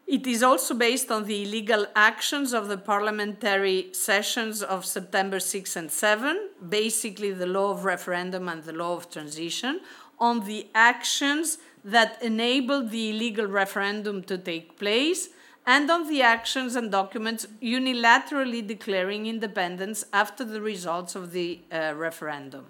it 0.06 0.28
is 0.28 0.44
also 0.44 0.74
based 0.74 1.12
on 1.12 1.26
the 1.26 1.44
illegal 1.44 1.88
actions 1.96 2.54
of 2.54 2.68
the 2.68 2.78
parliamentary 2.78 3.90
sessions 3.94 4.62
of 4.62 4.86
September 4.86 5.40
6 5.40 5.76
and 5.78 5.90
7, 5.90 6.50
basically 6.68 7.32
the 7.32 7.46
law 7.46 7.72
of 7.72 7.86
referendum 7.86 8.50
and 8.50 8.64
the 8.64 8.74
law 8.74 8.98
of 8.98 9.10
transition, 9.10 9.80
on 10.20 10.46
the 10.46 10.68
actions 10.76 11.58
that 11.84 12.22
enabled 12.22 12.92
the 12.92 13.10
illegal 13.10 13.46
referendum 13.46 14.24
to 14.24 14.38
take 14.38 14.78
place, 14.78 15.30
and 15.66 15.90
on 15.90 16.08
the 16.08 16.22
actions 16.22 16.76
and 16.76 16.92
documents 16.92 17.48
unilaterally 17.62 18.66
declaring 18.66 19.26
independence 19.26 20.06
after 20.12 20.44
the 20.44 20.62
results 20.62 21.16
of 21.16 21.32
the 21.32 21.62
uh, 21.72 21.94
referendum. 21.96 22.66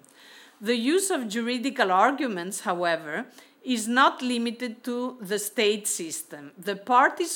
The 0.60 0.76
use 0.76 1.10
of 1.10 1.28
juridical 1.28 1.90
arguments, 1.90 2.60
however, 2.60 3.26
is 3.64 3.88
not 3.88 4.22
limited 4.22 4.84
to 4.84 5.16
the 5.20 5.38
state 5.38 5.88
system. 5.88 6.52
The 6.58 6.76
parties 6.76 7.30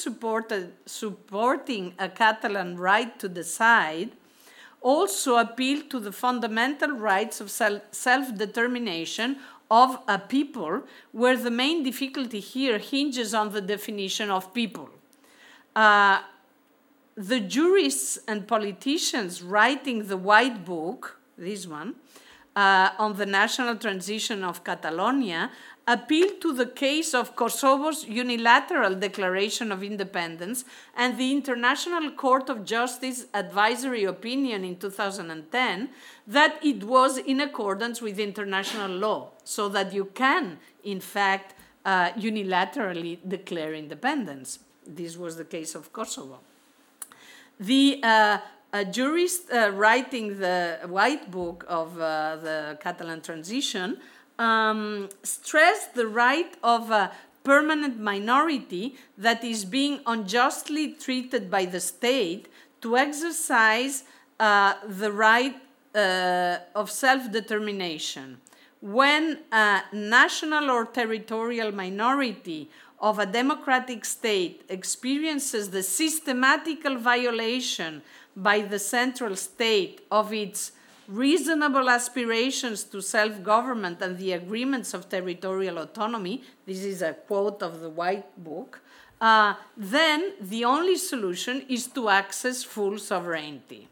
supporting 0.87 1.95
a 1.99 2.09
Catalan 2.09 2.76
right 2.79 3.18
to 3.18 3.29
decide 3.29 4.12
also 4.81 5.39
appeal 5.39 5.83
to 5.89 5.99
the 5.99 6.12
fundamental 6.12 6.91
rights 6.91 7.41
of 7.41 7.51
self 7.51 8.37
determination 8.37 9.39
of 9.71 9.99
a 10.09 10.19
people, 10.19 10.83
where 11.12 11.37
the 11.37 11.51
main 11.51 11.83
difficulty 11.83 12.41
here 12.41 12.79
hinges 12.79 13.35
on 13.35 13.53
the 13.53 13.61
definition 13.61 14.31
of 14.31 14.55
people. 14.55 14.89
Uh, 15.77 16.21
the 17.16 17.41
jurists 17.41 18.19
and 18.27 18.47
politicians 18.47 19.43
writing 19.43 20.07
the 20.07 20.16
White 20.16 20.64
Book, 20.64 21.21
this 21.37 21.66
one, 21.66 21.97
uh, 22.57 22.91
on 22.99 23.16
the 23.16 23.27
national 23.27 23.77
transition 23.77 24.43
of 24.43 24.64
Catalonia 24.64 25.51
appealed 25.89 26.39
to 26.43 26.53
the 26.53 26.66
case 26.66 27.14
of 27.14 27.34
Kosovo's 27.34 28.07
unilateral 28.07 28.95
declaration 28.95 29.72
of 29.72 29.82
independence 29.82 30.66
and 30.95 31.16
the 31.16 31.32
International 31.32 32.11
Court 32.11 32.51
of 32.51 32.66
Justice 32.66 33.24
advisory 33.32 34.05
opinion 34.05 34.64
in 34.64 34.76
2010 34.76 35.89
that 36.26 36.61
it 36.62 36.84
was 36.84 37.16
in 37.16 37.41
accordance 37.41 38.03
with 38.03 38.18
international 38.18 38.91
law, 38.91 39.30
so 39.45 39.70
that 39.70 39.95
you 39.95 40.05
can, 40.05 40.59
in 40.84 41.01
fact, 41.01 41.55
uh, 41.86 42.11
unilaterally 42.11 43.18
declare 43.26 43.72
independence. 43.72 44.59
This 44.86 45.16
was 45.16 45.39
the 45.39 45.45
case 45.47 45.74
of 45.74 45.91
Kosovo. 45.91 46.41
The 47.59 48.01
uh, 48.03 48.39
a 48.72 48.84
jurist 48.84 49.51
uh, 49.51 49.70
writing 49.72 50.39
the 50.39 50.80
white 50.86 51.30
book 51.30 51.64
of 51.66 51.99
uh, 51.99 52.36
the 52.36 52.78
Catalan 52.82 53.22
transition 53.22 53.99
um, 54.39 55.09
the 55.95 56.07
right 56.07 56.55
of 56.62 56.91
a 56.91 57.12
permanent 57.45 57.99
minority 57.99 58.97
that 59.16 59.43
is 59.43 59.64
being 59.64 60.01
unjustly 60.07 60.93
treated 60.93 61.51
by 61.51 61.64
the 61.64 61.80
state 61.80 62.49
to 62.80 62.97
exercise 62.97 64.05
uh, 64.39 64.74
the 64.86 65.11
right 65.11 65.57
uh, 65.95 66.59
of 66.74 66.91
self 66.91 67.30
determination. 67.32 68.39
When 68.80 69.39
a 69.51 69.82
national 69.93 70.70
or 70.70 70.84
territorial 70.84 71.72
minority 71.72 72.70
of 73.01 73.18
a 73.18 73.26
democratic 73.26 74.05
state 74.05 74.62
experiences 74.68 75.70
the 75.70 75.82
systematical 75.82 76.97
violation 76.99 78.03
by 78.36 78.61
the 78.61 78.78
central 78.78 79.34
state 79.36 80.07
of 80.11 80.32
its 80.32 80.72
reasonable 81.09 81.88
aspirations 81.88 82.84
to 82.84 83.00
self 83.00 83.42
government 83.42 84.00
and 84.02 84.18
the 84.18 84.32
agreements 84.32 84.94
of 84.94 85.09
territorial 85.09 85.78
autonomy, 85.78 86.42
this 86.66 86.84
is 86.84 87.02
a 87.02 87.14
quote 87.14 87.62
of 87.62 87.80
the 87.80 87.88
White 87.88 88.42
Book, 88.42 88.80
uh, 89.20 89.54
then 89.76 90.34
the 90.40 90.64
only 90.64 90.96
solution 90.96 91.64
is 91.68 91.86
to 91.88 92.09
access 92.09 92.62
full 92.62 92.98
sovereignty. 92.98 93.88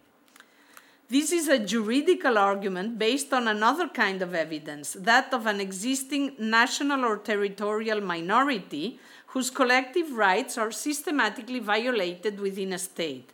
This 1.09 1.31
is 1.31 1.49
a 1.49 1.59
juridical 1.59 2.37
argument 2.37 2.99
based 2.99 3.33
on 3.33 3.47
another 3.47 3.89
kind 3.89 4.23
of 4.23 4.35
evidence, 4.35 4.97
that 4.99 5.33
of 5.33 5.47
an 5.47 5.61
existing 5.61 6.35
national 6.39 7.05
or 7.05 7.17
territorial 7.17 8.01
minority 8.01 8.99
whose 9.29 9.51
collective 9.51 10.13
rights 10.13 10.59
are 10.59 10.73
systematically 10.73 11.61
violated 11.61 12.41
within 12.41 12.73
a 12.73 12.79
state. 12.79 13.31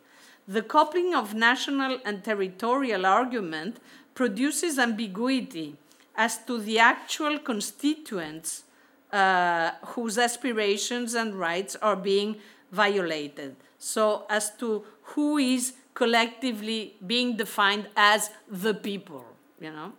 The 0.46 0.62
coupling 0.62 1.14
of 1.14 1.34
national 1.34 1.98
and 2.04 2.24
territorial 2.24 3.06
argument 3.06 3.78
produces 4.14 4.78
ambiguity 4.78 5.76
as 6.16 6.38
to 6.44 6.58
the 6.58 6.78
actual 6.78 7.38
constituents 7.38 8.64
uh, 9.12 9.72
whose 9.86 10.18
aspirations 10.18 11.14
and 11.14 11.34
rights 11.34 11.76
are 11.76 11.96
being 11.96 12.36
violated. 12.70 13.56
So, 13.78 14.26
as 14.28 14.50
to 14.56 14.84
who 15.02 15.38
is 15.38 15.74
collectively 15.94 16.94
being 17.06 17.36
defined 17.36 17.88
as 17.96 18.30
the 18.48 18.74
people, 18.74 19.24
you 19.60 19.70
know. 19.70 19.92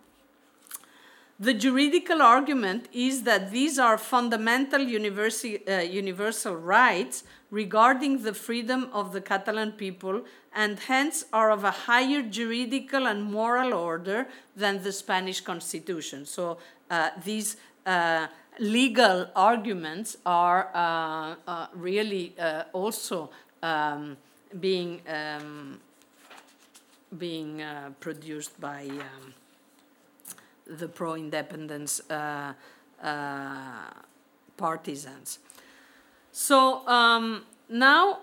The 1.38 1.54
juridical 1.54 2.22
argument 2.22 2.88
is 2.92 3.24
that 3.24 3.50
these 3.50 3.78
are 3.78 3.98
fundamental 3.98 4.80
universal, 4.80 5.56
uh, 5.68 5.78
universal 5.78 6.56
rights 6.56 7.24
regarding 7.54 8.24
the 8.24 8.34
freedom 8.34 8.88
of 8.92 9.12
the 9.12 9.20
Catalan 9.20 9.70
people 9.72 10.22
and 10.52 10.80
hence 10.80 11.24
are 11.32 11.52
of 11.52 11.62
a 11.62 11.70
higher 11.70 12.20
juridical 12.20 13.06
and 13.06 13.22
moral 13.22 13.72
order 13.72 14.26
than 14.56 14.82
the 14.82 14.90
Spanish 14.90 15.40
constitution. 15.40 16.26
So 16.26 16.58
uh, 16.90 17.10
these 17.24 17.56
uh, 17.86 18.26
legal 18.58 19.28
arguments 19.36 20.16
are 20.26 20.70
uh, 20.74 21.34
uh 21.46 21.66
really 21.74 22.34
uh, 22.38 22.64
also 22.72 23.30
um, 23.62 24.16
being 24.58 25.00
um, 25.06 25.80
being 27.18 27.62
uh, 27.62 27.90
produced 28.00 28.60
by 28.60 28.82
um, 28.90 29.34
the 30.66 30.88
pro-independence 30.88 32.00
uh, 32.10 32.52
uh, 33.02 33.90
partisans. 34.56 35.38
So 36.36 36.84
um, 36.88 37.44
now, 37.68 38.18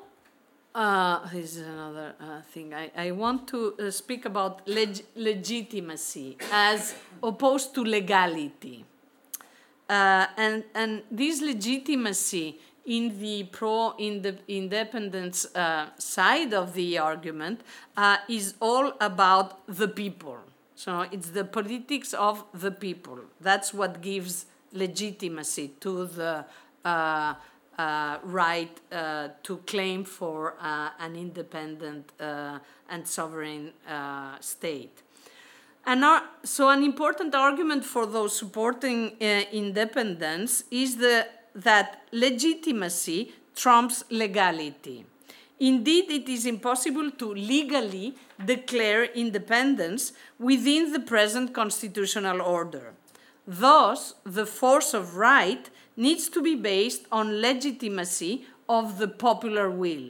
uh, 0.76 1.26
this 1.30 1.56
is 1.56 1.66
another 1.66 2.14
uh, 2.20 2.42
thing. 2.42 2.74
I, 2.74 2.92
I 2.94 3.12
want 3.12 3.48
to 3.48 3.74
uh, 3.80 3.90
speak 3.90 4.26
about 4.26 4.68
leg 4.68 5.02
legitimacy 5.16 6.38
as 6.52 6.94
opposed 7.24 7.74
to 7.76 7.86
legality. 7.86 8.84
Uh, 9.90 10.28
and, 10.36 10.66
and 10.76 11.04
this 11.10 11.42
legitimacy 11.42 12.60
in 12.86 13.18
the 13.18 13.44
pro 13.44 13.94
in 13.98 14.22
the 14.22 14.36
independence 14.50 15.46
uh, 15.56 15.88
side 15.98 16.54
of 16.54 16.74
the 16.74 16.98
argument 16.98 17.62
uh, 17.96 18.18
is 18.28 18.56
all 18.60 18.92
about 19.00 19.66
the 19.68 19.88
people. 19.88 20.38
So 20.76 21.06
it's 21.14 21.30
the 21.30 21.46
politics 21.46 22.14
of 22.14 22.44
the 22.54 22.72
people. 22.72 23.20
That's 23.40 23.74
what 23.74 24.02
gives 24.02 24.48
legitimacy 24.74 25.76
to 25.80 26.06
the 26.08 26.46
uh, 27.82 27.84
uh 27.84 28.18
right 28.24 28.80
uh, 28.92 29.30
to 29.44 29.58
claim 29.58 30.04
for 30.04 30.56
uh, 30.60 30.90
an 31.00 31.16
independent 31.16 32.12
and 32.90 33.08
sovereign 33.08 33.72
state. 34.40 35.04
And 35.86 36.04
so, 36.44 36.70
an 36.70 36.84
important 36.84 37.34
argument 37.34 37.84
for 37.86 38.06
those 38.06 38.38
supporting 38.38 39.18
independence 39.52 40.64
is 40.70 40.98
the 40.98 41.28
that 41.56 42.04
legitimacy 42.12 43.34
trumps 43.56 44.04
legality. 44.10 45.06
Indeed, 45.60 46.10
it 46.10 46.30
is 46.30 46.46
impossible 46.46 47.12
to 47.12 47.34
legally 47.34 48.16
declare 48.44 49.06
independence 49.06 50.14
within 50.40 50.92
the 50.92 51.00
present 51.00 51.54
constitutional 51.54 52.42
order. 52.42 52.94
Thus, 53.46 54.16
the 54.24 54.46
force 54.46 54.94
of 54.94 55.18
right 55.18 55.70
needs 56.02 56.30
to 56.30 56.42
be 56.42 56.56
based 56.56 57.04
on 57.12 57.42
legitimacy 57.42 58.46
of 58.68 58.98
the 58.98 59.08
popular 59.08 59.70
will. 59.70 60.10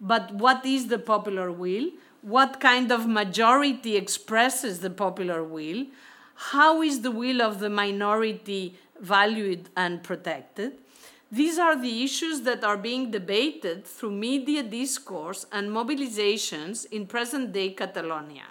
But 0.00 0.32
what 0.34 0.64
is 0.64 0.88
the 0.88 0.98
popular 0.98 1.50
will? 1.50 1.90
What 2.22 2.60
kind 2.60 2.92
of 2.92 3.06
majority 3.06 3.96
expresses 3.96 4.80
the 4.80 4.90
popular 4.90 5.42
will? 5.42 5.86
How 6.52 6.82
is 6.82 7.02
the 7.02 7.10
will 7.10 7.40
of 7.42 7.60
the 7.60 7.70
minority 7.70 8.74
valued 9.00 9.68
and 9.76 10.02
protected. 10.02 10.78
These 11.30 11.58
are 11.58 11.76
the 11.76 12.04
issues 12.04 12.42
that 12.42 12.62
are 12.62 12.76
being 12.76 13.10
debated 13.10 13.84
through 13.84 14.12
media 14.12 14.62
discourse 14.62 15.46
and 15.50 15.70
mobilizations 15.70 16.86
in 16.90 17.06
present 17.06 17.52
day 17.52 17.70
Catalonia. 17.70 18.44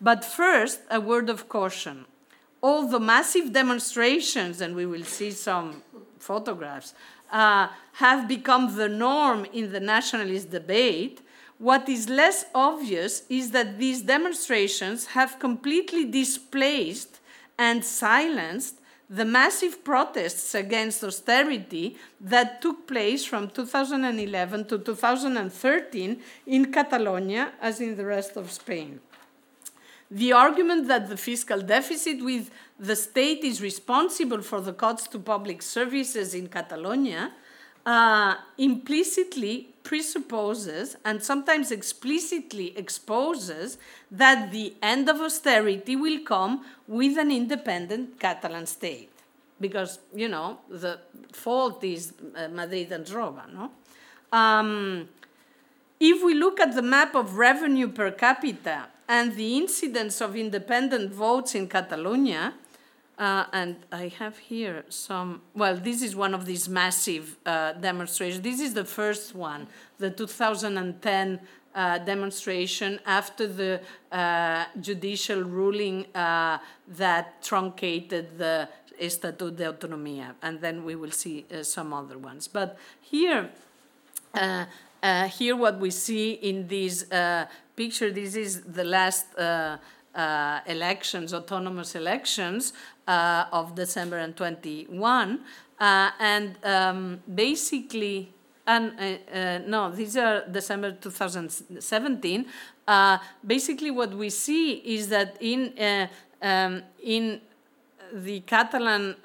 But 0.00 0.24
first, 0.24 0.80
a 0.90 1.00
word 1.00 1.28
of 1.28 1.48
caution. 1.48 2.06
All 2.66 2.86
the 2.88 2.98
massive 2.98 3.52
demonstrations, 3.52 4.62
and 4.62 4.74
we 4.74 4.86
will 4.86 5.04
see 5.04 5.32
some 5.32 5.82
photographs, 6.18 6.94
uh, 7.30 7.68
have 8.04 8.26
become 8.26 8.74
the 8.74 8.88
norm 8.88 9.44
in 9.52 9.70
the 9.70 9.80
nationalist 9.80 10.48
debate. 10.50 11.20
What 11.58 11.90
is 11.90 12.08
less 12.08 12.46
obvious 12.54 13.24
is 13.28 13.50
that 13.50 13.78
these 13.78 14.00
demonstrations 14.00 15.08
have 15.08 15.38
completely 15.38 16.06
displaced 16.06 17.20
and 17.58 17.84
silenced 17.84 18.76
the 19.10 19.26
massive 19.26 19.84
protests 19.84 20.54
against 20.54 21.04
austerity 21.04 21.98
that 22.18 22.62
took 22.62 22.86
place 22.86 23.26
from 23.26 23.50
2011 23.50 24.64
to 24.68 24.78
2013 24.78 26.22
in 26.46 26.72
Catalonia, 26.72 27.52
as 27.60 27.82
in 27.82 27.94
the 27.94 28.06
rest 28.06 28.38
of 28.38 28.50
Spain. 28.50 29.00
The 30.10 30.32
argument 30.32 30.88
that 30.88 31.08
the 31.08 31.16
fiscal 31.16 31.60
deficit 31.60 32.22
with 32.22 32.50
the 32.78 32.96
state 32.96 33.42
is 33.44 33.60
responsible 33.60 34.42
for 34.42 34.60
the 34.60 34.72
cuts 34.72 35.06
to 35.08 35.18
public 35.18 35.62
services 35.62 36.34
in 36.34 36.48
Catalonia 36.48 37.32
uh, 37.86 38.34
implicitly 38.58 39.68
presupposes 39.82 40.96
and 41.04 41.22
sometimes 41.22 41.70
explicitly 41.70 42.76
exposes 42.76 43.78
that 44.10 44.50
the 44.50 44.74
end 44.82 45.08
of 45.08 45.20
austerity 45.20 45.94
will 45.94 46.20
come 46.20 46.64
with 46.88 47.18
an 47.18 47.30
independent 47.30 48.18
Catalan 48.18 48.66
state. 48.66 49.10
Because, 49.60 49.98
you 50.14 50.28
know, 50.28 50.58
the 50.68 50.98
fault 51.32 51.84
is 51.84 52.12
uh, 52.34 52.48
Madrid 52.48 52.90
and 52.92 53.08
Roma, 53.10 53.46
no? 53.52 53.70
Um, 54.36 55.08
if 56.00 56.24
we 56.24 56.34
look 56.34 56.58
at 56.58 56.74
the 56.74 56.82
map 56.82 57.14
of 57.14 57.36
revenue 57.36 57.88
per 57.88 58.10
capita 58.10 58.88
and 59.08 59.34
the 59.34 59.56
incidence 59.56 60.20
of 60.20 60.36
independent 60.36 61.12
votes 61.12 61.54
in 61.54 61.68
Catalonia, 61.68 62.54
uh, 63.18 63.44
and 63.52 63.76
I 63.92 64.08
have 64.18 64.38
here 64.38 64.84
some, 64.88 65.42
well, 65.54 65.76
this 65.76 66.02
is 66.02 66.16
one 66.16 66.34
of 66.34 66.46
these 66.46 66.68
massive 66.68 67.36
uh, 67.46 67.72
demonstrations. 67.72 68.42
This 68.42 68.60
is 68.60 68.74
the 68.74 68.84
first 68.84 69.34
one, 69.34 69.68
the 69.98 70.10
2010 70.10 71.40
uh, 71.74 71.98
demonstration 71.98 72.98
after 73.06 73.46
the 73.46 73.80
uh, 74.10 74.64
judicial 74.80 75.42
ruling 75.42 76.06
uh, 76.14 76.58
that 76.88 77.42
truncated 77.42 78.38
the 78.38 78.68
Estatut 79.00 79.56
de 79.56 79.64
Autonomía. 79.72 80.34
And 80.42 80.60
then 80.60 80.84
we 80.84 80.94
will 80.94 81.10
see 81.10 81.46
uh, 81.52 81.62
some 81.62 81.92
other 81.92 82.18
ones. 82.18 82.48
But 82.48 82.78
here, 83.00 83.50
here 85.28 85.56
what 85.56 85.78
we 85.78 85.90
see 85.90 86.32
in 86.32 86.66
this 86.68 87.04
picture, 87.76 88.10
this 88.10 88.36
is 88.36 88.62
the 88.62 88.84
last 88.84 89.26
uh, 90.14 90.60
elections, 90.66 91.34
autonomous 91.34 91.94
elections 91.94 92.72
uh, 93.06 93.46
of 93.52 93.74
December 93.74 94.18
and 94.18 94.36
21. 94.36 95.40
Uh, 95.78 96.10
and 96.20 96.56
um, 96.64 97.20
basically, 97.34 98.32
and 98.66 98.92
uh, 98.98 99.36
uh, 99.36 99.58
no, 99.66 99.90
these 99.90 100.16
are 100.16 100.44
December 100.50 100.92
2017. 100.92 102.46
Uh, 102.86 103.18
basically, 103.44 103.90
what 103.90 104.14
we 104.14 104.30
see 104.30 104.74
is 104.74 105.08
that 105.08 105.36
in 105.40 106.08
um, 106.40 106.82
in 107.02 107.40
the 108.12 108.40
Catalan 108.40 109.16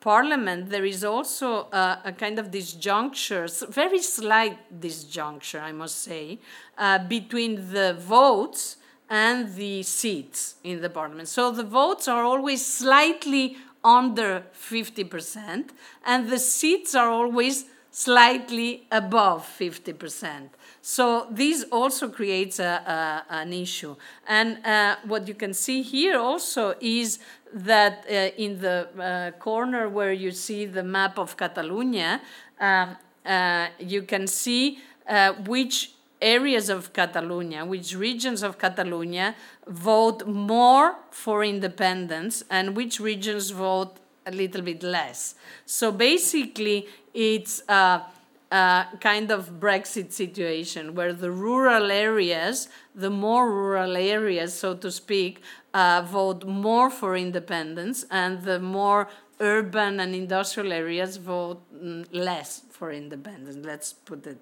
parliament, 0.00 0.70
there 0.70 0.84
is 0.84 1.04
also 1.04 1.68
uh, 1.72 1.96
a 2.04 2.12
kind 2.12 2.38
of 2.38 2.50
disjuncture, 2.50 3.48
very 3.68 4.00
slight 4.00 4.80
disjuncture, 4.80 5.60
I 5.60 5.72
must 5.72 6.02
say, 6.02 6.38
uh, 6.76 6.98
between 7.06 7.72
the 7.72 7.94
votes 7.98 8.76
and 9.10 9.54
the 9.54 9.82
seats 9.82 10.56
in 10.62 10.80
the 10.80 10.90
parliament. 10.90 11.28
So 11.28 11.50
the 11.50 11.64
votes 11.64 12.08
are 12.08 12.22
always 12.22 12.64
slightly 12.64 13.56
under 13.82 14.44
50%, 14.54 15.70
and 16.04 16.28
the 16.28 16.38
seats 16.38 16.94
are 16.94 17.10
always 17.10 17.64
slightly 17.90 18.86
above 18.92 19.46
50%. 19.58 20.50
So 20.80 21.26
this 21.30 21.64
also 21.72 22.08
creates 22.08 22.58
a, 22.60 23.24
a, 23.28 23.34
an 23.34 23.52
issue. 23.52 23.96
And 24.26 24.64
uh, 24.64 24.96
what 25.04 25.26
you 25.26 25.34
can 25.34 25.52
see 25.52 25.82
here 25.82 26.18
also 26.18 26.74
is 26.80 27.18
that 27.52 28.04
uh, 28.08 28.30
in 28.36 28.60
the 28.60 28.88
uh, 28.98 29.38
corner 29.38 29.88
where 29.88 30.12
you 30.12 30.30
see 30.30 30.66
the 30.66 30.82
map 30.82 31.18
of 31.18 31.36
Catalonia, 31.36 32.20
um, 32.60 32.96
uh, 33.24 33.68
you 33.78 34.02
can 34.02 34.26
see 34.26 34.78
uh, 35.08 35.32
which 35.46 35.92
areas 36.20 36.68
of 36.68 36.92
Catalonia, 36.92 37.64
which 37.64 37.94
regions 37.94 38.42
of 38.42 38.58
Catalonia 38.58 39.34
vote 39.66 40.26
more 40.26 40.96
for 41.10 41.44
independence 41.44 42.42
and 42.50 42.76
which 42.76 43.00
regions 43.00 43.50
vote 43.50 43.96
a 44.26 44.30
little 44.30 44.62
bit 44.62 44.82
less. 44.82 45.34
So 45.64 45.92
basically, 45.92 46.86
it's 47.14 47.62
a, 47.68 48.02
a 48.50 48.86
kind 49.00 49.30
of 49.30 49.60
Brexit 49.60 50.12
situation 50.12 50.94
where 50.94 51.12
the 51.12 51.30
rural 51.30 51.90
areas, 51.90 52.68
the 52.94 53.10
more 53.10 53.50
rural 53.50 53.96
areas, 53.96 54.54
so 54.54 54.74
to 54.74 54.90
speak, 54.90 55.40
uh, 55.78 56.02
vote 56.02 56.44
more 56.44 56.90
for 56.90 57.16
independence, 57.16 58.04
and 58.10 58.42
the 58.42 58.58
more 58.58 59.08
urban 59.38 60.00
and 60.00 60.12
industrial 60.14 60.72
areas 60.72 61.18
vote 61.18 61.60
mm, 61.72 62.04
less 62.10 62.62
for 62.70 62.90
independence. 62.90 63.64
Let's 63.64 63.92
put 63.92 64.26
it 64.26 64.38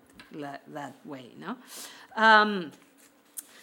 that 0.78 0.94
way. 1.04 1.26
No? 1.38 1.56
Um, 2.16 2.72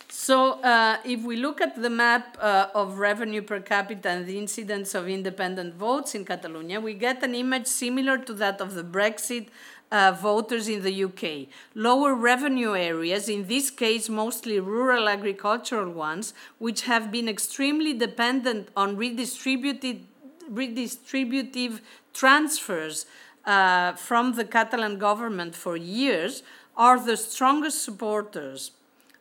so 0.08 0.62
uh, 0.62 0.98
if 1.04 1.24
we 1.24 1.36
look 1.38 1.60
at 1.60 1.82
the 1.82 1.90
map 1.90 2.38
uh, 2.40 2.68
of 2.76 3.00
revenue 3.00 3.42
per 3.42 3.60
capita 3.60 4.10
and 4.10 4.28
the 4.28 4.38
incidence 4.38 4.94
of 4.94 5.10
independent 5.10 5.74
votes 5.74 6.14
in 6.14 6.24
Catalonia, 6.24 6.80
we 6.80 6.94
get 6.94 7.24
an 7.24 7.34
image 7.34 7.66
similar 7.66 8.20
to 8.20 8.34
that 8.36 8.62
of 8.62 8.76
the 8.76 8.84
Brexit 8.84 9.48
uh, 9.94 10.12
voters 10.12 10.68
in 10.68 10.82
the 10.82 11.04
UK. 11.04 11.48
Lower 11.76 12.16
revenue 12.16 12.76
areas, 12.76 13.30
in 13.30 13.48
this 13.48 13.70
case 13.70 14.10
mostly 14.10 14.60
rural 14.60 15.08
agricultural 15.08 15.92
ones, 15.92 16.34
which 16.58 16.82
have 16.82 17.12
been 17.12 17.30
extremely 17.30 17.94
dependent 17.94 18.70
on 18.76 18.98
redistributed, 18.98 20.06
redistributive 20.52 21.80
transfers 22.12 23.06
uh, 23.46 23.94
from 23.94 24.34
the 24.34 24.44
Catalan 24.44 24.98
government 24.98 25.56
for 25.56 25.78
years, 25.78 26.42
are 26.76 27.00
the 27.00 27.16
strongest 27.16 27.84
supporters. 27.84 28.72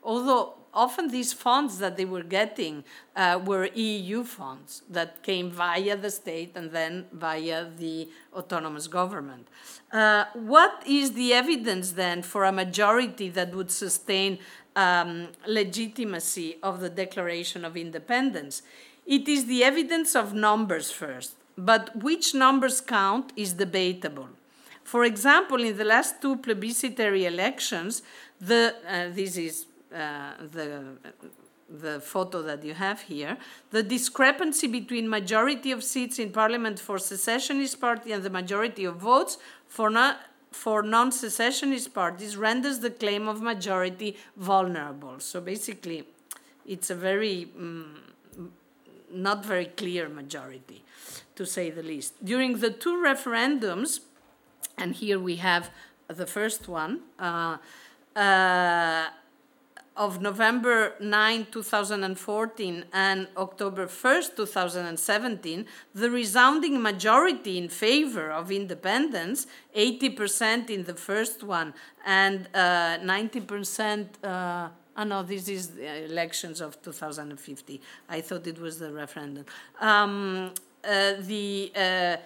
Although 0.03 0.55
often 0.75 1.09
these 1.09 1.33
funds 1.33 1.79
that 1.79 1.97
they 1.97 2.05
were 2.05 2.23
getting 2.23 2.85
uh, 3.14 3.41
were 3.45 3.66
EU 3.75 4.25
funds 4.25 4.83
that 4.89 5.23
came 5.23 5.51
via 5.51 5.97
the 5.97 6.11
state 6.11 6.53
and 6.55 6.70
then 6.70 7.07
via 7.12 7.66
the 7.79 8.09
autonomous 8.33 8.87
government. 8.87 9.49
Uh, 9.93 10.25
what 10.35 10.83
is 10.87 11.12
the 11.12 11.33
evidence 11.35 11.93
then 11.93 12.23
for 12.23 12.45
a 12.45 12.53
majority 12.53 13.29
that 13.29 13.55
would 13.55 13.70
sustain 13.70 14.39
um, 14.75 15.29
legitimacy 15.47 16.57
of 16.62 16.81
the 16.81 16.89
Declaration 16.89 17.64
of 17.64 17.77
Independence? 17.77 18.62
It 19.07 19.29
is 19.29 19.47
the 19.47 19.64
evidence 19.64 20.14
of 20.14 20.33
numbers 20.33 20.91
first, 20.91 21.35
but 21.59 21.95
which 21.97 22.35
numbers 22.35 22.81
count 22.81 23.33
is 23.37 23.53
debatable. 23.55 24.29
For 24.85 25.05
example, 25.05 25.62
in 25.62 25.77
the 25.77 25.85
last 25.85 26.20
two 26.20 26.37
plebiscitary 26.37 27.25
elections, 27.25 28.03
the, 28.41 28.75
uh, 28.89 29.09
this 29.14 29.37
is 29.37 29.66
uh, 29.95 30.32
the, 30.53 30.84
the 31.68 32.01
photo 32.01 32.43
that 32.43 32.64
you 32.64 32.74
have 32.74 33.03
here, 33.03 33.36
the 33.70 33.82
discrepancy 33.82 34.66
between 34.66 35.09
majority 35.09 35.72
of 35.72 35.82
seats 35.82 36.18
in 36.18 36.30
parliament 36.30 36.78
for 36.78 36.99
secessionist 36.99 37.80
party 37.80 38.12
and 38.12 38.22
the 38.22 38.30
majority 38.30 38.84
of 38.84 38.97
votes 38.97 39.38
for, 39.66 39.90
not, 39.90 40.20
for 40.51 40.82
non-secessionist 40.82 41.95
parties 41.95 42.36
renders 42.36 42.80
the 42.80 42.90
claim 42.90 43.28
of 43.28 43.40
majority 43.40 44.16
vulnerable. 44.36 45.18
So 45.18 45.40
basically, 45.40 46.05
it's 46.66 46.90
a 46.90 46.95
very 46.95 47.49
um, 47.57 48.12
not 49.12 49.45
very 49.45 49.66
clear 49.66 50.09
majority, 50.09 50.82
to 51.36 51.45
say 51.45 51.70
the 51.70 51.82
least. 51.82 52.24
During 52.24 52.59
the 52.59 52.70
two 52.70 52.97
referendums, 52.97 54.01
and 54.78 54.95
here 54.95 55.18
we 55.18 55.36
have 55.36 55.70
the 56.09 56.26
first 56.26 56.68
one, 56.68 57.01
uh, 57.18 57.59
uh, 58.16 59.07
of 59.97 60.22
November 60.22 60.95
9, 61.01 61.47
2014 61.51 62.84
and 62.93 63.28
October 63.36 63.86
1st, 63.86 64.36
2017, 64.36 65.66
the 65.95 66.11
resounding 66.11 66.80
majority 66.80 67.59
in 67.59 67.68
favor 67.68 68.30
of 68.30 68.51
independence, 68.51 69.47
80% 69.76 70.70
in 70.70 70.84
the 70.84 70.95
first 70.95 71.43
one 71.43 71.74
and 72.07 72.49
uh, 72.55 72.99
90%. 72.99 74.07
Uh, 74.24 74.68
oh 74.97 75.05
no, 75.05 75.22
this 75.22 75.49
is 75.49 75.68
the 75.68 76.05
elections 76.05 76.61
of 76.61 76.80
2050. 76.82 77.80
I 78.09 78.20
thought 78.22 78.47
it 78.47 78.59
was 78.59 78.78
the 78.78 78.93
referendum. 78.93 79.45
Um, 79.80 80.53
uh, 80.84 81.14
the 81.20 81.72
uh, 81.76 82.16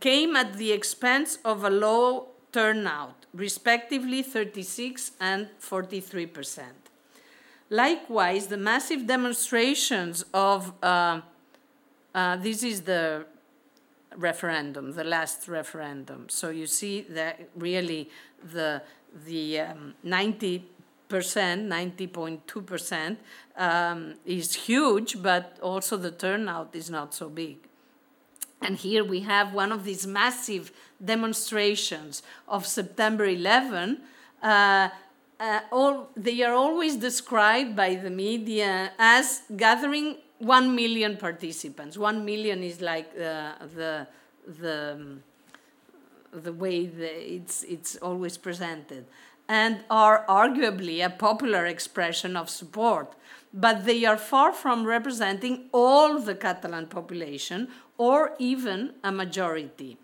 came 0.00 0.34
at 0.36 0.54
the 0.54 0.72
expense 0.72 1.38
of 1.44 1.64
a 1.64 1.70
low 1.70 2.28
turnout, 2.52 3.26
respectively 3.34 4.22
36 4.22 5.12
and 5.20 5.48
43 5.58 6.26
percent. 6.26 6.81
Likewise, 7.72 8.48
the 8.48 8.58
massive 8.58 9.06
demonstrations 9.06 10.26
of 10.34 10.74
uh, 10.82 11.22
uh, 12.14 12.36
this 12.36 12.62
is 12.62 12.82
the 12.82 13.24
referendum, 14.14 14.92
the 14.92 15.04
last 15.04 15.48
referendum. 15.48 16.28
So 16.28 16.50
you 16.50 16.66
see 16.66 17.00
that 17.08 17.48
really 17.56 18.10
the 18.44 18.82
the 19.24 19.60
um, 19.60 19.94
90 20.02 20.66
percent, 21.08 21.70
90.2 21.70 22.66
percent, 22.66 23.18
um, 23.56 24.16
is 24.26 24.54
huge, 24.54 25.22
but 25.22 25.58
also 25.62 25.96
the 25.96 26.10
turnout 26.10 26.74
is 26.74 26.90
not 26.90 27.14
so 27.14 27.30
big. 27.30 27.56
And 28.60 28.76
here 28.76 29.02
we 29.02 29.20
have 29.20 29.54
one 29.54 29.72
of 29.72 29.84
these 29.84 30.06
massive 30.06 30.72
demonstrations 31.02 32.22
of 32.46 32.66
September 32.66 33.24
11. 33.24 34.02
Uh, 34.42 34.90
uh, 35.42 35.60
all, 35.72 36.08
they 36.16 36.40
are 36.42 36.54
always 36.54 36.96
described 36.96 37.74
by 37.74 37.96
the 37.96 38.10
media 38.10 38.92
as 38.98 39.42
gathering 39.56 40.16
1 40.38 40.74
million 40.74 41.16
participants. 41.16 41.98
1 41.98 42.24
million 42.24 42.62
is 42.62 42.80
like 42.80 43.10
uh, 43.16 43.54
the, 43.74 44.06
the, 44.46 45.18
the 46.32 46.52
way 46.52 46.84
it's, 46.84 47.64
it's 47.64 47.96
always 47.96 48.38
presented, 48.38 49.04
and 49.48 49.80
are 49.90 50.24
arguably 50.28 51.04
a 51.04 51.10
popular 51.10 51.66
expression 51.66 52.36
of 52.36 52.48
support. 52.48 53.12
But 53.52 53.84
they 53.84 54.04
are 54.04 54.16
far 54.16 54.52
from 54.52 54.84
representing 54.84 55.68
all 55.72 56.20
the 56.20 56.36
Catalan 56.36 56.86
population 56.86 57.68
or 57.98 58.34
even 58.38 58.94
a 59.02 59.10
majority. 59.10 59.98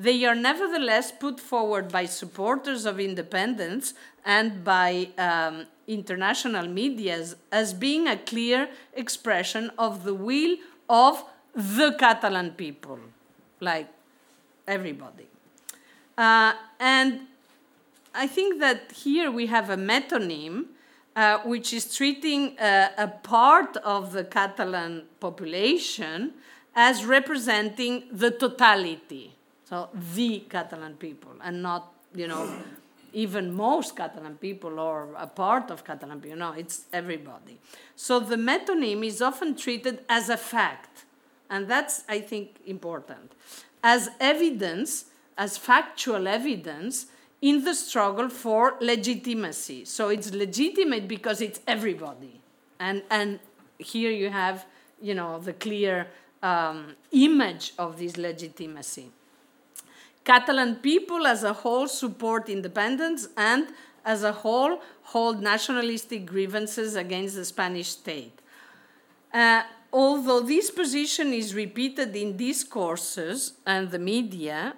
They 0.00 0.24
are 0.24 0.34
nevertheless 0.34 1.12
put 1.12 1.38
forward 1.38 1.92
by 1.92 2.06
supporters 2.06 2.86
of 2.86 2.98
independence 2.98 3.92
and 4.24 4.64
by 4.64 5.08
um, 5.18 5.66
international 5.86 6.66
media 6.66 7.24
as 7.50 7.74
being 7.74 8.06
a 8.06 8.16
clear 8.16 8.68
expression 8.94 9.70
of 9.78 10.04
the 10.04 10.14
will 10.14 10.56
of 10.88 11.24
the 11.54 11.94
Catalan 11.98 12.52
people, 12.52 12.98
like 13.60 13.88
everybody. 14.66 15.26
Uh, 16.16 16.52
and 16.78 17.20
I 18.14 18.26
think 18.26 18.60
that 18.60 18.92
here 18.92 19.30
we 19.30 19.46
have 19.46 19.70
a 19.70 19.76
metonym 19.76 20.66
uh, 21.16 21.38
which 21.38 21.72
is 21.72 21.94
treating 21.94 22.58
uh, 22.58 22.90
a 22.96 23.08
part 23.08 23.76
of 23.78 24.12
the 24.12 24.24
Catalan 24.24 25.04
population 25.18 26.34
as 26.74 27.04
representing 27.04 28.04
the 28.12 28.30
totality 28.30 29.34
so 29.70 29.88
the 30.14 30.40
Catalan 30.50 30.94
people, 30.96 31.30
and 31.42 31.62
not 31.62 31.92
you 32.12 32.26
know 32.26 32.52
even 33.12 33.54
most 33.54 33.96
Catalan 33.96 34.36
people 34.36 34.78
or 34.78 35.14
a 35.16 35.26
part 35.26 35.70
of 35.70 35.84
Catalan 35.84 36.20
people. 36.20 36.38
No, 36.38 36.52
it's 36.52 36.84
everybody. 36.92 37.58
So 37.96 38.20
the 38.20 38.36
metonym 38.36 39.04
is 39.04 39.20
often 39.22 39.56
treated 39.56 40.04
as 40.08 40.28
a 40.28 40.36
fact, 40.36 41.04
and 41.48 41.68
that's 41.68 42.04
I 42.08 42.20
think 42.20 42.56
important, 42.66 43.32
as 43.82 44.10
evidence, 44.20 45.06
as 45.36 45.58
factual 45.58 46.28
evidence 46.28 47.06
in 47.42 47.64
the 47.64 47.74
struggle 47.74 48.28
for 48.28 48.76
legitimacy. 48.80 49.84
So 49.84 50.08
it's 50.08 50.32
legitimate 50.32 51.08
because 51.08 51.40
it's 51.40 51.60
everybody, 51.66 52.40
and 52.78 53.02
and 53.10 53.40
here 53.78 54.10
you 54.10 54.30
have 54.30 54.66
you 55.00 55.14
know 55.14 55.38
the 55.38 55.52
clear 55.52 56.08
um, 56.42 56.96
image 57.12 57.72
of 57.78 57.98
this 57.98 58.16
legitimacy. 58.16 59.10
Catalan 60.24 60.76
people 60.76 61.26
as 61.26 61.44
a 61.44 61.52
whole 61.52 61.88
support 61.88 62.48
independence 62.48 63.28
and 63.36 63.68
as 64.04 64.22
a 64.22 64.32
whole 64.32 64.80
hold 65.02 65.42
nationalistic 65.42 66.26
grievances 66.26 66.94
against 66.94 67.36
the 67.36 67.44
Spanish 67.44 67.88
state. 67.88 68.40
Uh, 69.32 69.62
although 69.92 70.40
this 70.40 70.70
position 70.70 71.32
is 71.32 71.54
repeated 71.54 72.14
in 72.14 72.36
discourses 72.36 73.54
and 73.66 73.90
the 73.90 73.98
media, 73.98 74.74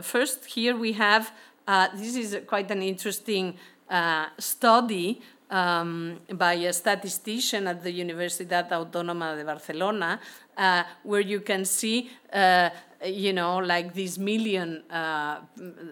first 0.00 0.44
here 0.46 0.76
we 0.76 0.92
have, 0.92 1.32
uh, 1.66 1.88
this 1.94 2.16
is 2.16 2.38
quite 2.46 2.70
an 2.70 2.82
interesting 2.82 3.56
uh, 3.88 4.26
study 4.38 5.20
um, 5.50 6.18
by 6.34 6.54
a 6.54 6.72
statistician 6.72 7.66
at 7.66 7.82
the 7.82 7.92
Universidad 7.92 8.68
Autónoma 8.70 9.36
de 9.36 9.44
Barcelona, 9.44 10.20
uh, 10.56 10.82
where 11.02 11.20
you 11.20 11.40
can 11.40 11.64
see 11.64 12.10
uh, 12.32 12.70
you 13.04 13.32
know, 13.32 13.58
like 13.58 13.94
these 13.94 14.18
million, 14.18 14.82
uh, 14.90 15.40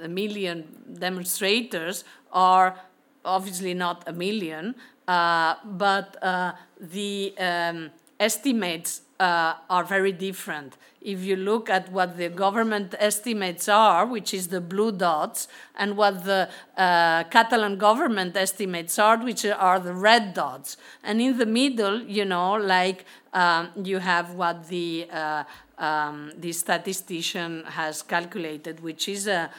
million 0.09 0.65
demonstrators 0.99 2.05
are 2.33 2.79
obviously 3.25 3.75
not 3.75 4.05
a 4.07 4.13
million, 4.13 4.75
uh, 5.09 5.55
but 5.65 6.17
uh, 6.23 6.53
the 6.81 7.35
um, 7.39 7.91
estimates 8.21 9.03
uh, 9.21 9.55
are 9.71 9.85
very 9.85 10.13
different. 10.13 10.77
If 11.01 11.21
you 11.23 11.37
look 11.37 11.69
at 11.69 11.93
what 11.93 12.17
the 12.17 12.29
government 12.31 12.95
estimates 12.99 13.69
are, 13.69 14.07
which 14.07 14.33
is 14.33 14.49
the 14.49 14.61
blue 14.61 14.91
dots, 14.91 15.49
and 15.77 15.97
what 15.97 16.25
the 16.25 16.49
uh, 16.77 17.25
Catalan 17.25 17.77
government 17.77 18.37
estimates 18.37 18.99
are, 18.99 19.19
which 19.19 19.45
are 19.45 19.79
the 19.79 19.93
red 19.93 20.35
dots, 20.35 20.77
and 21.03 21.21
in 21.21 21.37
the 21.39 21.47
middle, 21.47 22.01
you 22.03 22.25
know, 22.25 22.55
like 22.55 23.05
um, 23.35 23.69
you 23.83 23.99
have 23.99 24.35
what 24.35 24.69
the 24.69 25.07
uh, 25.13 25.45
um, 25.79 26.33
the 26.39 26.53
statistician 26.53 27.65
has 27.67 28.03
calculated, 28.03 28.81
which 28.81 29.09
is 29.09 29.27
a, 29.27 29.51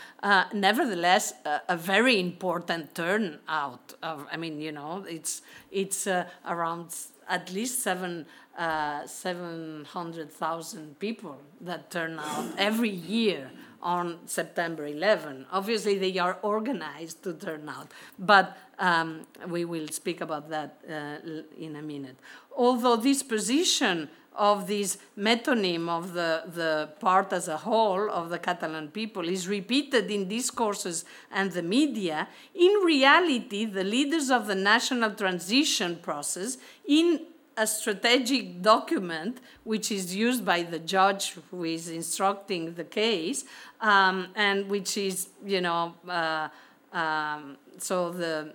nevertheless 0.53 1.33
a, 1.45 1.61
a, 1.69 1.77
very 1.77 2.19
important 2.19 2.95
turnout. 2.95 3.93
Of, 4.01 4.25
I 4.31 4.37
mean, 4.37 4.61
you 4.61 4.71
know, 4.71 5.05
it's 5.07 5.41
it's 5.71 6.07
uh, 6.07 6.25
around 6.45 6.95
at 7.27 7.51
least 7.51 7.81
seven 7.83 8.25
uh, 8.57 9.05
seven 9.05 9.85
hundred 9.85 10.31
thousand 10.31 10.99
people 10.99 11.37
that 11.61 11.91
turn 11.91 12.19
out 12.19 12.45
every 12.57 12.89
year 12.89 13.51
on 13.81 14.17
September 14.25 14.87
11. 14.87 15.45
Obviously, 15.51 15.99
they 15.99 16.17
are 16.17 16.39
organized 16.41 17.23
to 17.23 17.33
turn 17.33 17.69
out, 17.69 17.91
but 18.17 18.57
um, 18.79 19.27
we 19.47 19.63
will 19.63 19.87
speak 19.89 20.21
about 20.21 20.49
that 20.49 20.77
uh, 20.89 21.31
in 21.57 21.75
a 21.75 21.81
minute. 21.83 22.17
Although 22.57 22.95
this 22.95 23.21
position 23.21 24.09
of 24.37 24.67
this 24.67 24.97
metonym 25.17 25.89
of 25.89 26.13
the, 26.13 26.43
the 26.53 26.89
part 26.99 27.31
as 27.33 27.47
a 27.47 27.57
whole 27.57 28.09
of 28.09 28.29
the 28.29 28.39
Catalan 28.39 28.89
people 28.89 29.27
is 29.27 29.47
repeated 29.47 30.11
in 30.11 30.27
discourses 30.27 31.05
and 31.31 31.51
the 31.51 31.63
media, 31.63 32.27
in 32.53 32.71
reality, 32.85 33.65
the 33.65 33.83
leaders 33.83 34.29
of 34.29 34.47
the 34.47 34.55
national 34.55 35.11
transition 35.11 35.97
process, 35.97 36.57
in 36.87 37.21
a 37.57 37.65
strategic 37.65 38.61
document 38.61 39.39
which 39.63 39.91
is 39.91 40.15
used 40.15 40.43
by 40.43 40.61
the 40.63 40.79
judge 40.79 41.37
who 41.51 41.63
is 41.63 41.89
instructing 41.89 42.73
the 42.73 42.83
case, 42.83 43.45
um, 43.81 44.27
and 44.35 44.69
which 44.69 44.97
is, 44.97 45.29
you 45.45 45.61
know, 45.61 45.93
uh, 46.07 46.49
um, 46.91 47.57
so 47.77 48.11
the 48.11 48.53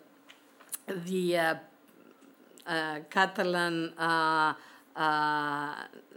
the 0.86 1.38
uh, 1.38 1.54
uh, 2.66 2.98
Catalan 3.10 3.92
uh, 5.00 5.74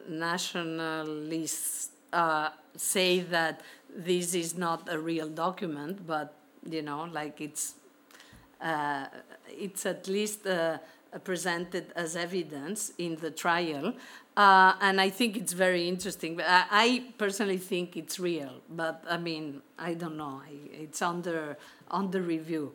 nationalists 0.09 1.89
uh, 2.11 2.49
say 2.75 3.21
that 3.21 3.61
this 3.95 4.35
is 4.35 4.57
not 4.57 4.87
a 4.91 4.99
real 4.99 5.29
document, 5.29 6.05
but 6.05 6.33
you 6.69 6.81
know, 6.81 7.07
like 7.11 7.39
it's 7.39 7.75
uh, 8.61 9.05
it's 9.47 9.85
at 9.85 10.07
least 10.07 10.45
uh, 10.45 10.79
presented 11.23 11.93
as 11.95 12.15
evidence 12.17 12.91
in 12.97 13.15
the 13.17 13.31
trial, 13.31 13.93
uh, 14.35 14.73
and 14.81 14.99
I 14.99 15.09
think 15.09 15.37
it's 15.37 15.53
very 15.53 15.87
interesting. 15.87 16.35
But 16.35 16.45
I, 16.47 16.65
I, 16.71 17.03
personally 17.17 17.57
think 17.57 17.95
it's 17.95 18.19
real, 18.19 18.61
but 18.69 19.03
I 19.09 19.17
mean, 19.17 19.61
I 19.79 19.93
don't 19.93 20.17
know. 20.17 20.41
It's 20.71 21.01
under 21.01 21.57
under 21.89 22.21
review. 22.21 22.73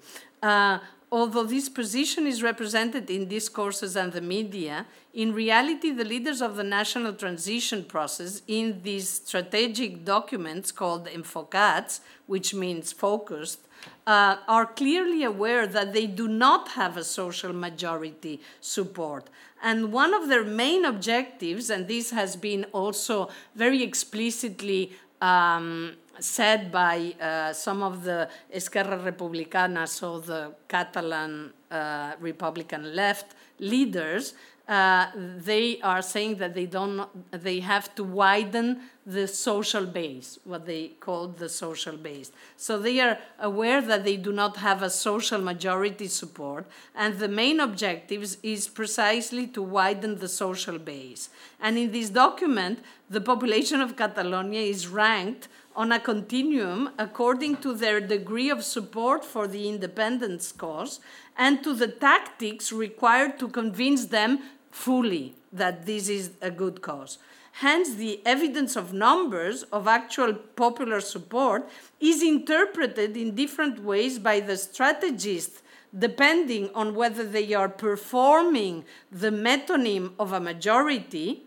Although 1.10 1.44
this 1.44 1.70
position 1.70 2.26
is 2.26 2.42
represented 2.42 3.08
in 3.08 3.28
discourses 3.28 3.96
and 3.96 4.12
the 4.12 4.20
media, 4.20 4.86
in 5.14 5.32
reality, 5.32 5.90
the 5.90 6.04
leaders 6.04 6.42
of 6.42 6.56
the 6.56 6.64
national 6.64 7.14
transition 7.14 7.84
process 7.84 8.42
in 8.46 8.82
these 8.82 9.08
strategic 9.08 10.04
documents 10.04 10.70
called 10.70 11.06
enfocats, 11.06 12.00
which 12.26 12.52
means 12.52 12.92
focused, 12.92 13.60
uh, 14.06 14.36
are 14.46 14.66
clearly 14.66 15.24
aware 15.24 15.66
that 15.66 15.94
they 15.94 16.06
do 16.06 16.28
not 16.28 16.68
have 16.70 16.96
a 16.98 17.04
social 17.04 17.54
majority 17.54 18.40
support. 18.60 19.30
And 19.62 19.92
one 19.92 20.12
of 20.12 20.28
their 20.28 20.44
main 20.44 20.84
objectives, 20.84 21.70
and 21.70 21.88
this 21.88 22.10
has 22.10 22.36
been 22.36 22.64
also 22.72 23.30
very 23.54 23.82
explicitly 23.82 24.92
um, 25.22 25.96
said 26.20 26.70
by 26.72 27.14
uh, 27.20 27.52
some 27.52 27.82
of 27.82 28.04
the 28.04 28.28
Esquerra 28.52 28.98
Republicana, 28.98 29.86
so 29.88 30.20
the 30.20 30.54
Catalan 30.68 31.52
uh, 31.70 32.12
Republican 32.20 32.94
left 32.94 33.34
leaders, 33.58 34.34
uh, 34.68 35.06
they 35.16 35.80
are 35.80 36.02
saying 36.02 36.36
that 36.36 36.54
they 36.54 36.66
don't 36.66 37.08
they 37.30 37.60
have 37.60 37.94
to 37.94 38.04
widen 38.04 38.80
the 39.06 39.26
social 39.26 39.86
base 39.86 40.38
what 40.44 40.66
they 40.66 40.88
call 41.00 41.28
the 41.28 41.48
social 41.48 41.96
base. 41.96 42.30
So 42.58 42.78
they 42.78 43.00
are 43.00 43.18
aware 43.38 43.80
that 43.80 44.04
they 44.04 44.18
do 44.18 44.30
not 44.30 44.58
have 44.58 44.82
a 44.82 44.90
social 44.90 45.40
majority 45.40 46.06
support 46.06 46.66
and 46.94 47.18
the 47.18 47.28
main 47.28 47.60
objectives 47.60 48.36
is 48.42 48.68
precisely 48.68 49.46
to 49.48 49.62
widen 49.62 50.18
the 50.18 50.28
social 50.28 50.78
base. 50.78 51.30
And 51.58 51.78
in 51.78 51.90
this 51.90 52.10
document 52.10 52.80
the 53.08 53.22
population 53.22 53.80
of 53.80 53.96
catalonia 53.96 54.60
is 54.60 54.86
ranked 54.86 55.48
on 55.78 55.92
a 55.92 56.00
continuum 56.00 56.90
according 56.98 57.56
to 57.56 57.72
their 57.72 58.00
degree 58.00 58.50
of 58.50 58.64
support 58.64 59.24
for 59.24 59.46
the 59.46 59.68
independence 59.68 60.50
cause 60.50 60.98
and 61.36 61.62
to 61.62 61.72
the 61.72 61.86
tactics 61.86 62.72
required 62.72 63.38
to 63.38 63.46
convince 63.46 64.06
them 64.06 64.40
fully 64.72 65.36
that 65.52 65.86
this 65.86 66.08
is 66.08 66.32
a 66.42 66.50
good 66.50 66.82
cause. 66.82 67.18
Hence, 67.52 67.94
the 67.94 68.20
evidence 68.26 68.74
of 68.74 68.92
numbers 68.92 69.62
of 69.72 69.86
actual 69.86 70.34
popular 70.34 71.00
support 71.00 71.68
is 72.00 72.24
interpreted 72.24 73.16
in 73.16 73.36
different 73.36 73.82
ways 73.82 74.18
by 74.18 74.40
the 74.40 74.56
strategists 74.56 75.62
depending 75.96 76.70
on 76.74 76.94
whether 76.94 77.24
they 77.24 77.54
are 77.54 77.68
performing 77.68 78.84
the 79.12 79.30
metonym 79.30 80.12
of 80.18 80.32
a 80.32 80.40
majority 80.40 81.44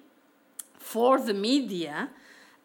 for 0.80 1.20
the 1.20 1.34
media 1.34 2.10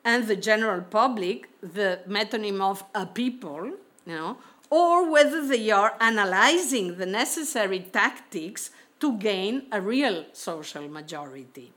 and 0.06 0.26
the 0.26 0.36
general 0.36 0.80
public 0.80 1.48
the 1.60 2.00
metonym 2.08 2.60
of 2.60 2.84
a 2.94 3.04
people, 3.04 3.64
you 3.66 3.76
know, 4.06 4.38
or 4.70 5.10
whether 5.10 5.46
they 5.46 5.70
are 5.70 5.94
analyzing 6.00 6.96
the 6.96 7.06
necessary 7.06 7.80
tactics 7.80 8.70
to 9.00 9.18
gain 9.18 9.66
a 9.70 9.80
real 9.80 10.24
social 10.32 10.88
majority. 10.88 11.72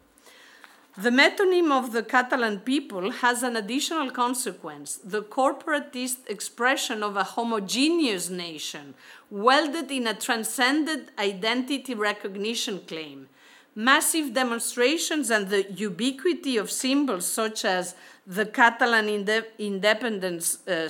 The 0.98 1.12
metonym 1.12 1.72
of 1.72 1.94
the 1.94 2.04
Catalan 2.04 2.60
people 2.60 3.12
has 3.12 3.42
an 3.42 3.56
additional 3.56 4.12
consequence 4.12 5.00
the 5.04 5.22
corporatist 5.22 6.18
expression 6.28 7.04
of 7.04 7.16
a 7.16 7.24
homogeneous 7.24 8.30
nation, 8.30 8.96
welded 9.30 9.92
in 9.92 10.08
a 10.08 10.14
transcendent 10.14 11.10
identity 11.18 11.94
recognition 11.94 12.82
claim. 12.86 13.30
Massive 13.76 14.34
demonstrations 14.34 15.30
and 15.30 15.48
the 15.48 15.72
ubiquity 15.72 16.58
of 16.58 16.70
symbols 16.70 17.26
such 17.26 17.64
as 17.64 17.96
the 18.30 18.46
Catalan 18.46 19.10
inde 19.10 19.44
independence 19.58 20.60
uh, 20.68 20.88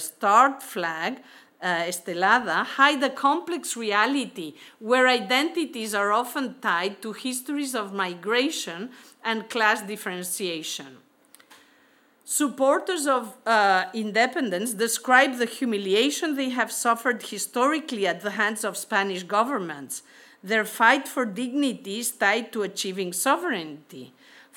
flag, 0.59 1.21
uh, 1.61 1.83
Estelada, 1.87 2.65
hide 2.65 3.01
a 3.01 3.09
complex 3.09 3.77
reality 3.77 4.55
where 4.79 5.07
identities 5.07 5.95
are 5.95 6.11
often 6.11 6.55
tied 6.59 7.01
to 7.01 7.13
histories 7.13 7.73
of 7.73 7.93
migration 7.93 8.89
and 9.23 9.49
class 9.49 9.81
differentiation. 9.81 10.97
Supporters 12.25 13.07
of 13.07 13.37
uh, 13.45 13.85
independence 13.93 14.73
describe 14.73 15.37
the 15.37 15.45
humiliation 15.45 16.35
they 16.35 16.49
have 16.49 16.71
suffered 16.71 17.23
historically 17.23 18.05
at 18.05 18.19
the 18.19 18.31
hands 18.31 18.65
of 18.65 18.77
Spanish 18.77 19.23
governments. 19.23 20.03
Their 20.43 20.65
fight 20.65 21.07
for 21.07 21.25
dignity 21.25 21.99
is 21.99 22.11
tied 22.11 22.51
to 22.51 22.63
achieving 22.63 23.13
sovereignty 23.13 24.13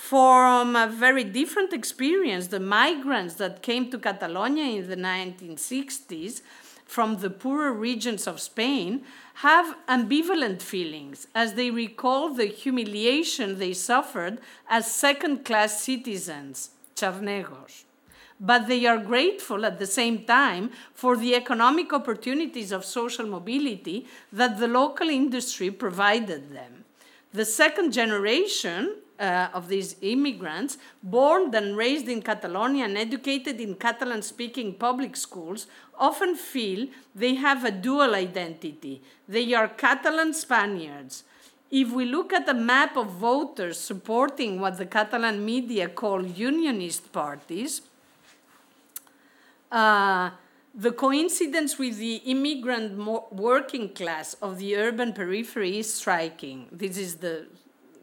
from 0.08 0.74
a 0.74 0.88
very 0.88 1.22
different 1.22 1.72
experience. 1.72 2.48
The 2.48 2.58
migrants 2.58 3.34
that 3.34 3.62
came 3.62 3.88
to 3.88 3.98
Catalonia 4.00 4.80
in 4.80 4.88
the 4.88 4.96
1960s 4.96 6.42
from 6.84 7.18
the 7.18 7.30
poorer 7.30 7.72
regions 7.72 8.26
of 8.26 8.40
Spain 8.40 9.04
have 9.34 9.76
ambivalent 9.88 10.60
feelings 10.60 11.28
as 11.36 11.54
they 11.54 11.70
recall 11.70 12.34
the 12.34 12.46
humiliation 12.46 13.60
they 13.60 13.72
suffered 13.72 14.40
as 14.68 14.90
second 14.90 15.44
class 15.44 15.80
citizens, 15.80 16.70
charnegos. 16.96 17.84
But 18.40 18.66
they 18.66 18.84
are 18.86 18.98
grateful 18.98 19.64
at 19.64 19.78
the 19.78 19.86
same 19.86 20.24
time 20.24 20.72
for 20.92 21.16
the 21.16 21.36
economic 21.36 21.92
opportunities 21.92 22.72
of 22.72 22.84
social 22.84 23.26
mobility 23.26 24.08
that 24.32 24.58
the 24.58 24.66
local 24.66 25.08
industry 25.08 25.70
provided 25.70 26.50
them. 26.52 26.84
The 27.32 27.44
second 27.44 27.92
generation 27.92 28.96
uh, 29.22 29.48
of 29.54 29.68
these 29.68 29.94
immigrants, 30.02 30.78
born 31.02 31.54
and 31.54 31.76
raised 31.76 32.08
in 32.08 32.20
Catalonia 32.20 32.86
and 32.86 32.98
educated 32.98 33.60
in 33.60 33.76
Catalan 33.76 34.20
speaking 34.20 34.74
public 34.74 35.16
schools, 35.16 35.68
often 35.96 36.34
feel 36.34 36.88
they 37.14 37.36
have 37.36 37.64
a 37.64 37.70
dual 37.70 38.16
identity. 38.16 39.00
They 39.28 39.54
are 39.54 39.68
Catalan 39.68 40.34
Spaniards. 40.34 41.22
If 41.70 41.92
we 41.92 42.04
look 42.04 42.32
at 42.32 42.48
a 42.48 42.54
map 42.54 42.96
of 42.96 43.06
voters 43.10 43.78
supporting 43.78 44.60
what 44.60 44.76
the 44.76 44.86
Catalan 44.86 45.44
media 45.44 45.88
call 45.88 46.26
unionist 46.26 47.12
parties, 47.12 47.82
uh, 49.70 50.30
the 50.74 50.90
coincidence 50.90 51.78
with 51.78 51.98
the 51.98 52.16
immigrant 52.16 52.98
working 53.30 53.90
class 53.90 54.34
of 54.42 54.58
the 54.58 54.76
urban 54.76 55.12
periphery 55.12 55.78
is 55.78 55.94
striking. 55.94 56.66
This 56.72 56.96
is 56.98 57.16
the 57.16 57.46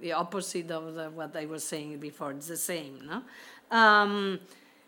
the 0.02 0.14
opposite 0.14 0.72
of 0.72 0.95
the, 0.95 1.10
what 1.10 1.36
I 1.36 1.45
was 1.45 1.64
saying 1.64 1.97
before. 2.00 2.32
It's 2.32 2.47
the 2.47 2.58
same. 2.58 3.02
No? 3.06 3.78
Um, 3.78 4.39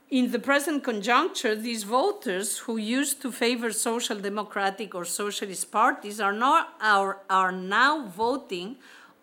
in 0.09 0.31
the 0.31 0.39
present 0.39 0.83
conjuncture, 0.83 1.55
these 1.55 1.83
voters 1.83 2.57
who 2.59 2.75
used 2.77 3.21
to 3.21 3.31
favor 3.31 3.71
social 3.71 4.19
democratic 4.19 4.93
or 4.93 5.05
socialist 5.05 5.71
parties 5.71 6.19
are, 6.19 6.33
not, 6.33 6.73
are, 6.81 7.19
are 7.29 7.51
now 7.51 8.07
voting 8.07 8.75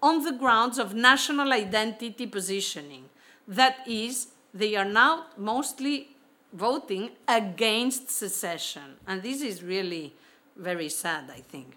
on 0.02 0.24
the 0.24 0.32
grounds 0.32 0.78
of 0.78 0.94
national 0.94 1.52
identity 1.52 2.26
positioning. 2.26 3.04
That 3.46 3.86
is, 3.86 4.28
they 4.54 4.76
are 4.76 4.84
now 4.84 5.26
mostly 5.36 6.08
voting 6.52 7.10
against 7.26 8.10
secession. 8.10 8.96
And 9.06 9.22
this 9.22 9.42
is 9.42 9.62
really 9.62 10.14
very 10.56 10.88
sad, 10.88 11.30
I 11.30 11.40
think. 11.40 11.76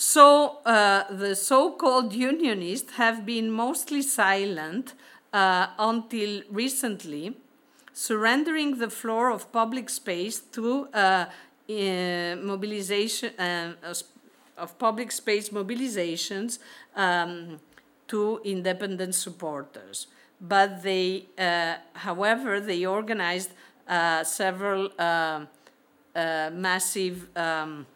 So 0.00 0.60
uh, 0.64 1.12
the 1.12 1.36
so-called 1.36 2.14
unionists 2.14 2.92
have 2.92 3.26
been 3.26 3.50
mostly 3.50 4.00
silent 4.00 4.94
uh, 5.30 5.66
until 5.78 6.40
recently, 6.50 7.36
surrendering 7.92 8.78
the 8.78 8.88
floor 8.88 9.30
of 9.30 9.52
public 9.52 9.90
space 9.90 10.40
to 10.52 10.88
uh, 10.94 11.26
mobilization 11.68 13.38
uh, 13.38 13.74
of 14.56 14.78
public 14.78 15.12
space 15.12 15.50
mobilizations 15.50 16.60
um, 16.96 17.60
to 18.08 18.40
independent 18.42 19.14
supporters. 19.14 20.06
but 20.40 20.82
they, 20.82 21.26
uh, 21.36 21.74
however, 21.92 22.58
they 22.58 22.86
organized 22.86 23.50
uh, 23.86 24.24
several 24.24 24.88
massive 26.14 27.28
um, 27.36 27.86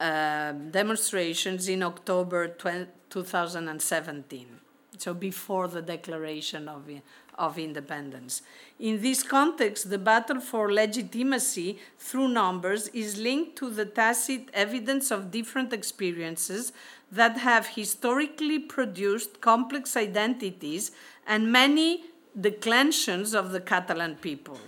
uh, 0.00 0.52
demonstrations 0.52 1.68
in 1.68 1.82
October 1.82 2.48
20, 2.48 2.90
2017, 3.08 4.46
so 4.98 5.14
before 5.14 5.68
the 5.68 5.80
declaration 5.80 6.68
of, 6.68 6.82
of 7.38 7.58
independence. 7.58 8.42
In 8.78 9.00
this 9.00 9.22
context, 9.22 9.88
the 9.88 9.98
battle 9.98 10.40
for 10.40 10.72
legitimacy 10.72 11.78
through 11.98 12.28
numbers 12.28 12.88
is 12.88 13.16
linked 13.16 13.56
to 13.56 13.70
the 13.70 13.86
tacit 13.86 14.50
evidence 14.52 15.10
of 15.10 15.30
different 15.30 15.72
experiences 15.72 16.72
that 17.10 17.38
have 17.38 17.68
historically 17.68 18.58
produced 18.58 19.40
complex 19.40 19.96
identities 19.96 20.90
and 21.26 21.50
many 21.50 22.04
declensions 22.38 23.34
of 23.34 23.52
the 23.52 23.60
Catalan 23.60 24.16
people. 24.16 24.58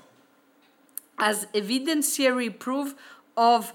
As 1.18 1.46
evidentiary 1.46 2.56
proof 2.56 2.94
of 3.36 3.72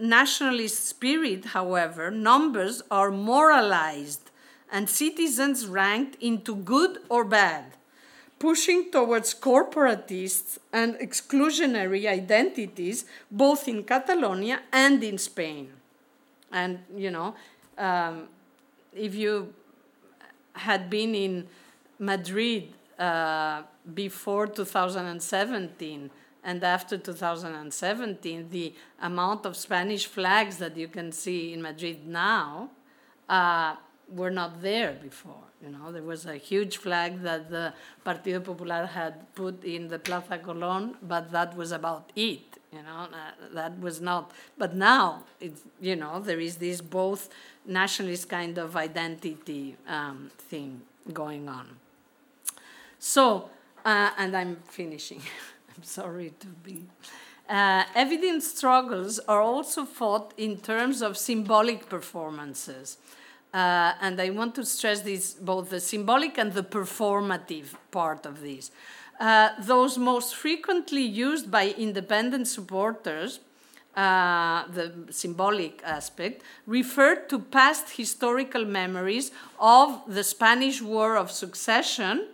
nationalist 0.00 0.86
spirit, 0.86 1.46
however, 1.46 2.10
numbers 2.10 2.82
are 2.90 3.10
moralized 3.10 4.30
and 4.72 4.88
citizens 4.88 5.66
ranked 5.66 6.16
into 6.20 6.54
good 6.56 6.98
or 7.08 7.24
bad, 7.24 7.76
pushing 8.38 8.90
towards 8.90 9.34
corporatists 9.34 10.58
and 10.72 10.94
exclusionary 10.94 12.06
identities 12.06 13.04
both 13.30 13.68
in 13.68 13.84
Catalonia 13.84 14.60
and 14.72 15.02
in 15.04 15.18
Spain. 15.18 15.70
And, 16.50 16.80
you 16.96 17.10
know, 17.10 17.34
um, 17.76 18.28
if 18.92 19.14
you 19.14 19.52
had 20.54 20.88
been 20.90 21.14
in 21.14 21.46
Madrid 21.98 22.72
uh, 22.98 23.62
before 23.94 24.46
2017 24.46 26.10
and 26.42 26.64
after 26.64 26.96
2017, 26.96 28.48
the 28.50 28.74
amount 29.02 29.44
of 29.44 29.56
Spanish 29.56 30.06
flags 30.06 30.56
that 30.58 30.76
you 30.76 30.88
can 30.88 31.12
see 31.12 31.52
in 31.52 31.60
Madrid 31.60 32.06
now 32.06 32.70
uh, 33.28 33.76
were 34.08 34.30
not 34.30 34.62
there 34.62 34.98
before. 35.02 35.44
You 35.62 35.70
know, 35.70 35.92
there 35.92 36.02
was 36.02 36.24
a 36.24 36.36
huge 36.36 36.78
flag 36.78 37.22
that 37.22 37.50
the 37.50 37.74
Partido 38.04 38.42
Popular 38.42 38.86
had 38.86 39.34
put 39.34 39.62
in 39.62 39.88
the 39.88 39.98
Plaza 39.98 40.38
Colón, 40.38 40.94
but 41.02 41.30
that 41.32 41.54
was 41.54 41.72
about 41.72 42.10
it. 42.16 42.40
You 42.72 42.82
know, 42.82 43.08
uh, 43.12 43.54
that 43.54 43.78
was 43.78 44.00
not. 44.00 44.32
But 44.56 44.74
now, 44.74 45.24
it's, 45.40 45.62
you 45.80 45.96
know, 45.96 46.20
there 46.20 46.40
is 46.40 46.56
this 46.56 46.80
both 46.80 47.28
nationalist 47.66 48.28
kind 48.28 48.56
of 48.56 48.76
identity 48.76 49.76
um, 49.86 50.30
thing 50.38 50.80
going 51.12 51.48
on. 51.48 51.66
So, 52.98 53.50
uh, 53.84 54.10
and 54.16 54.36
I'm 54.36 54.56
finishing. 54.66 55.20
Sorry 55.82 56.32
to 56.40 56.46
be. 56.46 56.84
Uh, 57.48 57.84
evident 57.94 58.42
struggles 58.42 59.18
are 59.20 59.40
also 59.40 59.84
fought 59.84 60.32
in 60.36 60.58
terms 60.58 61.02
of 61.02 61.16
symbolic 61.16 61.88
performances. 61.88 62.98
Uh, 63.52 63.94
and 64.00 64.20
I 64.20 64.30
want 64.30 64.54
to 64.54 64.64
stress 64.64 65.00
this 65.00 65.34
both 65.34 65.70
the 65.70 65.80
symbolic 65.80 66.38
and 66.38 66.52
the 66.52 66.62
performative 66.62 67.74
part 67.90 68.24
of 68.24 68.40
this. 68.40 68.70
Uh, 69.18 69.50
those 69.58 69.98
most 69.98 70.36
frequently 70.36 71.02
used 71.02 71.50
by 71.50 71.70
independent 71.76 72.46
supporters, 72.46 73.40
uh, 73.96 74.66
the 74.68 74.92
symbolic 75.10 75.82
aspect, 75.84 76.42
refer 76.66 77.16
to 77.16 77.38
past 77.40 77.96
historical 77.96 78.64
memories 78.64 79.32
of 79.58 80.00
the 80.06 80.22
Spanish 80.22 80.80
War 80.80 81.16
of 81.16 81.30
Succession, 81.30 82.28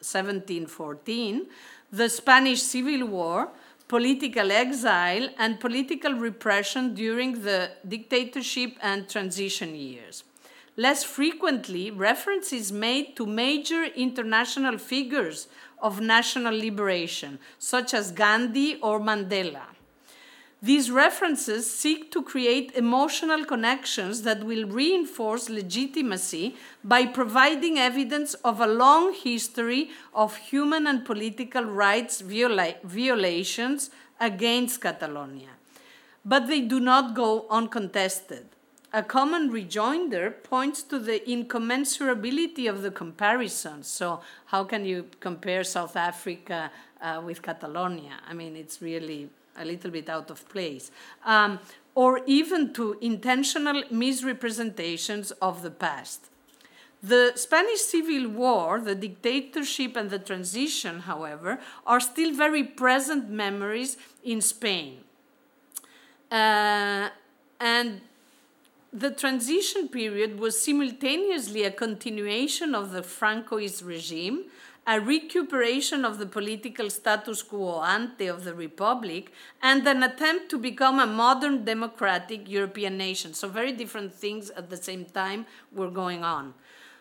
1714, 0.00 1.46
the 1.94 2.08
Spanish 2.08 2.60
Civil 2.60 3.06
War, 3.06 3.50
political 3.86 4.50
exile, 4.50 5.28
and 5.38 5.60
political 5.60 6.12
repression 6.14 6.92
during 6.92 7.42
the 7.42 7.70
dictatorship 7.86 8.76
and 8.82 9.08
transition 9.08 9.76
years. 9.76 10.24
Less 10.76 11.04
frequently, 11.04 11.92
reference 11.92 12.52
is 12.52 12.72
made 12.72 13.14
to 13.14 13.26
major 13.26 13.84
international 13.84 14.76
figures 14.76 15.46
of 15.80 16.00
national 16.00 16.58
liberation, 16.58 17.38
such 17.60 17.94
as 17.94 18.10
Gandhi 18.10 18.80
or 18.80 18.98
Mandela. 18.98 19.66
These 20.64 20.90
references 20.90 21.70
seek 21.70 22.10
to 22.12 22.22
create 22.22 22.72
emotional 22.74 23.44
connections 23.44 24.22
that 24.22 24.44
will 24.44 24.66
reinforce 24.66 25.50
legitimacy 25.50 26.56
by 26.82 27.04
providing 27.04 27.78
evidence 27.78 28.32
of 28.32 28.62
a 28.62 28.66
long 28.66 29.12
history 29.12 29.90
of 30.14 30.36
human 30.36 30.86
and 30.86 31.04
political 31.04 31.64
rights 31.64 32.22
viola 32.22 32.76
violations 32.82 33.90
against 34.18 34.80
Catalonia. 34.80 35.50
But 36.24 36.46
they 36.46 36.62
do 36.62 36.80
not 36.80 37.14
go 37.14 37.44
uncontested. 37.50 38.46
A 38.94 39.02
common 39.02 39.50
rejoinder 39.50 40.30
points 40.30 40.82
to 40.84 40.98
the 40.98 41.20
incommensurability 41.28 42.70
of 42.70 42.80
the 42.80 42.90
comparisons. 42.90 43.86
So, 43.88 44.22
how 44.46 44.64
can 44.64 44.86
you 44.86 45.10
compare 45.20 45.62
South 45.62 45.94
Africa 45.94 46.70
uh, 47.02 47.20
with 47.22 47.42
Catalonia? 47.42 48.14
I 48.26 48.32
mean, 48.32 48.56
it's 48.56 48.80
really 48.80 49.28
a 49.56 49.64
little 49.64 49.90
bit 49.90 50.08
out 50.08 50.30
of 50.30 50.48
place, 50.48 50.90
um, 51.24 51.58
or 51.94 52.20
even 52.26 52.72
to 52.72 52.98
intentional 53.00 53.82
misrepresentations 53.90 55.30
of 55.42 55.62
the 55.62 55.70
past. 55.70 56.28
The 57.02 57.32
Spanish 57.34 57.82
Civil 57.82 58.30
War, 58.30 58.80
the 58.80 58.94
dictatorship, 58.94 59.94
and 59.94 60.08
the 60.08 60.18
transition, 60.18 61.00
however, 61.00 61.60
are 61.86 62.00
still 62.00 62.34
very 62.34 62.64
present 62.64 63.28
memories 63.28 63.98
in 64.22 64.40
Spain. 64.40 65.04
Uh, 66.30 67.10
and 67.60 68.00
the 68.90 69.10
transition 69.10 69.88
period 69.88 70.38
was 70.40 70.58
simultaneously 70.60 71.64
a 71.64 71.70
continuation 71.70 72.74
of 72.74 72.92
the 72.92 73.02
Francoist 73.02 73.84
regime 73.84 74.44
a 74.86 75.00
recuperation 75.00 76.04
of 76.04 76.18
the 76.18 76.26
political 76.26 76.90
status 76.90 77.42
quo 77.42 77.82
ante 77.82 78.26
of 78.26 78.44
the 78.44 78.54
Republic, 78.54 79.32
and 79.62 79.86
an 79.86 80.02
attempt 80.02 80.50
to 80.50 80.58
become 80.58 80.98
a 80.98 81.06
modern 81.06 81.64
democratic 81.64 82.48
European 82.48 82.98
nation. 82.98 83.32
So, 83.32 83.48
very 83.48 83.72
different 83.72 84.14
things 84.14 84.50
at 84.50 84.70
the 84.70 84.76
same 84.76 85.06
time 85.06 85.46
were 85.72 85.90
going 85.90 86.22
on. 86.22 86.54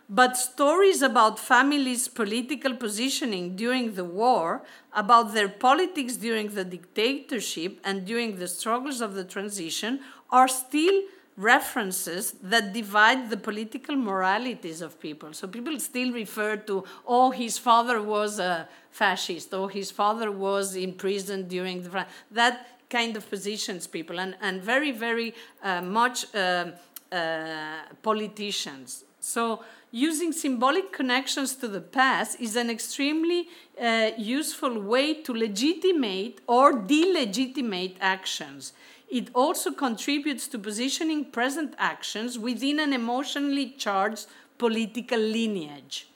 But 0.09 0.37
stories 0.37 1.01
about 1.01 1.39
families' 1.39 2.07
political 2.07 2.75
positioning 2.75 3.55
during 3.55 3.95
the 3.95 4.03
war, 4.03 4.63
about 4.93 5.33
their 5.33 5.49
politics 5.49 6.17
during 6.17 6.49
the 6.49 6.65
dictatorship, 6.65 7.79
and 7.83 8.05
during 8.05 8.37
the 8.37 8.47
struggles 8.47 9.01
of 9.01 9.15
the 9.15 9.23
transition 9.23 10.01
are 10.29 10.47
still 10.47 11.03
references 11.37 12.33
that 12.43 12.73
divide 12.73 13.29
the 13.29 13.37
political 13.37 13.95
moralities 13.95 14.81
of 14.81 14.99
people. 14.99 15.33
So 15.33 15.47
people 15.47 15.79
still 15.79 16.11
refer 16.13 16.57
to, 16.57 16.83
oh, 17.07 17.31
his 17.31 17.57
father 17.57 18.01
was 18.01 18.39
a 18.39 18.67
fascist, 18.91 19.53
or 19.53 19.69
his 19.69 19.91
father 19.91 20.31
was 20.31 20.75
imprisoned 20.75 21.49
during 21.49 21.83
the. 21.83 22.05
That 22.31 22.67
kind 22.89 23.17
of 23.17 23.27
positions 23.27 23.87
people, 23.87 24.19
and, 24.19 24.35
and 24.41 24.61
very, 24.61 24.91
very 24.91 25.33
uh, 25.63 25.81
much 25.81 26.33
uh, 26.35 26.71
uh, 27.11 27.79
politicians. 28.03 29.03
So 29.19 29.63
using 29.91 30.31
symbolic 30.31 30.91
connections 30.91 31.55
to 31.55 31.67
the 31.67 31.81
past 31.81 32.39
is 32.39 32.55
an 32.55 32.69
extremely 32.69 33.47
uh, 33.81 34.11
useful 34.17 34.79
way 34.79 35.13
to 35.21 35.33
legitimate 35.33 36.41
or 36.47 36.73
delegitimate 36.73 37.97
actions 38.01 38.73
it 39.13 39.29
also 39.35 39.71
contributes 39.71 40.47
to 40.47 40.57
positioning 40.57 41.23
present 41.23 41.75
actions 41.77 42.39
within 42.39 42.79
an 42.79 42.93
emotionally 42.93 43.69
charged 43.77 44.25
political 44.57 45.19
lineage. 45.19 46.07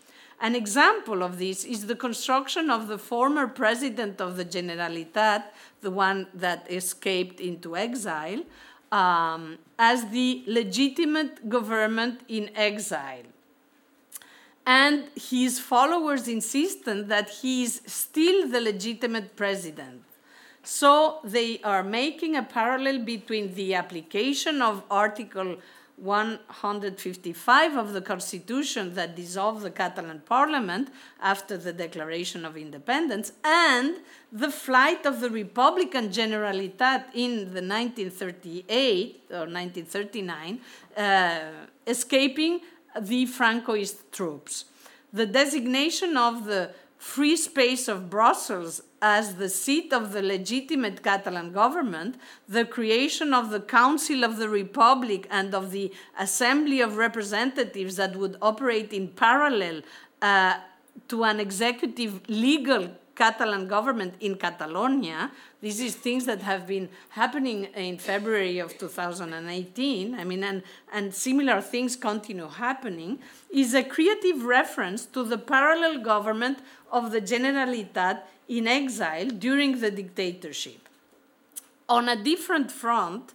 An 0.41 0.55
example 0.55 1.21
of 1.21 1.37
this 1.37 1.63
is 1.63 1.85
the 1.85 1.95
construction 1.95 2.71
of 2.71 2.87
the 2.87 2.97
former 2.97 3.45
president 3.47 4.19
of 4.19 4.35
the 4.35 4.45
Generalitat, 4.45 5.43
the 5.81 5.91
one 5.91 6.25
that 6.33 6.65
escaped 6.71 7.39
into 7.39 7.77
exile, 7.77 8.41
um, 8.91 9.59
as 9.77 10.09
the 10.09 10.43
legitimate 10.47 11.47
government 11.47 12.21
in 12.27 12.49
exile. 12.55 13.27
And 14.65 15.09
his 15.15 15.59
followers 15.59 16.27
insisted 16.27 17.09
that 17.09 17.29
he 17.29 17.63
is 17.63 17.79
still 17.85 18.47
the 18.47 18.59
legitimate 18.59 19.35
president. 19.35 20.01
So 20.67 21.19
they 21.23 21.61
are 21.63 21.81
making 21.81 22.35
a 22.35 22.43
parallel 22.43 22.99
between 22.99 23.55
the 23.55 23.73
application 23.73 24.61
of 24.61 24.83
Article 24.91 25.55
155 25.95 27.77
of 27.77 27.93
the 27.93 28.01
Constitution 28.01 28.93
that 28.95 29.15
dissolved 29.15 29.61
the 29.61 29.71
Catalan 29.71 30.21
Parliament 30.25 30.89
after 31.21 31.55
the 31.55 31.71
Declaration 31.71 32.43
of 32.43 32.57
Independence 32.57 33.31
and 33.45 33.95
the 34.29 34.51
flight 34.51 35.05
of 35.05 35.21
the 35.21 35.29
Republican 35.29 36.09
Generalitat 36.09 37.05
in 37.13 37.53
the 37.53 37.63
1938 37.63 39.21
or 39.31 39.47
1939, 39.47 40.59
uh, 40.97 41.39
escaping 41.87 42.59
the 42.99 43.25
Francoist 43.25 44.11
troops. 44.11 44.65
the 45.13 45.25
designation 45.25 46.17
of 46.17 46.45
the 46.45 46.71
free 46.97 47.35
space 47.35 47.87
of 47.87 48.09
Brussels 48.09 48.81
as 49.01 49.35
the 49.35 49.49
seat 49.49 49.93
of 49.93 50.11
the 50.11 50.21
legitimate 50.21 51.03
Catalan 51.03 51.51
government, 51.51 52.15
the 52.49 52.65
creation 52.65 53.33
of 53.33 53.51
the 53.51 53.59
Council 53.59 54.23
of 54.23 54.37
the 54.37 54.49
Republic 54.49 55.27
and 55.29 55.53
of 55.53 55.71
the 55.71 55.93
Assembly 56.19 56.81
of 56.81 56.97
Representatives 56.97 57.95
that 57.97 58.15
would 58.15 58.37
operate 58.41 58.91
in 58.91 59.09
parallel 59.09 59.81
uh, 60.21 60.55
to 61.07 61.23
an 61.23 61.39
executive 61.39 62.21
legal 62.27 62.89
Catalan 63.17 63.67
government 63.67 64.13
in 64.19 64.35
Catalonia. 64.35 65.31
This 65.59 65.79
is 65.79 65.95
things 65.95 66.25
that 66.25 66.41
have 66.43 66.67
been 66.67 66.87
happening 67.09 67.65
in 67.75 67.97
February 67.97 68.59
of 68.59 68.77
2018. 68.77 70.13
I 70.13 70.23
mean, 70.23 70.43
and, 70.43 70.61
and 70.93 71.13
similar 71.13 71.59
things 71.59 71.95
continue 71.95 72.47
happening. 72.47 73.19
Is 73.49 73.73
a 73.73 73.83
creative 73.83 74.45
reference 74.45 75.05
to 75.07 75.23
the 75.23 75.37
parallel 75.37 76.03
government 76.03 76.59
of 76.91 77.11
the 77.11 77.19
Generalitat 77.19 78.21
in 78.47 78.67
exile 78.67 79.27
during 79.27 79.81
the 79.81 79.89
dictatorship. 79.89 80.87
On 81.89 82.07
a 82.07 82.15
different 82.15 82.71
front, 82.71 83.33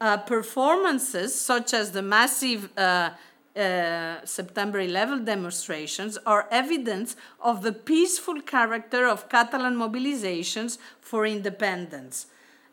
uh, 0.00 0.16
performances 0.16 1.32
such 1.32 1.72
as 1.72 1.92
the 1.92 2.02
massive 2.02 2.76
uh, 2.76 3.10
uh, 3.56 4.24
September 4.24 4.80
11 4.80 5.24
demonstrations 5.24 6.18
are 6.24 6.48
evidence 6.50 7.16
of 7.40 7.62
the 7.62 7.72
peaceful 7.72 8.40
character 8.40 9.06
of 9.06 9.28
Catalan 9.28 9.76
mobilizations 9.76 10.78
for 11.00 11.26
independence. 11.26 12.26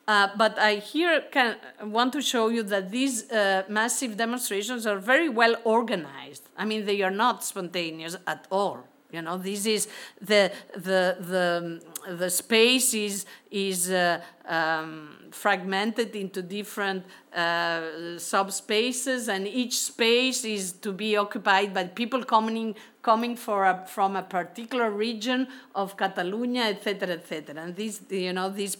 Uh, 0.07 0.27
but 0.35 0.57
I 0.57 0.75
here 0.77 1.21
can 1.31 1.57
want 1.83 2.13
to 2.13 2.21
show 2.21 2.47
you 2.47 2.63
that 2.63 2.89
these 2.89 3.29
uh, 3.29 3.63
massive 3.69 4.17
demonstrations 4.17 4.87
are 4.87 4.97
very 4.97 5.29
well 5.29 5.55
organized. 5.63 6.49
I 6.57 6.65
mean, 6.65 6.85
they 6.85 7.01
are 7.03 7.11
not 7.11 7.43
spontaneous 7.43 8.17
at 8.25 8.47
all. 8.49 8.79
You 9.11 9.21
know, 9.21 9.37
this 9.37 9.65
is 9.65 9.87
the 10.21 10.51
the 10.73 11.17
the 11.19 11.81
the 12.07 12.29
space 12.29 12.93
is 12.93 13.25
is 13.51 13.89
uh, 13.89 14.21
um, 14.47 15.29
fragmented 15.31 16.15
into 16.15 16.41
different 16.41 17.03
uh, 17.33 18.17
subspaces, 18.17 19.27
and 19.27 19.47
each 19.47 19.79
space 19.79 20.45
is 20.45 20.71
to 20.73 20.91
be 20.91 21.17
occupied 21.17 21.73
by 21.73 21.85
people 21.85 22.23
coming 22.23 22.75
coming 23.01 23.35
for 23.35 23.65
a, 23.65 23.85
from 23.87 24.15
a 24.15 24.23
particular 24.23 24.91
region 24.91 25.47
of 25.73 25.95
Catalonia, 25.97 26.63
etc., 26.63 27.09
etc. 27.09 27.55
And 27.63 27.75
this, 27.75 28.01
you 28.09 28.33
know, 28.33 28.49
this 28.49 28.77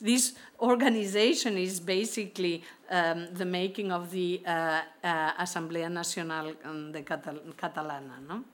this 0.00 0.34
organization 0.60 1.56
is 1.58 1.80
basically 1.80 2.64
um, 2.90 3.28
the 3.32 3.44
making 3.44 3.92
of 3.92 4.10
the 4.10 4.42
uh, 4.46 4.80
uh 5.04 5.88
Nacional 5.88 6.54
de 6.92 7.02
Catal- 7.02 7.54
Catalana, 7.56 8.18
no? 8.28 8.44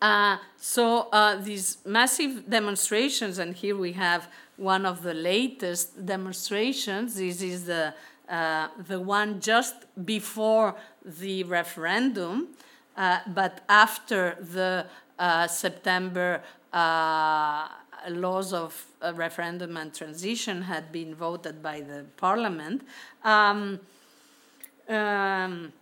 Uh, 0.00 0.36
so 0.56 1.08
uh, 1.12 1.36
these 1.36 1.78
massive 1.84 2.48
demonstrations, 2.48 3.38
and 3.38 3.54
here 3.54 3.76
we 3.76 3.92
have 3.92 4.28
one 4.56 4.86
of 4.86 5.02
the 5.02 5.14
latest 5.14 6.04
demonstrations. 6.04 7.16
This 7.16 7.42
is 7.42 7.64
the 7.64 7.94
uh, 8.28 8.68
the 8.88 8.98
one 8.98 9.38
just 9.38 9.74
before 10.06 10.74
the 11.04 11.44
referendum, 11.44 12.48
uh, 12.96 13.18
but 13.26 13.60
after 13.68 14.36
the 14.40 14.86
uh, 15.18 15.46
September 15.46 16.40
uh, 16.72 17.68
laws 18.08 18.54
of 18.54 18.86
referendum 19.14 19.76
and 19.76 19.94
transition 19.94 20.62
had 20.62 20.90
been 20.90 21.14
voted 21.14 21.62
by 21.62 21.82
the 21.82 22.06
parliament. 22.16 22.82
Um, 23.22 23.80
um, 24.88 25.72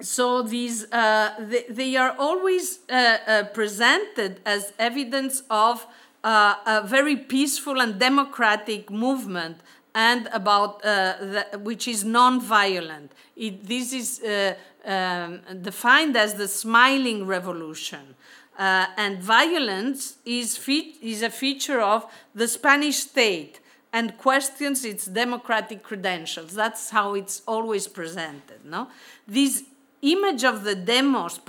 so 0.00 0.42
these 0.42 0.90
uh, 0.92 1.34
they, 1.38 1.64
they, 1.68 1.96
are 1.96 2.14
always 2.18 2.80
uh, 2.90 3.18
uh, 3.26 3.44
presented 3.44 4.40
as 4.44 4.72
evidence 4.78 5.42
of 5.48 5.86
uh, 6.22 6.54
a 6.66 6.82
very 6.86 7.16
peaceful 7.16 7.80
and 7.80 7.98
democratic 7.98 8.90
movement 8.90 9.58
and 9.94 10.28
about 10.32 10.84
uh, 10.84 11.14
the, 11.20 11.58
which 11.62 11.88
is 11.88 12.04
non-violent. 12.04 13.12
It, 13.36 13.66
this 13.66 13.92
is 13.94 14.20
uh, 14.22 14.54
um, 14.84 15.40
defined 15.62 16.16
as 16.16 16.34
the 16.34 16.48
smiling 16.48 17.26
revolution. 17.26 18.14
And 18.58 19.22
violence 19.22 20.16
is, 20.24 20.56
fe- 20.56 20.94
is 21.02 21.22
a 21.22 21.28
feature 21.28 21.80
of 21.80 22.06
the 22.34 22.48
spanish 22.48 22.96
state 22.96 23.60
and 23.92 24.16
questions 24.16 24.84
its 24.84 25.06
democratic 25.06 25.82
credentials. 25.82 26.54
That's 26.54 26.90
how 26.90 27.14
it's 27.14 27.42
always 27.46 27.86
presented 27.86 28.64
no? 28.64 28.88
These 29.28 29.64
image 30.12 30.44
of 30.44 30.64
the 30.64 30.74
demos 30.74 31.40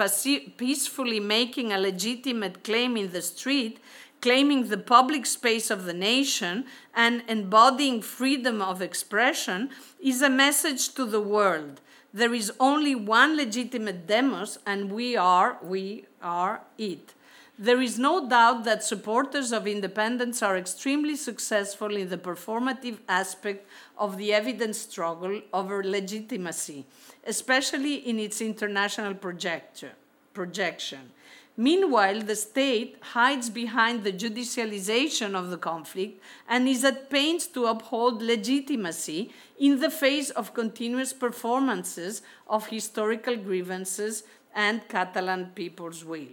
peacefully 0.57 1.19
making 1.19 1.71
a 1.71 1.77
legitimate 1.77 2.63
claim 2.63 2.97
in 2.97 3.11
the 3.11 3.21
street, 3.21 3.79
claiming 4.21 4.67
the 4.67 4.77
public 4.77 5.25
space 5.25 5.69
of 5.69 5.85
the 5.85 5.93
nation, 5.93 6.65
and 6.95 7.23
embodying 7.27 8.01
freedom 8.01 8.61
of 8.61 8.81
expression 8.81 9.69
is 10.01 10.21
a 10.21 10.29
message 10.29 10.93
to 10.95 11.05
the 11.05 11.21
world. 11.21 11.79
There 12.13 12.33
is 12.33 12.51
only 12.59 12.95
one 12.95 13.37
legitimate 13.37 14.07
demos, 14.07 14.57
and 14.65 14.91
we 14.91 15.15
are, 15.15 15.57
we 15.61 16.05
are 16.21 16.61
it. 16.77 17.13
There 17.59 17.81
is 17.81 17.97
no 17.97 18.29
doubt 18.29 18.65
that 18.65 18.83
supporters 18.83 19.51
of 19.51 19.65
independence 19.65 20.43
are 20.43 20.57
extremely 20.57 21.15
successful 21.15 21.95
in 21.95 22.09
the 22.09 22.17
performative 22.17 22.99
aspect 23.09 23.67
of 23.97 24.17
the 24.17 24.31
evidence 24.31 24.77
struggle 24.77 25.41
over 25.51 25.83
legitimacy 25.83 26.85
especially 27.27 27.95
in 27.95 28.17
its 28.19 28.41
international 28.41 29.13
projection. 29.13 31.11
Meanwhile, 31.57 32.21
the 32.21 32.35
state 32.35 32.97
hides 33.01 33.49
behind 33.49 34.03
the 34.03 34.13
judicialization 34.13 35.35
of 35.35 35.49
the 35.49 35.57
conflict 35.57 36.21
and 36.47 36.67
is 36.67 36.85
at 36.85 37.09
pains 37.09 37.47
to 37.47 37.65
uphold 37.65 38.21
legitimacy 38.21 39.31
in 39.59 39.79
the 39.79 39.89
face 39.89 40.29
of 40.29 40.53
continuous 40.53 41.13
performances 41.13 42.21
of 42.47 42.67
historical 42.67 43.35
grievances 43.35 44.23
and 44.55 44.87
Catalan 44.87 45.51
people's 45.55 46.05
will. 46.05 46.27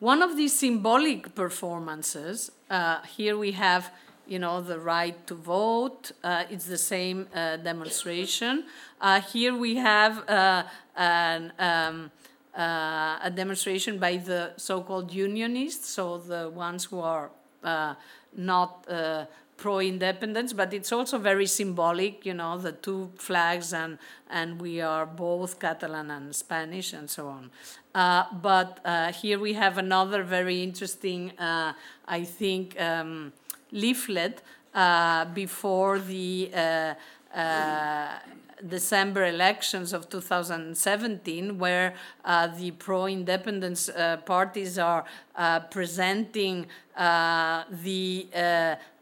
One 0.00 0.22
of 0.22 0.34
these 0.34 0.58
symbolic 0.58 1.34
performances, 1.34 2.50
uh, 2.70 3.02
here 3.02 3.36
we 3.36 3.52
have 3.52 3.92
you 4.26 4.38
know, 4.38 4.62
the 4.62 4.78
right 4.78 5.26
to 5.26 5.34
vote. 5.34 6.12
Uh, 6.24 6.44
it's 6.48 6.64
the 6.64 6.78
same 6.78 7.26
uh, 7.34 7.58
demonstration. 7.58 8.64
Uh, 8.98 9.20
here 9.20 9.54
we 9.54 9.76
have 9.76 10.26
uh, 10.26 10.62
an, 10.96 11.52
um, 11.58 12.10
uh, 12.56 13.18
a 13.22 13.30
demonstration 13.34 13.98
by 13.98 14.16
the 14.16 14.52
so-called 14.56 15.12
unionists, 15.12 15.90
so 15.90 16.16
the 16.16 16.48
ones 16.48 16.84
who 16.84 17.00
are 17.00 17.30
uh, 17.62 17.94
not 19.60 19.62
pro-independence, 19.62 20.52
but 20.52 20.72
it's 20.72 20.92
also 20.92 21.18
very 21.18 21.46
symbolic, 21.46 22.26
you 22.26 22.34
know, 22.34 22.58
the 22.58 22.72
two 22.72 23.10
flags 23.16 23.72
and, 23.72 23.98
and 24.30 24.60
we 24.60 24.80
are 24.80 25.06
both 25.06 25.58
Catalan 25.58 26.10
and 26.10 26.34
Spanish 26.34 26.92
and 26.92 27.08
so 27.08 27.28
on. 27.28 27.50
but 28.42 28.80
here 29.14 29.38
we 29.38 29.54
have 29.54 29.78
another 29.78 30.22
very 30.22 30.62
interesting, 30.62 31.32
I 31.38 32.24
think, 32.24 32.80
um, 32.80 33.32
leaflet 33.72 34.42
uh, 34.74 35.24
before 35.26 35.98
the 35.98 36.50
uh, 36.54 36.94
uh, 37.36 38.18
December 38.66 39.24
elections 39.24 39.92
of 39.92 40.08
2017, 40.08 41.58
where 41.58 41.94
uh, 42.24 42.46
the 42.46 42.70
pro 42.72 43.06
independence 43.06 43.88
uh, 43.88 44.18
parties 44.18 44.78
are 44.78 45.04
uh, 45.36 45.60
presenting 45.60 46.66
the 46.96 48.26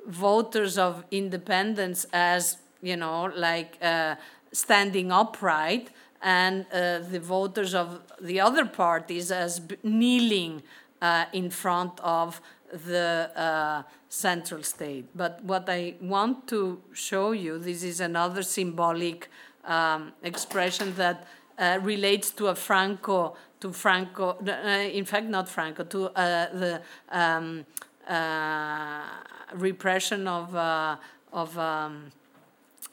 voters 0.09 0.79
of 0.79 1.05
independence 1.11 2.07
as, 2.13 2.59
you 2.83 2.97
know, 2.97 3.31
like 3.37 3.79
standing 4.53 5.13
upright, 5.13 5.91
and 6.21 6.67
the 6.71 7.21
voters 7.23 7.75
of 7.75 8.01
the 8.21 8.41
other 8.41 8.65
parties 8.65 9.31
as 9.31 9.61
kneeling 9.85 10.63
in 11.33 11.51
front 11.51 12.01
of 12.01 12.41
the 12.73 13.31
uh, 13.37 13.83
central 14.09 14.63
state. 14.63 15.07
But 15.15 15.43
what 15.45 15.69
I 15.69 15.95
want 16.01 16.47
to 16.49 16.81
show 16.93 17.33
you, 17.33 17.59
this 17.59 17.83
is 17.83 18.01
another 18.01 18.43
symbolic 18.43 19.29
um, 19.65 20.13
expression 20.23 20.95
that 20.97 21.27
uh, 21.59 21.79
relates 21.83 22.31
to 22.33 22.49
a 22.49 22.55
Franco, 22.55 23.37
to 23.61 23.73
Franco, 23.73 24.39
uh, 24.47 24.69
in 24.69 25.05
fact, 25.05 25.27
not 25.27 25.49
Franco, 25.49 25.85
to 25.85 26.07
uh, 26.07 26.47
the 26.53 26.81
um, 27.11 27.67
uh, 28.07 29.03
repression 29.55 30.27
of, 30.27 30.55
uh, 30.55 30.97
of, 31.33 31.59
um, 31.59 32.11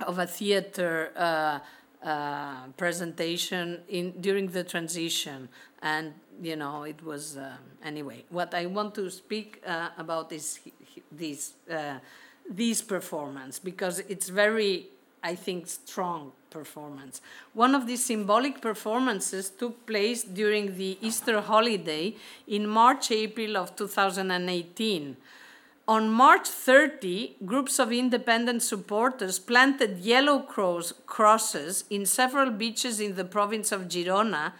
of 0.01 0.19
a 0.19 0.27
theater 0.27 1.61
presentation 2.77 3.79
in, 3.89 4.11
during 4.21 4.47
the 4.47 4.63
transition. 4.63 5.49
And 5.81 6.13
you 6.41 6.55
know, 6.55 6.83
it 6.83 7.03
was 7.03 7.37
uh, 7.37 7.51
anyway. 7.83 8.25
What 8.29 8.53
I 8.53 8.65
want 8.65 8.95
to 8.95 9.09
speak 9.09 9.61
uh, 9.65 9.89
about 9.97 10.31
is 10.31 10.59
this 11.11 11.53
uh, 11.71 11.99
this 12.49 12.81
performance 12.81 13.59
because 13.59 13.99
it's 13.99 14.29
very 14.29 14.87
I 15.25 15.33
think, 15.33 15.65
strong 15.65 16.33
performance. 16.51 17.19
One 17.53 17.73
of 17.73 17.87
the 17.87 17.95
symbolic 17.95 18.61
performances 18.61 19.49
took 19.49 19.87
place 19.87 20.23
during 20.23 20.77
the 20.77 20.99
Easter 21.01 21.41
holiday 21.41 22.15
in 22.47 22.67
March 22.67 23.09
April 23.09 23.57
of 23.57 23.75
2018. 23.75 25.17
On 25.87 26.09
March 26.09 26.47
30, 26.47 27.35
groups 27.45 27.77
of 27.77 27.91
independent 27.91 28.63
supporters 28.63 29.37
planted 29.37 29.99
yellow 29.99 30.39
cross, 30.39 30.91
crosses 31.05 31.83
in 31.91 32.07
several 32.07 32.49
beaches 32.49 32.99
in 32.99 33.13
the 33.15 33.23
province 33.23 33.71
of 33.71 33.87
Girona. 33.87 34.53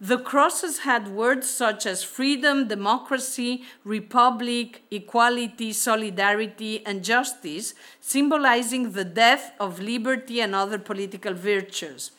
The 0.00 0.16
crosses 0.16 0.78
had 0.78 1.08
words 1.08 1.50
such 1.50 1.84
as 1.84 2.02
freedom, 2.02 2.68
democracy, 2.68 3.64
republic, 3.84 4.82
equality, 4.90 5.74
solidarity, 5.74 6.82
and 6.86 7.04
justice, 7.04 7.74
symbolizing 8.00 8.92
the 8.92 9.04
death 9.04 9.52
of 9.60 9.78
liberty 9.78 10.40
and 10.40 10.54
other 10.54 10.78
political 10.78 11.34
virtues. 11.34 12.12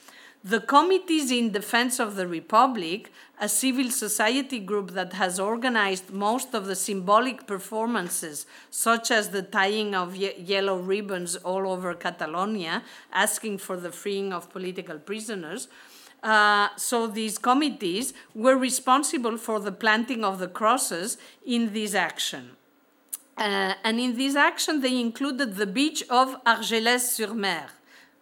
The 0.46 0.60
Committees 0.60 1.32
in 1.32 1.54
Defense 1.54 2.02
of 2.02 2.18
the 2.18 2.28
Republic, 2.28 3.14
a 3.40 3.48
civil 3.48 3.90
society 3.90 4.60
group 4.60 4.92
that 4.92 5.14
has 5.14 5.40
organized 5.40 6.12
most 6.12 6.54
of 6.54 6.66
the 6.66 6.76
symbolic 6.76 7.48
performances, 7.48 8.46
such 8.70 9.10
as 9.10 9.30
the 9.30 9.42
tying 9.42 9.96
of 9.96 10.18
ye 10.18 10.34
yellow 10.38 10.78
ribbons 10.78 11.38
all 11.38 11.66
over 11.66 11.94
Catalonia, 11.94 12.84
asking 13.14 13.60
for 13.60 13.78
the 13.78 13.92
freeing 13.92 14.34
of 14.34 14.50
political 14.50 15.00
prisoners. 15.00 15.70
Uh, 16.22 16.68
so 16.76 17.08
these 17.08 17.38
committees 17.38 18.14
were 18.36 18.58
responsible 18.58 19.38
for 19.38 19.62
the 19.62 19.72
planting 19.72 20.26
of 20.26 20.40
the 20.40 20.50
crosses 20.50 21.18
in 21.46 21.72
this 21.72 21.96
action. 21.96 22.58
Uh, 23.38 23.76
and 23.86 23.98
in 23.98 24.18
this 24.18 24.36
action, 24.36 24.82
they 24.82 25.00
included 25.00 25.56
the 25.56 25.66
beach 25.66 26.04
of 26.10 26.36
Argelès-sur-Mer 26.44 27.70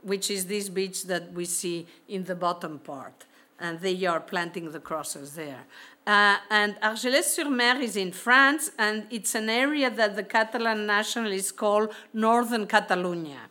which 0.03 0.29
is 0.29 0.45
this 0.45 0.69
beach 0.69 1.03
that 1.05 1.31
we 1.33 1.45
see 1.45 1.87
in 2.07 2.23
the 2.23 2.35
bottom 2.35 2.79
part. 2.79 3.25
And 3.59 3.79
they 3.79 4.05
are 4.05 4.19
planting 4.19 4.71
the 4.71 4.79
crosses 4.79 5.35
there. 5.35 5.65
Uh, 6.05 6.37
and 6.49 6.75
Argelès-sur-Mer 6.81 7.79
is 7.79 7.95
in 7.95 8.11
France, 8.11 8.71
and 8.79 9.05
it's 9.11 9.35
an 9.35 9.49
area 9.49 9.89
that 9.89 10.15
the 10.15 10.23
Catalan 10.23 10.87
nationalists 10.87 11.51
call 11.51 11.89
Northern 12.11 12.65
Catalonia, 12.65 13.41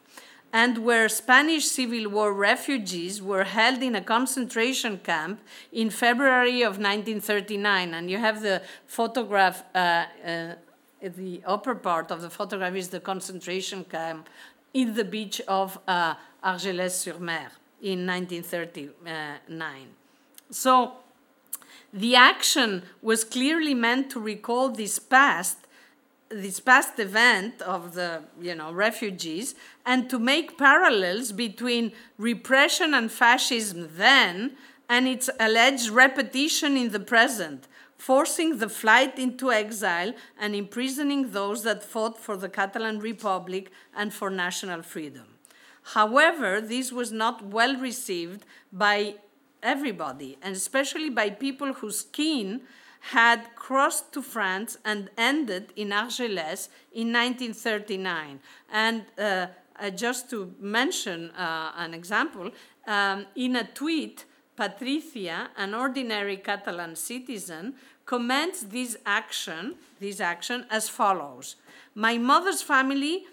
and 0.52 0.78
where 0.78 1.08
Spanish 1.08 1.66
Civil 1.66 2.10
War 2.10 2.32
refugees 2.34 3.22
were 3.22 3.44
held 3.44 3.82
in 3.82 3.94
a 3.94 4.00
concentration 4.00 4.98
camp 4.98 5.40
in 5.72 5.90
February 5.90 6.62
of 6.62 6.78
1939. 6.78 7.94
And 7.94 8.10
you 8.10 8.18
have 8.18 8.42
the 8.42 8.62
photograph, 8.86 9.62
uh, 9.72 10.06
uh, 10.26 10.54
the 11.00 11.40
upper 11.46 11.76
part 11.76 12.10
of 12.10 12.20
the 12.20 12.30
photograph 12.30 12.74
is 12.74 12.88
the 12.88 12.98
concentration 12.98 13.84
camp 13.84 14.28
in 14.72 14.94
the 14.94 15.04
beach 15.04 15.40
of 15.48 15.78
uh, 15.86 16.14
Argelès-sur-Mer 16.44 17.50
in 17.82 18.06
1939. 18.06 19.88
So 20.50 20.92
the 21.92 22.14
action 22.14 22.82
was 23.02 23.24
clearly 23.24 23.74
meant 23.74 24.10
to 24.10 24.20
recall 24.20 24.70
this 24.70 24.98
past 24.98 25.58
this 26.28 26.60
past 26.60 26.96
event 27.00 27.60
of 27.62 27.94
the 27.94 28.22
you 28.40 28.54
know 28.54 28.72
refugees 28.72 29.56
and 29.84 30.08
to 30.08 30.16
make 30.16 30.56
parallels 30.56 31.32
between 31.32 31.90
repression 32.18 32.94
and 32.94 33.10
fascism 33.10 33.88
then 33.96 34.52
and 34.88 35.08
its 35.08 35.28
alleged 35.40 35.88
repetition 35.88 36.76
in 36.76 36.90
the 36.90 37.00
present 37.00 37.66
forcing 38.00 38.56
the 38.56 38.68
flight 38.68 39.18
into 39.18 39.52
exile 39.52 40.14
and 40.38 40.54
imprisoning 40.54 41.32
those 41.32 41.62
that 41.64 41.82
fought 41.82 42.18
for 42.18 42.34
the 42.34 42.48
Catalan 42.48 42.98
Republic 42.98 43.70
and 43.94 44.12
for 44.12 44.30
national 44.30 44.82
freedom. 44.82 45.26
However, 45.82 46.62
this 46.62 46.90
was 46.90 47.12
not 47.12 47.44
well 47.44 47.76
received 47.76 48.46
by 48.72 49.16
everybody, 49.62 50.38
and 50.40 50.56
especially 50.56 51.10
by 51.10 51.28
people 51.28 51.74
whose 51.74 52.00
kin 52.02 52.62
had 53.00 53.54
crossed 53.54 54.12
to 54.14 54.22
France 54.22 54.78
and 54.82 55.10
ended 55.18 55.72
in 55.76 55.90
Argelès 55.90 56.68
in 56.92 57.12
1939. 57.12 58.40
And 58.72 59.04
uh, 59.18 59.48
uh, 59.78 59.90
just 59.90 60.30
to 60.30 60.54
mention 60.58 61.30
uh, 61.32 61.72
an 61.76 61.92
example, 61.92 62.50
um, 62.86 63.26
in 63.36 63.56
a 63.56 63.64
tweet, 63.64 64.24
Patricia, 64.60 65.48
an 65.56 65.72
ordinary 65.72 66.36
Catalan 66.36 66.94
citizen, 66.94 67.72
comments 68.04 68.60
this 68.64 68.94
action, 69.06 69.76
this 70.00 70.20
action 70.20 70.66
as 70.70 70.86
follows. 70.86 71.56
My 71.94 72.18
mother's 72.18 72.60
family 72.60 73.24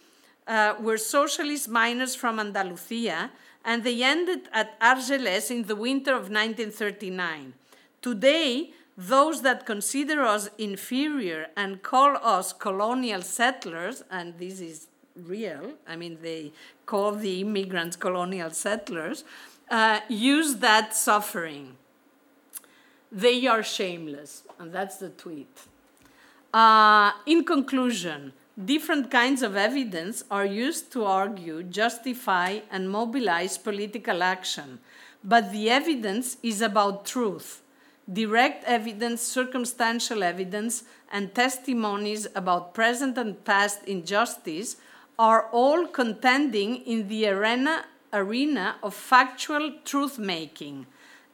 uh, 0.48 0.76
were 0.80 0.98
socialist 0.98 1.68
miners 1.68 2.16
from 2.16 2.40
Andalusia, 2.40 3.30
and 3.66 3.84
they 3.84 4.02
ended 4.04 4.48
at 4.54 4.80
Argelès 4.80 5.52
in 5.52 5.64
the 5.64 5.76
winter 5.76 6.14
of 6.14 6.30
1939. 6.32 7.54
Today, 8.02 8.72
those 8.98 9.42
that 9.42 9.66
consider 9.66 10.22
us 10.22 10.50
inferior 10.58 11.48
and 11.58 11.84
call 11.84 12.16
us 12.24 12.54
colonial 12.54 13.22
settlers, 13.22 14.02
and 14.10 14.38
this 14.40 14.62
is 14.62 14.88
real, 15.26 15.74
I 15.86 15.98
mean, 15.98 16.20
they 16.22 16.54
call 16.86 17.12
the 17.12 17.42
immigrants 17.42 17.98
colonial 17.98 18.52
settlers, 18.52 19.26
uh, 19.70 20.00
use 20.08 20.56
that 20.58 20.96
suffering. 20.96 21.76
They 23.12 23.48
are 23.48 23.64
shameless, 23.64 24.44
and 24.60 24.72
that's 24.72 24.98
the 24.98 25.10
tweet. 25.10 25.60
Uh, 26.54 27.12
in 27.26 27.44
conclusion, 27.44 28.34
different 28.64 29.12
kinds 29.12 29.42
of 29.42 29.56
evidence 29.56 30.24
are 30.32 30.46
used 30.46 30.92
to 30.92 31.06
argue, 31.06 31.64
justify, 31.64 32.60
and 32.72 32.90
mobilize 32.90 33.58
political 33.58 34.24
action, 34.24 34.80
but 35.24 35.52
the 35.52 35.70
evidence 35.70 36.38
is 36.42 36.62
about 36.62 37.06
truth. 37.06 37.62
Direct 38.12 38.64
evidence, 38.64 39.22
circumstantial 39.22 40.24
evidence, 40.24 40.84
and 41.12 41.36
testimonies 41.36 42.28
about 42.36 42.74
present 42.74 43.18
and 43.18 43.44
past 43.44 43.84
injustice 43.86 44.78
are 45.20 45.50
all 45.52 45.88
contending 45.88 46.78
in 46.78 47.08
the 47.10 47.28
arena 47.28 47.86
arena 48.14 48.76
of 48.82 48.94
factual 48.94 49.74
truth 49.84 50.18
making 50.18 50.86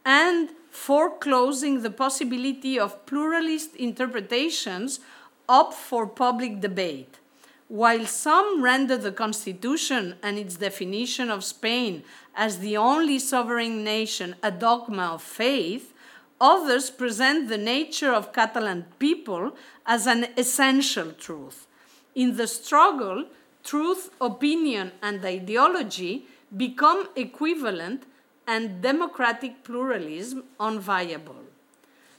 and 0.05 0.49
foreclosing 0.69 1.81
the 1.81 1.91
possibility 1.91 2.79
of 2.79 3.05
pluralist 3.05 3.75
interpretations 3.75 4.99
up 5.47 5.73
for 5.73 6.07
public 6.07 6.59
debate. 6.59 7.19
While 7.67 8.05
some 8.05 8.63
render 8.63 8.97
the 8.97 9.11
Constitution 9.11 10.15
and 10.21 10.37
its 10.37 10.57
definition 10.57 11.29
of 11.29 11.43
Spain 11.43 12.03
as 12.35 12.59
the 12.59 12.77
only 12.77 13.19
sovereign 13.19 13.83
nation 13.83 14.35
a 14.43 14.51
dogma 14.51 15.13
of 15.13 15.23
faith, 15.23 15.93
others 16.41 16.89
present 16.89 17.49
the 17.49 17.57
nature 17.57 18.11
of 18.11 18.33
Catalan 18.33 18.85
people 18.99 19.55
as 19.85 20.07
an 20.07 20.27
essential 20.37 21.11
truth. 21.13 21.67
In 22.15 22.35
the 22.35 22.47
struggle, 22.47 23.25
truth, 23.63 24.09
opinion, 24.19 24.91
and 25.01 25.23
ideology 25.23 26.27
become 26.55 27.07
equivalent 27.15 28.03
and 28.47 28.81
democratic 28.81 29.63
pluralism 29.63 30.43
unviable. 30.59 31.45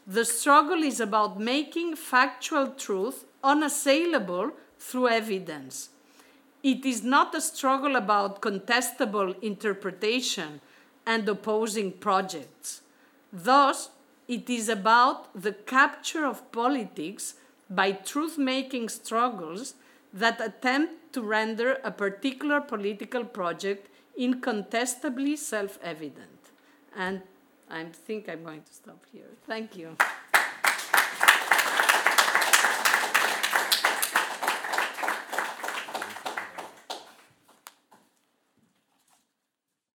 The 0.07 0.25
struggle 0.25 0.83
is 0.83 1.01
about 1.01 1.39
making 1.39 1.97
factual 1.97 2.69
truth 2.69 3.25
unassailable 3.43 4.53
through 4.79 5.09
evidence. 5.09 5.91
It 6.63 6.85
is 6.85 7.03
not 7.03 7.35
a 7.35 7.41
struggle 7.41 7.97
about 7.97 8.41
contestable 8.41 9.41
interpretation 9.43 10.61
and 11.07 11.29
opposing 11.29 11.93
projects. 11.93 12.81
Thus, 13.33 13.91
it 14.27 14.49
is 14.49 14.69
about 14.69 15.29
the 15.41 15.53
capture 15.53 16.25
of 16.25 16.51
politics 16.53 17.35
by 17.69 17.93
truth 17.93 18.39
making 18.39 18.89
struggles 18.89 19.75
that 20.13 20.41
attempt 20.41 21.13
to 21.13 21.23
render 21.23 21.79
a 21.85 21.91
particular 21.91 22.61
political 22.61 23.25
project 23.25 23.89
incontestably 24.17 25.37
self 25.37 25.79
evident. 25.83 26.51
And 26.97 27.23
I 27.71 27.85
think 27.85 28.29
I'm 28.29 28.45
going 28.45 28.63
to 28.63 28.73
stop 28.73 29.05
here. 29.13 29.31
Thank 29.47 29.77
you. 29.77 29.97